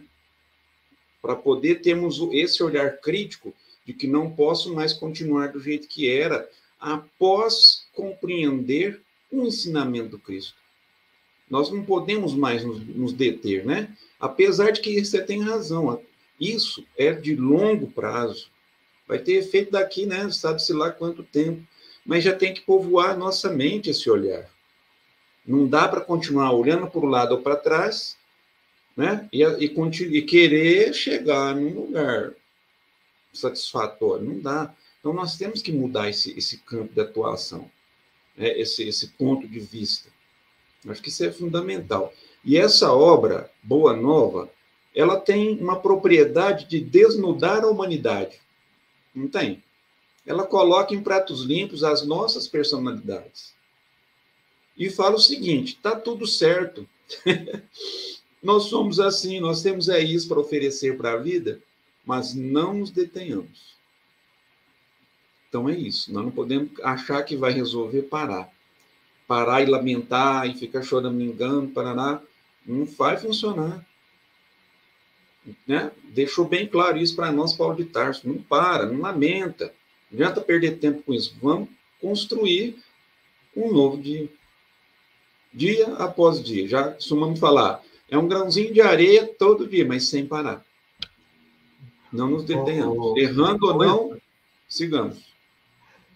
Para 1.22 1.36
poder 1.36 1.82
termos 1.82 2.20
esse 2.32 2.64
olhar 2.64 3.00
crítico 3.00 3.54
de 3.86 3.94
que 3.94 4.08
não 4.08 4.32
posso 4.32 4.74
mais 4.74 4.94
continuar 4.94 5.52
do 5.52 5.60
jeito 5.60 5.88
que 5.88 6.10
era 6.10 6.50
após 6.80 7.88
compreender 7.94 9.02
o 9.32 9.44
ensinamento 9.44 10.10
do 10.10 10.20
Cristo. 10.20 10.56
Nós 11.50 11.70
não 11.70 11.84
podemos 11.84 12.34
mais 12.34 12.64
nos, 12.64 12.80
nos 12.88 13.14
deter, 13.14 13.66
né? 13.66 13.96
Apesar 14.20 14.72
de 14.72 14.82
que 14.82 15.04
você 15.04 15.22
tem 15.22 15.42
razão, 15.44 16.02
isso 16.40 16.84
é 16.98 17.14
de 17.14 17.36
longo 17.36 17.88
prazo. 17.92 18.50
Vai 19.08 19.20
ter 19.20 19.34
efeito 19.34 19.72
daqui, 19.72 20.06
né? 20.06 20.30
Sabe-se 20.32 20.74
lá 20.74 20.92
quanto 20.92 21.24
tempo. 21.24 21.64
Mas 22.06 22.24
já 22.24 22.36
tem 22.36 22.54
que 22.54 22.62
povoar 22.62 23.18
nossa 23.18 23.50
mente 23.52 23.90
esse 23.90 24.10
olhar. 24.10 24.50
Não 25.46 25.68
dá 25.68 25.88
para 25.88 26.02
continuar 26.02 26.52
olhando 26.52 26.88
para 26.88 27.00
o 27.00 27.06
lado 27.06 27.34
ou 27.34 27.42
para 27.42 27.56
trás, 27.56 28.18
né? 28.96 29.28
E, 29.32 29.44
e, 29.44 29.66
e 29.66 30.22
querer 30.22 30.94
chegar 30.94 31.56
num 31.56 31.74
lugar 31.74 32.34
satisfatório. 33.34 34.26
Não 34.26 34.40
dá. 34.40 34.74
Então, 35.00 35.14
nós 35.14 35.38
temos 35.38 35.62
que 35.62 35.72
mudar 35.72 36.10
esse, 36.10 36.38
esse 36.38 36.58
campo 36.58 36.94
de 36.94 37.02
atuação, 37.02 37.70
né? 38.36 38.58
esse, 38.60 38.88
esse 38.88 39.10
ponto 39.10 39.48
de 39.48 39.60
vista. 39.60 40.10
Acho 40.88 41.02
que 41.02 41.10
isso 41.10 41.24
é 41.24 41.32
fundamental. 41.32 42.14
E 42.44 42.58
essa 42.58 42.94
obra, 42.94 43.52
Boa 43.62 43.96
Nova, 43.96 44.50
ela 44.96 45.20
tem 45.20 45.60
uma 45.60 45.80
propriedade 45.80 46.66
de 46.66 46.80
desnudar 46.80 47.64
a 47.64 47.68
humanidade. 47.68 48.40
Não 49.14 49.28
tem? 49.28 49.64
Ela 50.26 50.46
coloca 50.46 50.94
em 50.94 51.02
pratos 51.02 51.44
limpos 51.44 51.84
as 51.84 52.06
nossas 52.06 52.48
personalidades. 52.48 53.55
E 54.78 54.90
fala 54.90 55.16
o 55.16 55.20
seguinte: 55.20 55.78
tá 55.82 55.96
tudo 55.96 56.26
certo. 56.26 56.88
nós 58.42 58.64
somos 58.64 59.00
assim, 59.00 59.40
nós 59.40 59.62
temos 59.62 59.90
é 59.90 60.00
isso 60.00 60.28
para 60.28 60.40
oferecer 60.40 60.98
para 60.98 61.14
a 61.14 61.18
vida, 61.18 61.62
mas 62.06 62.34
não 62.34 62.74
nos 62.74 62.92
detenhamos. 62.92 63.76
Então 65.50 65.70
é 65.70 65.76
isso. 65.76 66.12
Nós 66.12 66.24
não 66.24 66.32
podemos 66.32 66.70
achar 66.82 67.24
que 67.24 67.36
vai 67.36 67.54
resolver 67.54 68.04
parar 68.04 68.54
parar 69.28 69.62
e 69.62 69.66
lamentar 69.66 70.48
e 70.48 70.56
ficar 70.56 70.84
chorando, 70.84 71.22
engano, 71.22 71.70
paraná, 71.70 72.22
não 72.66 72.86
vai 72.86 73.18
funcionar. 73.18 73.86
Né? 75.68 75.92
Deixou 76.06 76.46
bem 76.46 76.68
claro 76.68 76.98
isso 76.98 77.16
para 77.16 77.32
nós, 77.32 77.54
Paulo 77.54 77.76
de 77.76 77.86
Tarso. 77.86 78.28
Não 78.28 78.38
para, 78.38 78.86
não 78.86 79.02
lamenta. 79.02 79.74
Não 80.12 80.18
adianta 80.20 80.42
perder 80.42 80.80
tempo 80.80 81.04
com 81.04 81.14
isso. 81.14 81.36
Vamos 81.42 81.70
construir 82.02 82.78
um 83.56 83.72
novo 83.72 84.02
dia. 84.02 84.28
Dia 85.56 85.94
após 85.96 86.44
dia. 86.44 86.68
Já 86.68 86.92
costumamos 86.92 87.40
falar. 87.40 87.82
É 88.12 88.18
um 88.18 88.28
grãozinho 88.28 88.74
de 88.74 88.82
areia 88.82 89.26
todo 89.26 89.68
dia, 89.68 89.86
mas 89.88 90.10
sem 90.10 90.26
parar. 90.26 90.62
Não 92.12 92.30
nos 92.30 92.44
detenhamos. 92.44 92.98
Oh, 92.98 93.14
oh, 93.14 93.18
Errando 93.18 93.68
ou 93.68 93.78
não, 93.78 94.18
sigamos. 94.68 95.34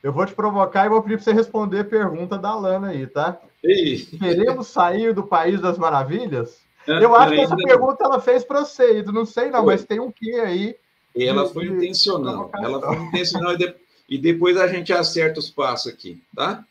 eu 0.04 0.12
vou 0.12 0.26
te 0.26 0.34
provocar 0.34 0.86
e 0.86 0.90
vou 0.90 1.02
pedir 1.02 1.16
para 1.16 1.24
você 1.24 1.34
responder 1.34 1.80
a 1.80 1.86
pergunta 1.86 2.38
da 2.38 2.54
Lana 2.54 2.90
aí, 2.90 3.08
tá? 3.08 3.40
Ei. 3.64 3.98
Queremos 3.98 4.68
sair 4.68 5.14
do 5.14 5.24
país 5.24 5.60
das 5.62 5.78
maravilhas? 5.78 6.62
É, 6.88 7.04
eu 7.04 7.16
acho 7.16 7.34
que 7.34 7.42
essa 7.42 7.56
pergunta 7.56 8.04
ela 8.04 8.20
fez 8.20 8.44
para 8.44 8.66
você, 8.66 9.04
não 9.04 9.26
sei 9.26 9.50
não, 9.50 9.64
foi. 9.64 9.74
mas 9.74 9.86
tem 9.86 10.00
um 10.00 10.12
quê 10.12 10.36
aí. 10.44 10.76
E 11.16 11.24
ela 11.26 11.48
foi 11.48 11.68
de, 11.68 11.76
intencional. 11.76 12.50
De 12.54 12.66
ela 12.66 12.82
foi 12.82 12.96
intencional 12.96 13.54
e, 13.54 13.58
de, 13.58 13.76
e 14.08 14.18
depois 14.18 14.58
a 14.58 14.68
gente 14.68 14.92
acerta 14.94 15.40
os 15.40 15.50
passos 15.50 15.92
aqui, 15.92 16.22
tá? 16.36 16.66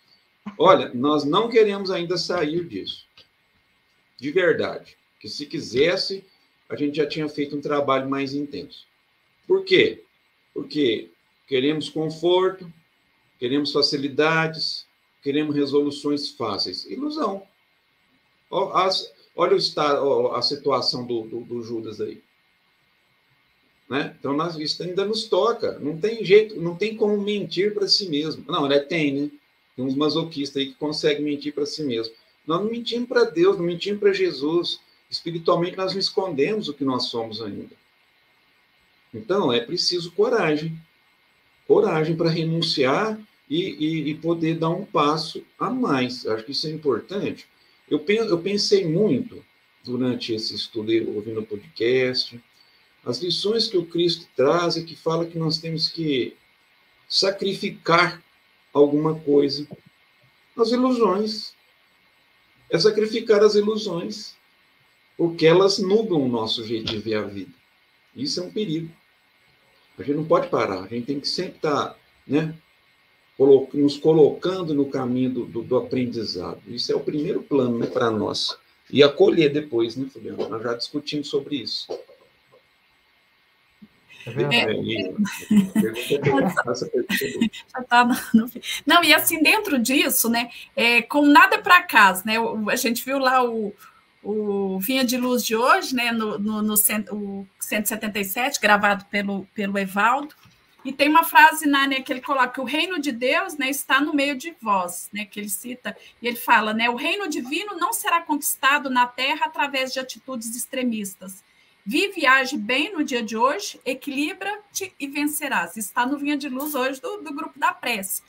Olha, 0.57 0.93
nós 0.95 1.25
não 1.25 1.49
queremos 1.49 1.91
ainda 1.91 2.17
sair 2.17 2.65
disso. 2.67 3.07
De 4.17 4.31
verdade. 4.31 4.97
Que 5.21 5.29
se 5.29 5.47
quisesse, 5.47 6.25
a 6.69 6.77
gente 6.77 6.97
já 6.97 7.07
tinha 7.07 7.29
feito 7.29 7.57
um 7.57 7.61
trabalho 7.61 8.09
mais 8.09 8.35
intenso. 8.35 8.87
Por 9.47 9.65
quê? 9.65 10.05
Porque 10.55 11.11
queremos 11.47 11.89
conforto, 11.89 12.71
queremos 13.39 13.73
facilidades, 13.73 14.87
queremos 15.23 15.55
resoluções 15.55 16.31
fáceis. 16.31 16.85
Ilusão. 16.85 17.43
olha 18.51 19.55
o 19.55 19.59
estado, 19.59 20.29
a 20.33 20.43
situação 20.43 21.07
do, 21.07 21.23
do, 21.23 21.41
do 21.41 21.63
Judas 21.63 22.01
aí. 22.01 22.23
Né? 23.89 24.15
Então, 24.19 24.37
isso 24.61 24.83
ainda 24.83 25.05
nos 25.05 25.25
toca. 25.25 25.79
Não 25.79 25.99
tem 25.99 26.23
jeito, 26.23 26.61
não 26.61 26.77
tem 26.77 26.95
como 26.95 27.19
mentir 27.19 27.73
para 27.73 27.89
si 27.89 28.09
mesmo. 28.09 28.45
Não, 28.47 28.69
né? 28.69 28.79
tem, 28.79 29.13
né? 29.13 29.31
Tem 29.79 29.87
uns 29.87 29.95
masoquistas 29.95 30.57
aí 30.57 30.71
que 30.71 30.75
conseguem 30.75 31.23
mentir 31.23 31.55
para 31.55 31.65
si 31.65 31.85
mesmo. 31.85 32.13
Nós 32.45 32.61
não 32.61 32.69
mentimos 32.69 33.09
para 33.09 33.23
Deus, 33.23 33.57
não 33.57 33.65
mentimos 33.65 34.01
para 34.01 34.13
Jesus. 34.13 34.81
Espiritualmente, 35.09 35.77
nós 35.77 35.93
não 35.93 36.01
escondemos 36.01 36.69
o 36.69 36.75
que 36.75 36.83
nós 36.83 37.05
somos 37.05 37.41
ainda. 37.41 37.77
Então, 39.15 39.53
é 39.53 39.61
preciso 39.61 40.11
coragem. 40.11 40.77
Coragem 41.65 42.17
para 42.17 42.29
renunciar 42.29 43.21
e, 43.49 43.61
e, 43.71 44.11
e, 44.11 44.15
poder 44.17 44.59
dar 44.59 44.71
um 44.71 44.85
passo 44.85 45.45
a 45.57 45.71
mais. 45.71 46.27
Acho 46.27 46.43
que 46.43 46.51
isso 46.51 46.67
é 46.67 46.71
importante. 46.71 47.47
Eu, 47.89 48.05
eu 48.09 48.39
pensei 48.41 48.85
muito 48.85 49.45
durante 49.85 50.35
esse 50.35 50.57
estudo, 50.57 50.91
ouvindo 51.15 51.39
o 51.39 51.47
podcast, 51.47 52.43
as 53.05 53.19
lições 53.19 53.69
que 53.69 53.77
o 53.77 53.87
Cristo 53.87 54.27
traz 54.35 54.75
e 54.75 54.85
que 54.85 54.97
fala 54.97 55.25
que 55.25 55.39
nós 55.39 55.59
temos 55.59 55.89
que 55.89 56.37
sacrificar 57.09 58.21
alguma 58.79 59.15
coisa. 59.21 59.67
As 60.57 60.71
ilusões. 60.71 61.57
É 62.71 62.79
sacrificar 62.79 63.43
as 63.43 63.55
ilusões, 63.55 64.37
porque 65.17 65.47
elas 65.47 65.79
nublam 65.79 66.23
o 66.23 66.29
nosso 66.29 66.63
jeito 66.67 66.85
de 66.85 66.99
ver 66.99 67.15
a 67.15 67.23
vida. 67.23 67.53
Isso 68.15 68.41
é 68.41 68.43
um 68.43 68.51
perigo. 68.51 68.91
A 69.99 70.03
gente 70.03 70.17
não 70.17 70.25
pode 70.25 70.49
parar, 70.49 70.85
a 70.85 70.87
gente 70.87 71.07
tem 71.07 71.19
que 71.19 71.27
sempre 71.27 71.57
estar 71.57 71.99
né, 72.27 72.55
nos 73.73 73.97
colocando 73.97 74.75
no 74.75 74.87
caminho 74.87 75.31
do, 75.31 75.47
do, 75.47 75.63
do 75.63 75.77
aprendizado. 75.77 76.61
Isso 76.67 76.93
é 76.93 76.95
o 76.95 77.01
primeiro 77.01 77.43
plano 77.43 77.79
né, 77.79 77.87
para 77.87 78.11
nós. 78.11 78.57
E 78.91 79.03
acolher 79.03 79.51
depois, 79.51 79.97
né, 79.97 80.09
Fabiano? 80.13 80.49
Nós 80.49 80.63
já 80.63 80.75
discutimos 80.75 81.29
sobre 81.29 81.57
isso. 81.57 81.87
Não, 88.87 89.05
e 89.05 89.15
assim, 89.15 89.43
dentro 89.43 89.79
disso, 89.79 90.29
né, 90.29 90.51
é, 90.77 91.03
com 91.03 91.25
nada 91.27 91.59
para 91.59 91.83
casa, 91.83 92.23
né, 92.25 92.35
a 92.71 92.77
gente 92.77 93.05
viu 93.05 93.19
lá 93.19 93.45
o, 93.45 93.75
o 94.23 94.79
Vinha 94.81 95.05
de 95.05 95.17
Luz 95.17 95.45
de 95.45 95.57
hoje, 95.57 95.95
né, 95.95 96.13
no, 96.13 96.39
no, 96.39 96.63
no 96.63 96.75
o 97.11 97.47
177, 97.59 98.61
gravado 98.61 99.05
pelo, 99.07 99.47
pelo 99.55 99.79
Evaldo, 99.79 100.35
e 100.85 100.93
tem 100.93 101.09
uma 101.09 101.25
frase 101.25 101.67
na 101.67 101.87
né, 101.87 102.01
que 102.01 102.13
ele 102.13 102.21
coloca 102.21 102.49
que 102.49 102.61
o 102.61 102.65
reino 102.65 102.99
de 103.01 103.13
Deus 103.13 103.57
né, 103.57 103.69
está 103.69 104.01
no 104.01 104.15
meio 104.15 104.37
de 104.37 104.55
vós, 104.61 105.09
né, 105.13 105.25
que 105.25 105.39
ele 105.41 105.49
cita, 105.49 105.97
e 106.23 106.27
ele 106.27 106.37
fala, 106.37 106.73
né, 106.73 106.89
o 106.89 106.97
reino 106.97 107.29
divino 107.29 107.77
não 107.77 107.93
será 107.93 108.23
conquistado 108.23 108.89
na 108.89 109.07
terra 109.07 109.47
através 109.47 109.93
de 109.93 110.01
atitudes 110.01 110.55
extremistas. 110.57 111.43
Vive 111.91 112.21
e 112.21 112.27
age 112.27 112.59
bem 112.59 112.93
no 112.93 113.03
dia 113.03 113.23
de 113.23 113.35
hoje, 113.35 113.81
equilibra-te 113.83 114.95
e 115.01 115.07
vencerás. 115.07 115.75
Está 115.75 116.05
no 116.05 116.19
Vinha 116.19 116.37
de 116.37 116.47
Luz 116.47 116.75
hoje 116.75 117.01
do, 117.01 117.23
do 117.23 117.33
grupo 117.33 117.59
da 117.59 117.73
prece. 117.73 118.23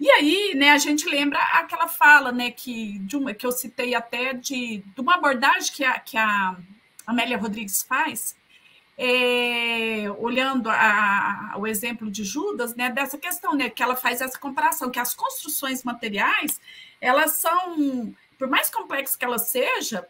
E 0.00 0.10
aí, 0.10 0.54
né, 0.54 0.70
a 0.70 0.78
gente 0.78 1.06
lembra 1.06 1.38
aquela 1.38 1.88
fala, 1.88 2.32
né, 2.32 2.50
que, 2.50 2.98
de 3.00 3.14
uma, 3.14 3.34
que 3.34 3.44
eu 3.44 3.52
citei 3.52 3.94
até 3.94 4.32
de, 4.32 4.78
de 4.78 4.98
uma 5.02 5.16
abordagem 5.16 5.74
que 5.74 5.84
a, 5.84 6.00
que 6.00 6.16
a 6.16 6.56
Amélia 7.06 7.36
Rodrigues 7.36 7.82
faz, 7.82 8.34
é, 8.96 10.10
olhando 10.16 10.70
a, 10.70 11.52
a, 11.52 11.58
o 11.58 11.66
exemplo 11.66 12.10
de 12.10 12.24
Judas, 12.24 12.74
né, 12.74 12.88
dessa 12.88 13.18
questão, 13.18 13.54
né, 13.54 13.68
que 13.68 13.82
ela 13.82 13.94
faz 13.94 14.22
essa 14.22 14.38
comparação, 14.38 14.90
que 14.90 14.98
as 14.98 15.12
construções 15.12 15.84
materiais, 15.84 16.58
elas 16.98 17.32
são, 17.32 18.14
por 18.38 18.48
mais 18.48 18.70
complexas 18.70 19.16
que 19.16 19.24
ela 19.26 19.38
seja, 19.38 20.08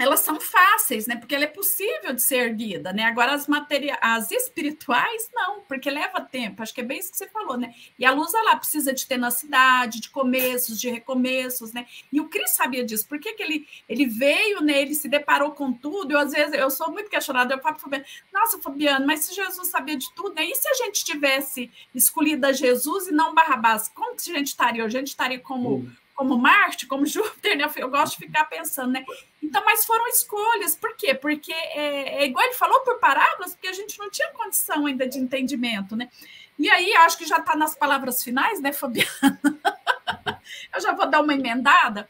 elas 0.00 0.20
são 0.20 0.40
fáceis, 0.40 1.06
né? 1.06 1.14
Porque 1.14 1.34
ela 1.34 1.44
é 1.44 1.46
possível 1.46 2.14
de 2.14 2.22
ser 2.22 2.48
erguida, 2.48 2.90
né? 2.90 3.04
Agora 3.04 3.34
as 3.34 3.46
materiais, 3.46 3.98
as 4.00 4.30
espirituais 4.30 5.28
não, 5.34 5.60
porque 5.60 5.90
leva 5.90 6.22
tempo. 6.22 6.62
Acho 6.62 6.72
que 6.72 6.80
é 6.80 6.84
bem 6.84 6.98
isso 6.98 7.12
que 7.12 7.18
você 7.18 7.28
falou, 7.28 7.58
né? 7.58 7.74
E 7.98 8.04
a 8.06 8.10
luz 8.10 8.32
ela 8.32 8.56
precisa 8.56 8.94
de 8.94 9.06
tenacidade, 9.06 10.00
de 10.00 10.08
começos, 10.08 10.80
de 10.80 10.88
recomeços, 10.88 11.74
né? 11.74 11.86
E 12.10 12.18
o 12.18 12.28
Cris 12.28 12.52
sabia 12.52 12.82
disso. 12.82 13.06
Por 13.06 13.20
que, 13.20 13.34
que 13.34 13.42
ele 13.42 13.68
ele 13.86 14.06
veio, 14.06 14.62
né? 14.62 14.80
Ele 14.80 14.94
se 14.94 15.06
deparou 15.06 15.50
com 15.50 15.70
tudo. 15.70 16.12
Eu 16.12 16.18
às 16.18 16.32
vezes 16.32 16.54
eu 16.54 16.70
sou 16.70 16.90
muito 16.90 17.10
questionada. 17.10 17.52
Eu 17.52 17.60
falo 17.60 17.78
Fabiano, 17.78 18.04
nossa, 18.32 18.58
Fabiano, 18.58 19.06
mas 19.06 19.20
se 19.20 19.34
Jesus 19.34 19.68
sabia 19.68 19.96
de 19.96 20.10
tudo, 20.14 20.34
né? 20.34 20.44
E 20.44 20.54
se 20.54 20.66
a 20.66 20.74
gente 20.74 21.04
tivesse 21.04 21.70
escolhido 21.94 22.46
a 22.46 22.52
Jesus 22.52 23.08
e 23.08 23.12
não 23.12 23.34
Barrabás, 23.34 23.88
como 23.88 24.16
que 24.16 24.30
a 24.30 24.34
gente 24.34 24.48
estaria? 24.48 24.82
A 24.82 24.88
gente 24.88 25.08
estaria 25.08 25.38
como 25.38 25.76
hum 25.76 25.92
como 26.20 26.36
Marte, 26.36 26.86
como 26.86 27.06
Júpiter, 27.08 27.56
né? 27.56 27.64
Eu 27.76 27.88
gosto 27.88 28.18
de 28.18 28.26
ficar 28.26 28.44
pensando, 28.44 28.92
né? 28.92 29.02
Então, 29.42 29.64
mas 29.64 29.86
foram 29.86 30.06
escolhas. 30.08 30.74
Por 30.74 30.94
quê? 30.94 31.14
Porque 31.14 31.50
é, 31.50 32.22
é, 32.22 32.26
igual 32.26 32.44
ele 32.44 32.54
falou 32.54 32.80
por 32.80 32.98
parábolas, 32.98 33.54
porque 33.54 33.68
a 33.68 33.72
gente 33.72 33.98
não 33.98 34.10
tinha 34.10 34.28
condição 34.32 34.84
ainda 34.84 35.08
de 35.08 35.18
entendimento, 35.18 35.96
né? 35.96 36.10
E 36.58 36.68
aí, 36.68 36.92
acho 36.92 37.16
que 37.16 37.24
já 37.24 37.38
está 37.38 37.56
nas 37.56 37.74
palavras 37.74 38.22
finais, 38.22 38.60
né, 38.60 38.70
Fabiana? 38.70 39.08
eu 40.74 40.80
já 40.82 40.92
vou 40.92 41.08
dar 41.08 41.22
uma 41.22 41.32
emendada. 41.32 42.06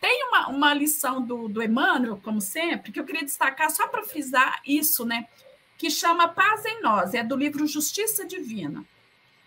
Tem 0.00 0.24
uma, 0.24 0.48
uma 0.48 0.74
lição 0.74 1.22
do, 1.22 1.46
do 1.46 1.62
Emmanuel, 1.62 2.20
como 2.20 2.40
sempre, 2.40 2.90
que 2.90 2.98
eu 2.98 3.04
queria 3.04 3.24
destacar 3.24 3.70
só 3.70 3.86
para 3.86 4.02
frisar 4.02 4.60
isso, 4.66 5.04
né? 5.04 5.28
Que 5.78 5.88
chama 5.88 6.26
Paz 6.26 6.64
em 6.64 6.82
Nós, 6.82 7.14
é 7.14 7.22
do 7.22 7.36
livro 7.36 7.64
Justiça 7.64 8.26
Divina. 8.26 8.84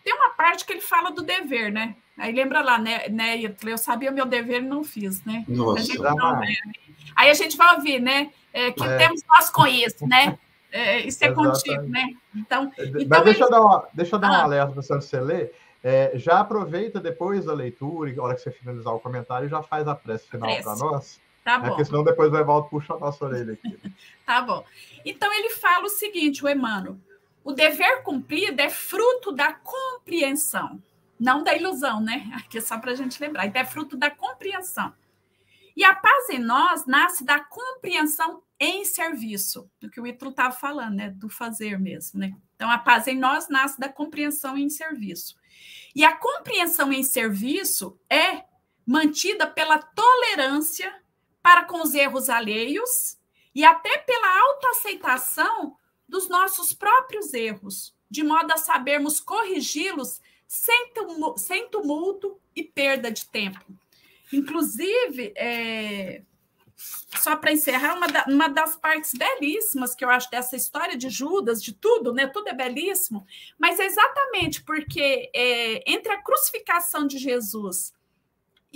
Tem 0.06 0.14
uma 0.14 0.30
parte 0.30 0.64
que 0.64 0.72
ele 0.72 0.82
fala 0.82 1.10
do 1.10 1.24
dever, 1.24 1.72
né? 1.72 1.96
Aí 2.16 2.32
lembra 2.32 2.62
lá, 2.62 2.78
né, 2.78 3.10
né 3.10 3.42
eu 3.42 3.78
sabia 3.78 4.12
meu 4.12 4.26
dever 4.26 4.62
e 4.62 4.66
não 4.66 4.84
fiz, 4.84 5.26
né? 5.26 5.44
Nossa, 5.48 5.92
a 6.08 6.14
não, 6.14 6.44
é. 6.44 6.56
Aí 7.16 7.30
a 7.32 7.34
gente 7.34 7.58
vai 7.58 7.76
ouvir, 7.76 8.00
né? 8.00 8.32
É, 8.54 8.72
que 8.72 8.84
é. 8.84 8.98
temos 8.98 9.22
nós 9.28 9.50
com 9.50 9.66
isso, 9.66 10.08
né? 10.08 10.38
É, 10.72 11.00
isso 11.00 11.24
é 11.24 11.28
Exatamente. 11.28 11.64
contigo, 11.64 11.84
né? 11.90 12.14
Então, 12.36 12.72
então 12.78 13.08
Mas 13.10 13.24
deixa, 13.24 13.44
eu 13.46 13.50
dar 13.50 13.62
uma, 13.62 13.88
deixa 13.94 14.16
eu 14.16 14.20
dar 14.20 14.28
ah. 14.28 14.32
um 14.32 14.44
alerta 14.44 14.74
para 14.74 15.02
você 15.02 15.20
ler. 15.20 15.56
É, 15.84 16.12
já 16.16 16.40
aproveita 16.40 17.00
depois 17.00 17.46
da 17.46 17.54
leitura, 17.54 18.14
na 18.14 18.24
hora 18.24 18.36
que 18.36 18.42
você 18.42 18.52
finalizar 18.52 18.94
o 18.94 19.00
comentário, 19.00 19.50
já 19.50 19.64
faz 19.64 19.88
a 19.88 19.96
prece 19.96 20.28
final 20.30 20.50
para 20.62 20.76
nós. 20.76 21.20
Tá 21.44 21.60
bom. 21.60 21.68
Porque 21.68 21.86
senão 21.86 22.04
depois 22.04 22.32
o 22.32 22.38
Evaldo 22.38 22.70
puxa 22.70 22.94
a 22.94 23.00
nossa 23.00 23.26
orelha 23.26 23.54
aqui. 23.54 23.78
tá 24.26 24.42
bom. 24.42 24.64
Então 25.04 25.34
ele 25.34 25.50
fala 25.50 25.86
o 25.86 25.90
seguinte, 25.90 26.44
o 26.46 26.50
Emmanuel: 26.50 26.96
o 27.46 27.54
dever 27.54 28.04
cumprido 28.04 28.62
é 28.62 28.70
fruto 28.70 29.32
da 29.32 29.54
compreensão 29.54 30.84
não 31.20 31.44
da 31.44 31.56
ilusão, 31.56 32.02
né? 32.02 32.30
Aqui 32.36 32.58
é 32.58 32.62
só 32.62 32.78
para 32.78 32.92
a 32.92 32.96
gente 32.96 33.20
lembrar. 33.22 33.46
Então, 33.46 33.62
é 33.62 33.66
fruto 33.66 33.98
da 33.98 34.10
compreensão. 34.12 34.94
E 35.76 35.84
a 35.84 35.94
paz 35.94 36.30
em 36.30 36.40
nós 36.40 36.86
nasce 36.86 37.24
da 37.24 37.40
compreensão 37.40 38.42
em 38.58 38.86
serviço, 38.86 39.70
do 39.80 39.90
que 39.90 40.00
o 40.00 40.08
Ítalo 40.08 40.32
estava 40.32 40.54
falando, 40.54 40.96
né? 40.96 41.10
Do 41.10 41.30
fazer 41.30 41.80
mesmo, 41.80 42.20
né? 42.20 42.34
Então, 42.56 42.72
a 42.72 42.78
paz 42.78 43.08
em 43.08 43.18
nós 43.18 43.50
nasce 43.50 43.80
da 43.80 43.90
compreensão 43.90 44.58
em 44.58 44.70
serviço. 44.70 45.36
E 45.94 46.06
a 46.06 46.16
compreensão 46.16 46.92
em 46.94 47.04
serviço 47.04 48.00
é 48.10 48.46
mantida 48.86 49.48
pela 49.48 49.80
tolerância 49.80 50.94
para 51.42 51.66
com 51.66 51.82
os 51.82 51.94
erros 51.94 52.30
alheios 52.30 53.18
e 53.54 53.64
até 53.66 53.98
pela 54.00 54.40
autoaceitação 54.42 55.78
dos 56.08 56.30
nossos 56.30 56.74
próprios 56.74 57.34
erros, 57.34 57.96
de 58.10 58.24
modo 58.24 58.52
a 58.52 58.58
sabermos 58.58 59.20
corrigi-los 59.20 60.22
sem, 60.48 60.94
tumulto, 60.94 61.40
sem 61.40 61.70
tumulto 61.70 62.40
e 62.56 62.64
perda 62.64 63.12
de 63.12 63.26
tempo. 63.26 63.66
Inclusive, 64.32 65.34
é, 65.36 66.22
só 66.76 67.36
para 67.36 67.52
encerrar, 67.52 67.96
uma, 67.96 68.08
da, 68.08 68.26
uma, 68.28 68.48
das 68.48 68.76
partes 68.76 69.12
belíssimas 69.14 69.96
que 69.96 70.04
eu 70.04 70.10
acho 70.10 70.30
dessa 70.30 70.56
história 70.56 70.98
de 70.98 71.10
Judas, 71.10 71.64
de 71.64 71.74
tudo, 71.74 72.14
né? 72.14 72.28
Tudo 72.28 72.50
é 72.50 72.54
belíssimo, 72.54 73.26
mas 73.58 73.80
é 73.80 73.86
exatamente 73.86 74.64
porque 74.64 75.30
é, 75.34 75.92
entre 75.92 76.12
a 76.12 76.22
crucificação 76.22 77.08
de 77.08 77.18
Jesus 77.18 77.94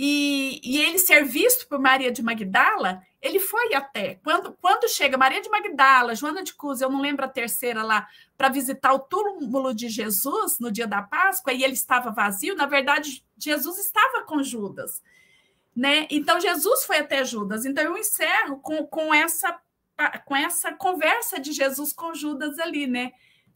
e, 0.01 0.61
e, 0.63 0.77
ele 0.81 0.97
ser 0.97 1.25
visto 1.25 1.67
por 1.67 1.77
Maria 1.77 2.09
de 2.09 2.23
Magdala, 2.23 3.01
Ele 3.21 3.39
foi 3.39 3.73
até. 3.73 4.15
Quando, 4.23 4.53
quando 4.61 4.89
chega 4.89 5.17
Maria 5.17 5.41
de 5.41 5.49
Magdala, 5.49 6.15
Joana 6.15 6.41
de 6.41 6.53
Cus, 6.53 6.79
eu 6.79 6.89
não 6.89 7.01
lembro 7.01 7.25
a 7.25 7.29
terceira 7.29 7.83
lá, 7.83 8.07
para 8.37 8.47
visitar 8.47 8.93
o 8.93 8.99
túmulo 8.99 9.73
de 9.73 9.89
Jesus 9.89 10.57
no 10.59 10.71
dia 10.71 10.87
da 10.87 11.01
Páscoa, 11.01 11.51
e 11.51 11.63
ele 11.63 11.73
estava 11.73 12.11
vazio, 12.11 12.55
na 12.55 12.65
verdade, 12.65 13.23
Jesus 13.37 13.77
estava 13.77 14.23
com 14.23 14.41
Judas. 14.41 15.03
Né? 15.75 16.07
Então, 16.09 16.39
Jesus 16.39 16.83
foi 16.85 16.99
até 16.99 17.23
Judas. 17.25 17.65
Então, 17.65 17.83
eu 17.83 17.97
encerro 17.97 18.59
com, 18.59 18.85
com, 18.87 19.13
essa, 19.13 19.59
com 20.25 20.35
essa 20.35 20.71
conversa 20.73 21.39
de 21.39 21.51
Jesus 21.51 21.91
com 21.91 22.13
Judas 22.13 22.57
ali, 22.57 22.87
né? 22.87 23.11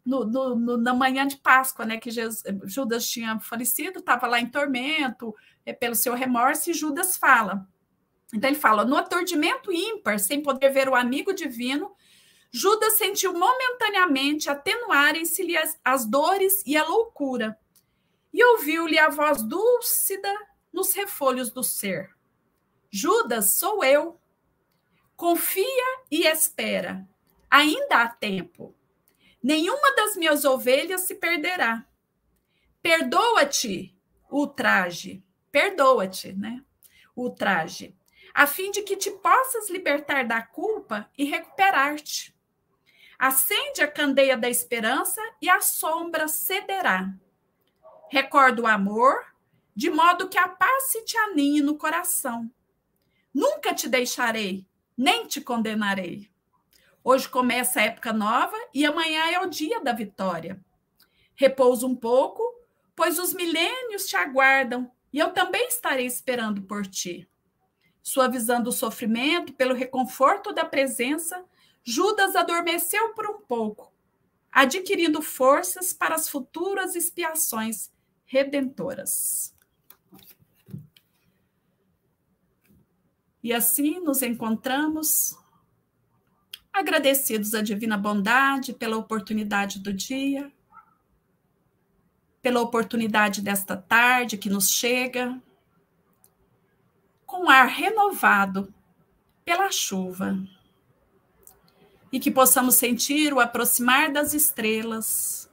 No, 0.05 0.25
no, 0.25 0.55
no, 0.55 0.77
na 0.77 0.93
manhã 0.93 1.25
de 1.25 1.37
Páscoa, 1.37 1.85
né? 1.85 1.97
Que 1.97 2.11
Jesus, 2.11 2.43
Judas 2.65 3.09
tinha 3.09 3.39
falecido, 3.39 3.99
estava 3.99 4.27
lá 4.27 4.39
em 4.39 4.49
tormento 4.49 5.33
é, 5.65 5.71
pelo 5.71 5.95
seu 5.95 6.13
remorso, 6.13 6.69
e 6.69 6.73
Judas 6.73 7.15
fala 7.15 7.65
então 8.33 8.49
ele 8.49 8.59
fala: 8.59 8.83
no 8.83 8.97
aturdimento 8.97 9.71
ímpar, 9.71 10.19
sem 10.19 10.41
poder 10.41 10.69
ver 10.71 10.89
o 10.89 10.95
amigo 10.95 11.31
divino, 11.33 11.95
Judas 12.51 12.97
sentiu 12.97 13.31
momentaneamente 13.33 14.49
atenuarem-se-lhe 14.49 15.55
as, 15.55 15.79
as 15.85 16.05
dores 16.05 16.63
e 16.65 16.75
a 16.75 16.83
loucura, 16.83 17.57
e 18.33 18.43
ouviu-lhe 18.43 18.97
a 18.97 19.09
voz 19.09 19.43
dúlcida 19.43 20.33
nos 20.71 20.93
refolhos 20.93 21.51
do 21.51 21.63
ser: 21.63 22.09
Judas, 22.89 23.53
sou 23.53 23.83
eu. 23.83 24.19
Confia 25.15 26.03
e 26.09 26.25
espera. 26.25 27.07
Ainda 27.49 28.01
há 28.01 28.09
tempo. 28.09 28.75
Nenhuma 29.41 29.95
das 29.95 30.17
minhas 30.17 30.43
ovelhas 30.43 31.01
se 31.01 31.15
perderá. 31.15 31.85
Perdoa-te, 32.81 33.95
ultraje. 34.29 35.23
Perdoa-te, 35.51 36.33
né? 36.33 36.63
Ultraje 37.15 37.95
a 38.33 38.47
fim 38.47 38.71
de 38.71 38.81
que 38.81 38.97
te 38.97 39.11
possas 39.11 39.69
libertar 39.69 40.25
da 40.25 40.41
culpa 40.41 41.07
e 41.15 41.23
recuperar-te. 41.23 42.35
Acende 43.19 43.83
a 43.83 43.87
candeia 43.87 44.35
da 44.35 44.49
esperança 44.49 45.21
e 45.39 45.47
a 45.47 45.61
sombra 45.61 46.27
cederá. 46.27 47.13
Recorda 48.09 48.61
o 48.61 48.67
amor, 48.67 49.23
de 49.75 49.89
modo 49.89 50.27
que 50.27 50.37
a 50.37 50.47
paz 50.47 50.91
se 50.91 51.03
te 51.03 51.15
aninhe 51.17 51.61
no 51.61 51.77
coração. 51.77 52.51
Nunca 53.31 53.73
te 53.73 53.87
deixarei, 53.87 54.65
nem 54.97 55.27
te 55.27 55.39
condenarei. 55.39 56.29
Hoje 57.03 57.29
começa 57.29 57.79
a 57.79 57.83
época 57.83 58.11
nova 58.11 58.57
e 58.73 58.85
amanhã 58.85 59.29
é 59.31 59.39
o 59.39 59.49
dia 59.49 59.79
da 59.81 59.93
vitória. 59.93 60.59
Repousa 61.35 61.85
um 61.85 61.95
pouco, 61.95 62.41
pois 62.95 63.19
os 63.19 63.33
milênios 63.33 64.07
te 64.07 64.15
aguardam 64.15 64.91
e 65.11 65.19
eu 65.19 65.31
também 65.31 65.67
estarei 65.67 66.05
esperando 66.05 66.63
por 66.63 66.85
ti 66.85 67.27
suavizando 68.03 68.69
o 68.69 68.73
sofrimento 68.73 69.53
pelo 69.53 69.73
reconforto 69.73 70.53
da 70.53 70.65
presença, 70.65 71.43
Judas 71.81 72.35
adormeceu 72.35 73.13
por 73.13 73.25
um 73.25 73.39
pouco, 73.39 73.93
adquirindo 74.51 75.21
forças 75.21 75.93
para 75.93 76.13
as 76.13 76.27
futuras 76.27 76.95
expiações 76.95 77.89
redentoras. 78.25 79.55
E 83.41 83.53
assim 83.53 83.99
nos 83.99 84.21
encontramos, 84.21 85.37
agradecidos 86.71 87.53
à 87.53 87.61
divina 87.61 87.97
bondade 87.97 88.73
pela 88.73 88.97
oportunidade 88.97 89.79
do 89.79 89.93
dia, 89.93 90.51
pela 92.41 92.61
oportunidade 92.61 93.41
desta 93.41 93.77
tarde 93.77 94.37
que 94.37 94.49
nos 94.49 94.71
chega, 94.71 95.41
com 97.33 97.49
ar 97.49 97.65
renovado 97.65 98.71
pela 99.43 99.71
chuva. 99.71 100.37
E 102.11 102.19
que 102.19 102.29
possamos 102.29 102.75
sentir 102.75 103.33
o 103.33 103.39
aproximar 103.39 104.11
das 104.11 104.35
estrelas, 104.35 105.51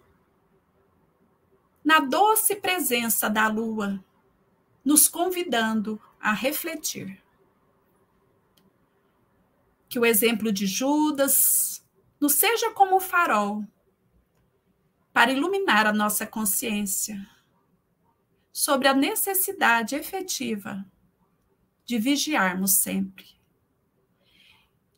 na 1.83 2.01
doce 2.01 2.55
presença 2.55 3.31
da 3.31 3.49
lua, 3.49 3.99
nos 4.85 5.09
convidando 5.09 5.99
a 6.20 6.35
refletir. 6.35 7.18
Que 9.89 9.99
o 9.99 10.05
exemplo 10.05 10.53
de 10.53 10.66
Judas 10.66 11.83
nos 12.20 12.35
seja 12.35 12.74
como 12.74 12.97
um 12.97 13.01
farol 13.01 13.64
para 15.14 15.33
iluminar 15.33 15.87
a 15.87 15.95
nossa 15.95 16.26
consciência 16.26 17.26
sobre 18.53 18.87
a 18.87 18.93
necessidade 18.93 19.95
efetiva 19.95 20.87
de 21.91 21.99
vigiarmos 21.99 22.76
sempre, 22.76 23.26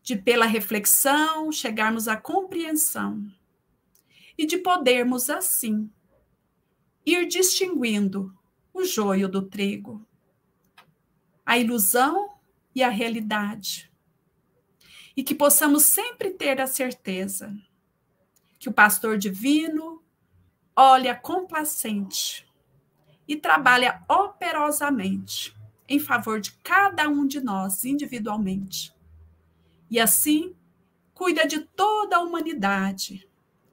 de 0.02 0.14
pela 0.14 0.44
reflexão 0.44 1.50
chegarmos 1.50 2.06
à 2.06 2.18
compreensão 2.18 3.32
e 4.36 4.44
de 4.44 4.58
podermos 4.58 5.30
assim 5.30 5.90
ir 7.06 7.26
distinguindo 7.26 8.36
o 8.74 8.84
joio 8.84 9.26
do 9.26 9.40
trigo, 9.40 10.06
a 11.46 11.56
ilusão 11.56 12.34
e 12.74 12.82
a 12.82 12.90
realidade. 12.90 13.90
E 15.16 15.24
que 15.24 15.34
possamos 15.34 15.84
sempre 15.84 16.32
ter 16.32 16.60
a 16.60 16.66
certeza 16.66 17.56
que 18.58 18.68
o 18.68 18.72
pastor 18.72 19.16
divino 19.16 20.04
olha 20.76 21.14
complacente 21.14 22.46
e 23.26 23.34
trabalha 23.34 24.04
operosamente 24.06 25.56
em 25.92 25.98
favor 25.98 26.40
de 26.40 26.52
cada 26.64 27.06
um 27.06 27.26
de 27.26 27.38
nós 27.38 27.84
individualmente. 27.84 28.94
E 29.90 30.00
assim, 30.00 30.56
cuida 31.12 31.46
de 31.46 31.60
toda 31.60 32.16
a 32.16 32.20
humanidade, 32.20 33.28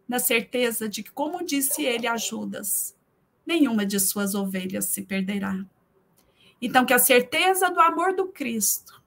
na 0.06 0.20
certeza 0.20 0.90
de 0.90 1.02
que, 1.02 1.12
como 1.12 1.46
disse 1.46 1.86
ele 1.86 2.08
a 2.08 2.18
Judas, 2.18 2.94
nenhuma 3.46 3.86
de 3.86 3.98
suas 4.02 4.36
ovelhas 4.36 4.88
se 4.88 5.04
perderá. 5.04 5.66
Então, 6.62 6.86
que 6.86 6.94
a 6.94 7.00
certeza 7.00 7.70
do 7.70 7.80
amor 7.80 8.14
do 8.14 8.28
Cristo 8.28 9.02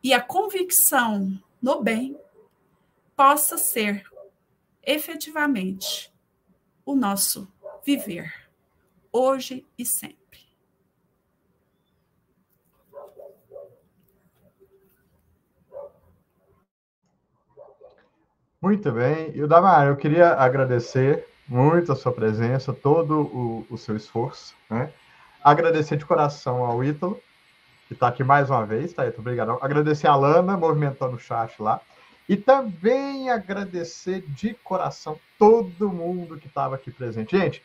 e 0.00 0.14
a 0.14 0.20
convicção 0.20 1.36
no 1.60 1.82
bem 1.82 2.16
possa 3.16 3.58
ser 3.58 4.08
efetivamente 4.80 6.14
o 6.86 6.94
nosso 6.94 7.52
viver, 7.84 8.32
hoje 9.10 9.66
e 9.76 9.84
sempre. 9.84 10.23
Muito 18.64 18.90
bem. 18.90 19.30
E 19.34 19.42
o 19.42 19.46
Damar, 19.46 19.88
eu 19.88 19.94
queria 19.94 20.36
agradecer 20.36 21.26
muito 21.46 21.92
a 21.92 21.94
sua 21.94 22.10
presença, 22.10 22.72
todo 22.72 23.20
o, 23.20 23.66
o 23.68 23.76
seu 23.76 23.94
esforço, 23.94 24.54
né? 24.70 24.90
Agradecer 25.44 25.98
de 25.98 26.06
coração 26.06 26.64
ao 26.64 26.82
Ítalo, 26.82 27.20
que 27.86 27.92
está 27.92 28.08
aqui 28.08 28.24
mais 28.24 28.48
uma 28.48 28.64
vez, 28.64 28.94
tá, 28.94 29.06
Ítalo? 29.06 29.20
Obrigado. 29.20 29.58
Agradecer 29.60 30.06
a 30.06 30.16
Lana, 30.16 30.56
movimentando 30.56 31.14
o 31.14 31.20
chat 31.20 31.60
lá. 31.60 31.78
E 32.26 32.38
também 32.38 33.28
agradecer 33.28 34.24
de 34.28 34.54
coração 34.54 35.20
todo 35.38 35.92
mundo 35.92 36.38
que 36.38 36.46
estava 36.46 36.76
aqui 36.76 36.90
presente. 36.90 37.36
Gente, 37.36 37.62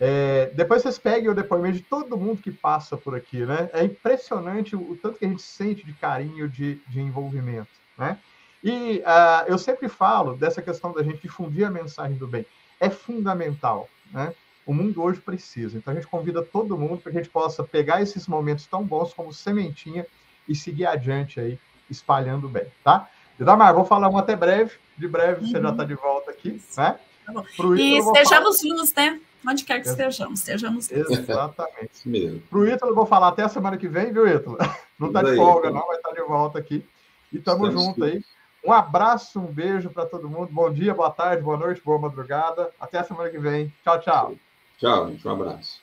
é, 0.00 0.50
depois 0.54 0.80
vocês 0.80 0.96
peguem 0.96 1.28
o 1.28 1.34
depoimento 1.34 1.76
de 1.76 1.82
todo 1.82 2.16
mundo 2.16 2.40
que 2.40 2.50
passa 2.50 2.96
por 2.96 3.14
aqui, 3.14 3.44
né? 3.44 3.68
É 3.74 3.84
impressionante 3.84 4.74
o, 4.74 4.92
o 4.92 4.96
tanto 4.96 5.18
que 5.18 5.26
a 5.26 5.28
gente 5.28 5.42
sente 5.42 5.84
de 5.84 5.92
carinho, 5.92 6.48
de, 6.48 6.80
de 6.88 7.02
envolvimento, 7.02 7.68
né? 7.98 8.16
E 8.62 8.98
uh, 8.98 9.48
eu 9.48 9.58
sempre 9.58 9.88
falo 9.88 10.34
dessa 10.34 10.62
questão 10.62 10.92
da 10.92 11.02
gente 11.02 11.22
difundir 11.22 11.66
a 11.66 11.70
mensagem 11.70 12.16
do 12.16 12.28
bem. 12.28 12.46
É 12.78 12.88
fundamental, 12.88 13.88
né? 14.12 14.32
O 14.64 14.72
mundo 14.72 15.02
hoje 15.02 15.20
precisa. 15.20 15.76
Então 15.76 15.92
a 15.92 15.96
gente 15.96 16.06
convida 16.06 16.42
todo 16.42 16.78
mundo 16.78 16.98
para 16.98 17.10
que 17.10 17.18
a 17.18 17.22
gente 17.22 17.32
possa 17.32 17.64
pegar 17.64 18.00
esses 18.00 18.28
momentos 18.28 18.66
tão 18.66 18.84
bons 18.84 19.12
como 19.12 19.32
sementinha 19.32 20.06
e 20.48 20.54
seguir 20.54 20.86
adiante 20.86 21.40
aí, 21.40 21.58
espalhando 21.90 22.46
o 22.46 22.50
bem, 22.50 22.66
tá? 22.84 23.08
Damar, 23.38 23.74
vou 23.74 23.84
falar 23.84 24.08
um 24.08 24.18
até 24.18 24.36
breve. 24.36 24.72
De 24.96 25.08
breve 25.08 25.40
uhum. 25.40 25.46
você 25.46 25.60
já 25.60 25.70
está 25.70 25.82
uhum. 25.82 25.88
de 25.88 25.94
volta 25.94 26.30
aqui, 26.30 26.62
né? 26.76 26.98
Tá 27.26 27.44
e 27.76 27.98
estejamos 27.98 28.60
falar... 28.60 28.74
luz, 28.74 28.94
né? 28.94 29.20
Onde 29.46 29.64
quer 29.64 29.80
que 29.80 29.88
estejamos, 29.88 30.40
estejamos 30.40 30.88
luz. 30.88 31.10
Exatamente. 31.10 32.08
mesmo. 32.08 32.40
Para 32.42 32.58
o 32.58 32.68
Ítalo, 32.68 32.92
eu 32.92 32.96
vou 32.96 33.06
falar 33.06 33.28
até 33.28 33.42
a 33.42 33.48
semana 33.48 33.76
que 33.76 33.88
vem, 33.88 34.12
viu, 34.12 34.28
Ítalo? 34.28 34.56
Não 34.98 35.08
está 35.08 35.22
de 35.22 35.34
folga, 35.34 35.68
não, 35.68 35.84
vai 35.84 35.96
estar 35.96 36.10
tá 36.10 36.14
de 36.14 36.22
volta 36.22 36.58
aqui. 36.60 36.86
E 37.32 37.38
estamos 37.38 37.72
juntos 37.72 38.00
aí. 38.04 38.22
Um 38.64 38.72
abraço, 38.72 39.40
um 39.40 39.52
beijo 39.52 39.90
para 39.90 40.06
todo 40.06 40.28
mundo. 40.28 40.48
Bom 40.52 40.72
dia, 40.72 40.94
boa 40.94 41.10
tarde, 41.10 41.42
boa 41.42 41.56
noite, 41.56 41.82
boa 41.84 41.98
madrugada. 41.98 42.70
Até 42.80 42.98
a 42.98 43.04
semana 43.04 43.28
que 43.28 43.38
vem. 43.38 43.74
Tchau, 43.82 44.00
tchau. 44.00 44.34
Tchau, 44.78 45.08
gente. 45.08 45.26
Um 45.26 45.32
abraço. 45.32 45.81